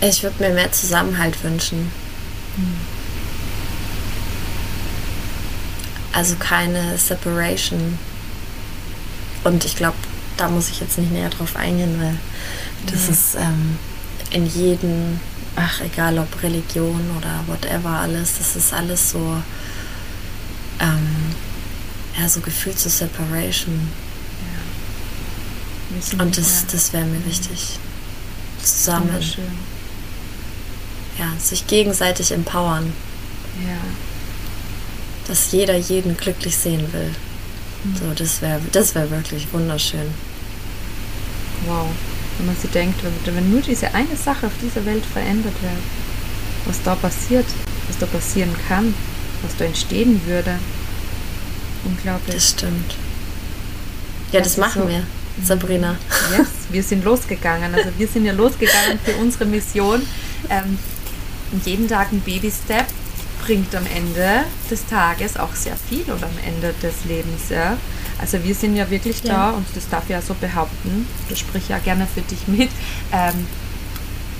Ich 0.01 0.23
würde 0.23 0.43
mir 0.43 0.51
mehr 0.51 0.71
Zusammenhalt 0.73 1.43
wünschen. 1.43 1.91
Also 6.13 6.37
keine 6.37 6.97
Separation. 6.99 7.99
Und 9.43 9.65
ich 9.65 9.77
glaube, 9.77 9.97
da 10.37 10.49
muss 10.49 10.69
ich 10.71 10.81
jetzt 10.81 10.99
nicht 10.99 11.13
näher 11.13 11.31
drauf 11.31 11.57
eingehen, 11.57 12.01
weil 12.01 12.17
das 12.87 13.07
ja. 13.07 13.13
ist 13.13 13.35
ähm, 13.37 13.79
in 14.31 14.47
jedem, 14.47 15.21
ach 15.57 15.81
egal 15.81 16.19
ob 16.19 16.43
Religion 16.43 17.01
oder 17.19 17.45
whatever 17.47 17.91
alles, 17.91 18.39
das 18.39 18.57
ist 18.57 18.73
alles 18.73 19.11
so, 19.11 19.43
ähm, 20.81 21.35
ja, 22.19 22.29
so 22.29 22.41
gefühlt 22.41 22.79
zur 22.79 22.91
Separation. 22.91 23.89
Ja. 26.11 26.23
Und 26.23 26.37
das, 26.37 26.67
das 26.67 26.93
wäre 26.93 27.05
mir 27.05 27.25
wichtig. 27.27 27.79
Zusammen 28.63 29.23
ja, 31.19 31.33
sich 31.39 31.67
gegenseitig 31.67 32.33
empowern. 32.33 32.93
Ja. 33.67 33.77
Dass 35.29 35.53
jeder 35.53 35.77
jeden 35.77 36.17
glücklich 36.17 36.57
sehen 36.57 36.93
will. 36.93 37.11
Mhm. 37.85 37.97
So, 37.97 38.05
das 38.15 38.43
wäre 38.43 38.61
das 38.73 38.95
wär 38.95 39.11
wirklich 39.11 39.53
wunderschön. 39.53 40.13
Wow. 41.67 41.87
Wenn 42.39 42.47
man 42.47 42.57
sich 42.57 42.71
denkt, 42.71 43.01
wenn, 43.05 43.37
wenn 43.37 43.51
nur 43.51 43.61
diese 43.61 43.95
eine 43.95 44.17
Sache 44.17 44.47
auf 44.47 44.53
dieser 44.61 44.85
Welt 44.85 45.05
verändert 45.07 45.55
wird, 45.63 45.73
was 46.67 46.83
da 46.83 46.95
passiert, 46.95 47.47
was 47.89 47.99
da 47.99 48.07
passieren 48.07 48.55
kann, 48.69 48.95
was 49.43 49.57
da 49.57 49.65
entstehen 49.65 50.21
würde. 50.27 50.59
Unglaublich. 51.85 52.35
Das 52.35 52.51
stimmt. 52.51 52.97
Ja, 54.33 54.41
das, 54.41 54.55
das 54.55 54.57
machen 54.57 54.83
so, 54.83 54.89
wir. 54.89 55.03
Sabrina. 55.43 55.97
Yes, 56.37 56.49
wir 56.71 56.83
sind 56.83 57.05
losgegangen. 57.05 57.75
Also 57.75 57.91
wir 57.99 58.09
sind 58.09 58.25
ja 58.25 58.33
losgegangen 58.33 58.99
für 59.05 59.17
unsere 59.17 59.45
Mission. 59.45 60.03
Ähm, 60.49 60.79
und 61.53 61.67
jeden 61.67 61.89
Tag 61.89 62.13
ein 62.13 62.21
Baby-Step 62.21 62.87
bringt 63.45 63.75
am 63.75 63.87
Ende 63.87 64.45
des 64.71 64.87
Tages 64.87 65.37
auch 65.37 65.55
sehr 65.55 65.77
viel 65.77 66.03
oder 66.05 66.27
am 66.27 66.39
Ende 66.47 66.75
des 66.83 67.05
Lebens. 67.05 67.51
Ja. 67.51 67.77
Also 68.19 68.43
wir 68.43 68.55
sind 68.55 68.77
ja 68.77 68.89
wirklich 68.91 69.23
ja. 69.23 69.33
da 69.33 69.51
und 69.51 69.67
das 69.75 69.89
darf 69.89 70.05
ich 70.05 70.11
ja 70.11 70.23
so 70.23 70.35
behaupten, 70.35 71.07
das 71.29 71.39
spricht 71.39 71.69
ja 71.69 71.79
gerne 71.79 72.07
für 72.07 72.23
dich 72.23 72.49
mit, 72.49 72.71
ähm, 73.13 73.47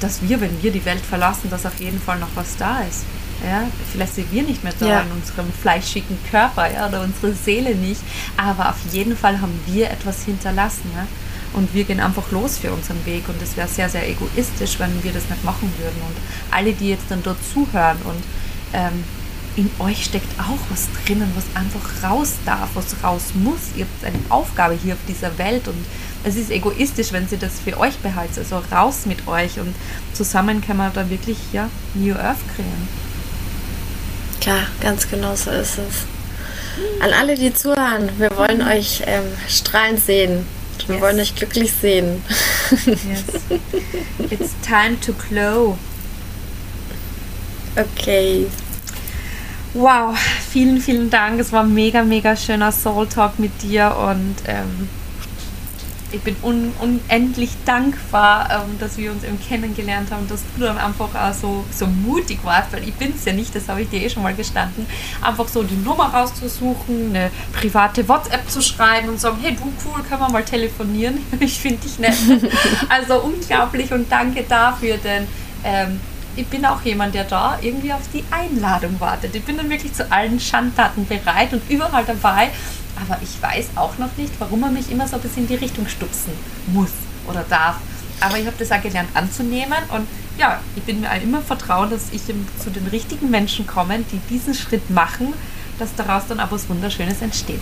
dass 0.01 0.23
wir, 0.23 0.41
wenn 0.41 0.63
wir 0.63 0.71
die 0.71 0.85
Welt 0.85 1.01
verlassen, 1.01 1.51
dass 1.51 1.67
auf 1.67 1.79
jeden 1.81 2.01
Fall 2.01 2.19
noch 2.19 2.29
was 2.35 2.57
da 2.57 2.81
ist. 2.81 3.05
Ja, 3.45 3.69
vielleicht 3.93 4.15
sind 4.15 4.33
wir 4.33 4.43
nicht 4.43 4.65
mehr 4.65 4.73
da 4.79 4.87
ja. 4.87 5.01
in 5.01 5.11
unserem 5.11 5.53
fleischigen 5.53 6.17
Körper 6.31 6.73
ja, 6.73 6.89
oder 6.89 7.03
unsere 7.03 7.35
Seele 7.35 7.75
nicht, 7.75 8.01
aber 8.39 8.71
auf 8.71 8.77
jeden 8.91 9.17
Fall 9.17 9.41
haben 9.41 9.61
wir 9.67 9.91
etwas 9.91 10.25
hinterlassen. 10.25 10.91
Ja 10.97 11.07
und 11.55 11.73
wir 11.75 11.85
gehen 11.85 12.01
einfach 12.01 12.31
los 12.31 12.59
für 12.59 12.73
unseren 12.73 13.05
Weg 13.07 13.29
und 13.29 13.41
es 13.43 13.57
wäre 13.57 13.69
sehr, 13.69 13.89
sehr 13.89 14.09
egoistisch, 14.09 14.79
wenn 14.79 15.03
wir 15.03 15.13
das 15.13 15.29
nicht 15.29 15.45
machen 15.45 15.73
würden. 15.79 16.01
Und 16.07 16.17
alle, 16.51 16.73
die 16.73 16.91
jetzt 16.91 17.05
dann 17.09 17.23
dort 17.23 17.39
zuhören 17.53 17.99
und 18.05 18.23
ähm, 18.73 19.05
in 19.57 19.71
euch 19.79 20.05
steckt 20.05 20.39
auch 20.39 20.59
was 20.69 20.89
drinnen, 21.05 21.31
was 21.37 21.45
einfach 21.55 22.03
raus 22.03 22.35
darf, 22.45 22.71
was 22.75 22.97
raus 23.05 23.23
muss. 23.35 23.77
Ihr 23.77 23.85
habt 23.85 24.05
eine 24.05 24.19
Aufgabe 24.29 24.75
hier 24.75 24.95
auf 24.95 25.01
dieser 25.07 25.39
Welt 25.39 25.69
und 25.69 25.85
es 26.25 26.37
ist 26.37 26.51
egoistisch, 26.51 27.13
wenn 27.13 27.29
sie 27.29 27.37
das 27.37 27.61
für 27.61 27.79
euch 27.79 27.97
behalten. 27.99 28.39
Also 28.39 28.63
raus 28.73 29.07
mit 29.07 29.29
euch 29.29 29.61
und 29.61 29.75
zusammen 30.13 30.61
kann 30.61 30.77
man 30.77 30.93
da 30.93 31.09
wirklich 31.09 31.39
ja, 31.53 31.71
New 31.95 32.15
Earth 32.15 32.39
kreieren. 32.55 32.89
Klar, 34.41 34.67
ganz 34.81 35.09
genau 35.09 35.37
so 35.37 35.51
ist 35.51 35.79
es. 35.79 36.05
An 37.01 37.13
alle, 37.13 37.37
die 37.37 37.55
zuhören, 37.55 38.11
wir 38.19 38.37
wollen 38.37 38.61
euch 38.61 39.03
ähm, 39.07 39.25
strahlend 39.49 40.01
sehen. 40.05 40.45
Wir 40.87 40.97
yes. 40.97 41.03
wollen 41.03 41.21
euch 41.21 41.35
glücklich 41.35 41.73
sehen. 41.73 42.23
Yes. 42.87 43.61
It's 44.31 44.55
time 44.63 44.99
to 45.01 45.13
glow. 45.13 45.79
Okay. 47.77 48.47
Wow, 49.75 50.17
vielen, 50.51 50.81
vielen 50.81 51.11
Dank. 51.11 51.41
Es 51.41 51.53
war 51.53 51.65
ein 51.65 51.75
mega, 51.75 52.05
mega 52.05 52.37
schöner 52.37 52.71
Soul 52.71 53.09
Talk 53.09 53.39
mit 53.39 53.63
dir 53.63 53.97
und 53.97 54.37
ähm, 54.47 54.89
ich 56.15 56.23
bin 56.23 56.37
un 56.43 56.73
unendlich 56.81 57.51
dankbar, 57.65 58.49
ähm, 58.51 58.79
dass 58.79 58.97
wir 58.97 59.11
uns 59.11 59.25
eben 59.25 59.39
kennengelernt 59.41 60.11
haben, 60.11 60.29
dass 60.29 60.43
du 60.57 60.65
dann 60.65 60.79
einfach 60.79 61.15
auch 61.15 61.35
so, 61.35 61.65
so 61.71 61.87
mutig 61.87 62.39
warst, 62.45 62.73
weil 62.73 62.85
ich 62.85 62.95
bin 62.95 63.13
es 63.15 63.25
ja 63.25 63.33
nicht, 63.33 63.55
das 63.55 63.69
habe 63.69 63.83
ich 63.83 63.91
dir 63.91 64.01
eh 64.01 64.09
schon 64.09 64.23
mal 64.23 64.35
gestanden, 64.35 64.87
einfach 65.21 65.49
so 65.49 65.63
die 65.63 65.77
Nummer 65.77 66.15
rauszusuchen, 66.15 67.11
eine 67.11 67.31
private 67.53 68.09
WhatsApp 68.09 68.49
zu 68.49 68.63
schreiben 68.63 69.09
und 69.09 69.21
sagen, 69.21 69.39
hey 69.43 69.57
du 69.57 69.65
cool, 69.85 70.03
können 70.09 70.21
wir 70.21 70.31
mal 70.31 70.45
telefonieren? 70.45 71.19
Ich 71.45 71.59
finde 71.59 71.79
dich 71.83 71.99
nett. 71.99 72.15
also 72.89 73.21
unglaublich 73.21 73.93
und 73.93 74.11
danke 74.11 74.45
dafür, 74.49 74.97
denn 74.97 75.27
ähm, 75.63 76.01
ich 76.37 76.47
bin 76.47 76.65
auch 76.65 76.81
jemand, 76.83 77.15
der 77.15 77.25
da 77.25 77.59
irgendwie 77.61 77.93
auf 77.93 78.01
die 78.13 78.25
Einladung 78.31 78.99
wartet. 78.99 79.35
Ich 79.35 79.45
bin 79.45 79.57
dann 79.57 79.69
wirklich 79.69 79.93
zu 79.93 80.11
allen 80.11 80.41
Schandtaten 80.41 81.07
bereit 81.07 81.53
und 81.53 81.63
überall 81.69 82.05
dabei 82.05 82.51
aber 82.97 83.21
ich 83.23 83.43
weiß 83.43 83.71
auch 83.77 83.99
noch 83.99 84.17
nicht, 84.17 84.33
warum 84.39 84.63
er 84.63 84.71
mich 84.71 84.91
immer 84.91 85.09
so 85.09 85.17
ein 85.17 85.23
bisschen 85.23 85.43
in 85.45 85.49
die 85.49 85.55
Richtung 85.57 85.87
stupsen 85.89 86.33
muss 86.69 86.91
oder 87.27 87.45
darf. 87.49 87.77
Aber 88.21 88.39
ich 88.39 88.47
habe 88.47 88.57
das 88.59 88.71
auch 88.71 88.81
gelernt 88.81 89.11
anzunehmen 89.15 89.79
und 89.95 90.07
ja, 90.39 90.61
ich 90.77 90.83
bin 90.83 91.01
mir 91.01 91.09
immer 91.23 91.41
vertraut, 91.41 91.93
dass 91.93 92.13
ich 92.13 92.23
zu 92.23 92.71
den 92.71 92.87
richtigen 92.89 93.31
Menschen 93.31 93.67
komme, 93.67 94.01
die 94.11 94.19
diesen 94.31 94.55
Schritt 94.55 94.89
machen, 94.91 95.33
dass 95.79 95.95
daraus 95.97 96.25
dann 96.29 96.41
aber 96.41 96.53
was 96.53 96.69
Wunderschönes 96.69 97.23
entsteht. 97.23 97.61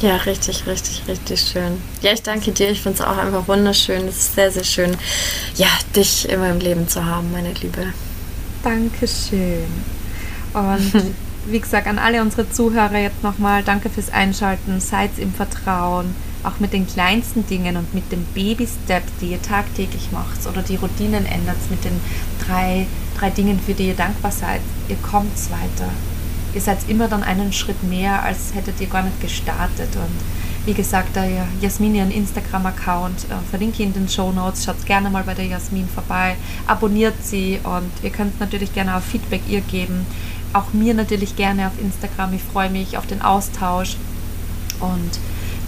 Ja, 0.00 0.16
richtig, 0.16 0.66
richtig, 0.66 1.02
richtig 1.06 1.40
schön. 1.40 1.80
Ja, 2.00 2.12
ich 2.12 2.22
danke 2.22 2.50
dir. 2.50 2.70
Ich 2.70 2.80
finde 2.80 2.98
es 2.98 3.04
auch 3.04 3.16
einfach 3.16 3.46
wunderschön. 3.46 4.08
Es 4.08 4.16
ist 4.16 4.34
sehr, 4.34 4.50
sehr 4.50 4.64
schön, 4.64 4.96
ja, 5.54 5.68
dich 5.94 6.28
immer 6.28 6.50
im 6.50 6.58
Leben 6.58 6.88
zu 6.88 7.04
haben, 7.04 7.30
meine 7.30 7.52
Liebe. 7.52 7.92
Dankeschön. 8.64 9.64
Und 10.52 10.92
wie 11.46 11.60
gesagt, 11.60 11.86
an 11.86 11.98
alle 11.98 12.22
unsere 12.22 12.48
Zuhörer 12.50 12.98
jetzt 12.98 13.22
nochmal, 13.22 13.62
danke 13.62 13.90
fürs 13.90 14.10
Einschalten, 14.10 14.80
seid 14.80 15.18
im 15.18 15.32
Vertrauen, 15.32 16.14
auch 16.44 16.58
mit 16.60 16.72
den 16.72 16.86
kleinsten 16.86 17.46
Dingen 17.46 17.76
und 17.76 17.94
mit 17.94 18.10
dem 18.12 18.24
Baby-Step, 18.34 19.02
die 19.20 19.32
ihr 19.32 19.42
tagtäglich 19.42 20.10
macht 20.12 20.46
oder 20.46 20.62
die 20.62 20.76
Routinen 20.76 21.26
ändert, 21.26 21.56
mit 21.70 21.84
den 21.84 22.00
drei, 22.46 22.86
drei 23.18 23.30
Dingen, 23.30 23.60
für 23.60 23.74
die 23.74 23.88
ihr 23.88 23.94
dankbar 23.94 24.32
seid. 24.32 24.60
Ihr 24.88 24.96
kommt 24.96 25.36
weiter. 25.50 25.90
Ihr 26.54 26.60
seid 26.60 26.88
immer 26.88 27.08
dann 27.08 27.22
einen 27.22 27.52
Schritt 27.52 27.82
mehr, 27.82 28.22
als 28.22 28.54
hättet 28.54 28.80
ihr 28.80 28.88
gar 28.88 29.02
nicht 29.02 29.20
gestartet. 29.20 29.96
Und 29.96 30.66
wie 30.66 30.74
gesagt, 30.74 31.16
der 31.16 31.46
Jasmin 31.60 31.94
ihren 31.94 32.10
Instagram-Account 32.10 33.24
äh, 33.24 33.50
verlinke 33.50 33.82
ich 33.82 33.88
in 33.88 33.94
den 33.94 34.08
Show 34.08 34.32
Notes. 34.32 34.64
Schaut 34.64 34.84
gerne 34.84 35.10
mal 35.10 35.24
bei 35.24 35.34
der 35.34 35.46
Jasmin 35.46 35.88
vorbei, 35.88 36.36
abonniert 36.66 37.14
sie 37.22 37.58
und 37.64 37.90
ihr 38.02 38.10
könnt 38.10 38.38
natürlich 38.38 38.72
gerne 38.74 38.96
auch 38.96 39.00
Feedback 39.00 39.42
ihr 39.48 39.60
geben 39.60 40.06
auch 40.52 40.72
mir 40.72 40.94
natürlich 40.94 41.36
gerne 41.36 41.66
auf 41.66 41.72
Instagram. 41.80 42.34
Ich 42.34 42.42
freue 42.42 42.70
mich 42.70 42.98
auf 42.98 43.06
den 43.06 43.22
Austausch 43.22 43.96
und 44.80 45.18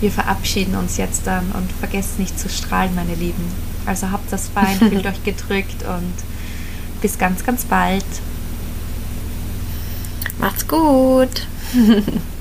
wir 0.00 0.10
verabschieden 0.10 0.74
uns 0.76 0.96
jetzt 0.96 1.26
dann 1.26 1.50
und 1.52 1.70
vergesst 1.72 2.18
nicht 2.18 2.38
zu 2.38 2.48
strahlen, 2.48 2.94
meine 2.94 3.14
Lieben. 3.14 3.44
Also 3.86 4.10
habt 4.10 4.32
das 4.32 4.48
fein, 4.48 4.76
fühlt 4.78 5.06
euch 5.06 5.22
gedrückt 5.24 5.82
und 5.82 6.14
bis 7.00 7.18
ganz, 7.18 7.44
ganz 7.44 7.64
bald. 7.64 8.04
Macht's 10.38 10.66
gut. 10.66 11.46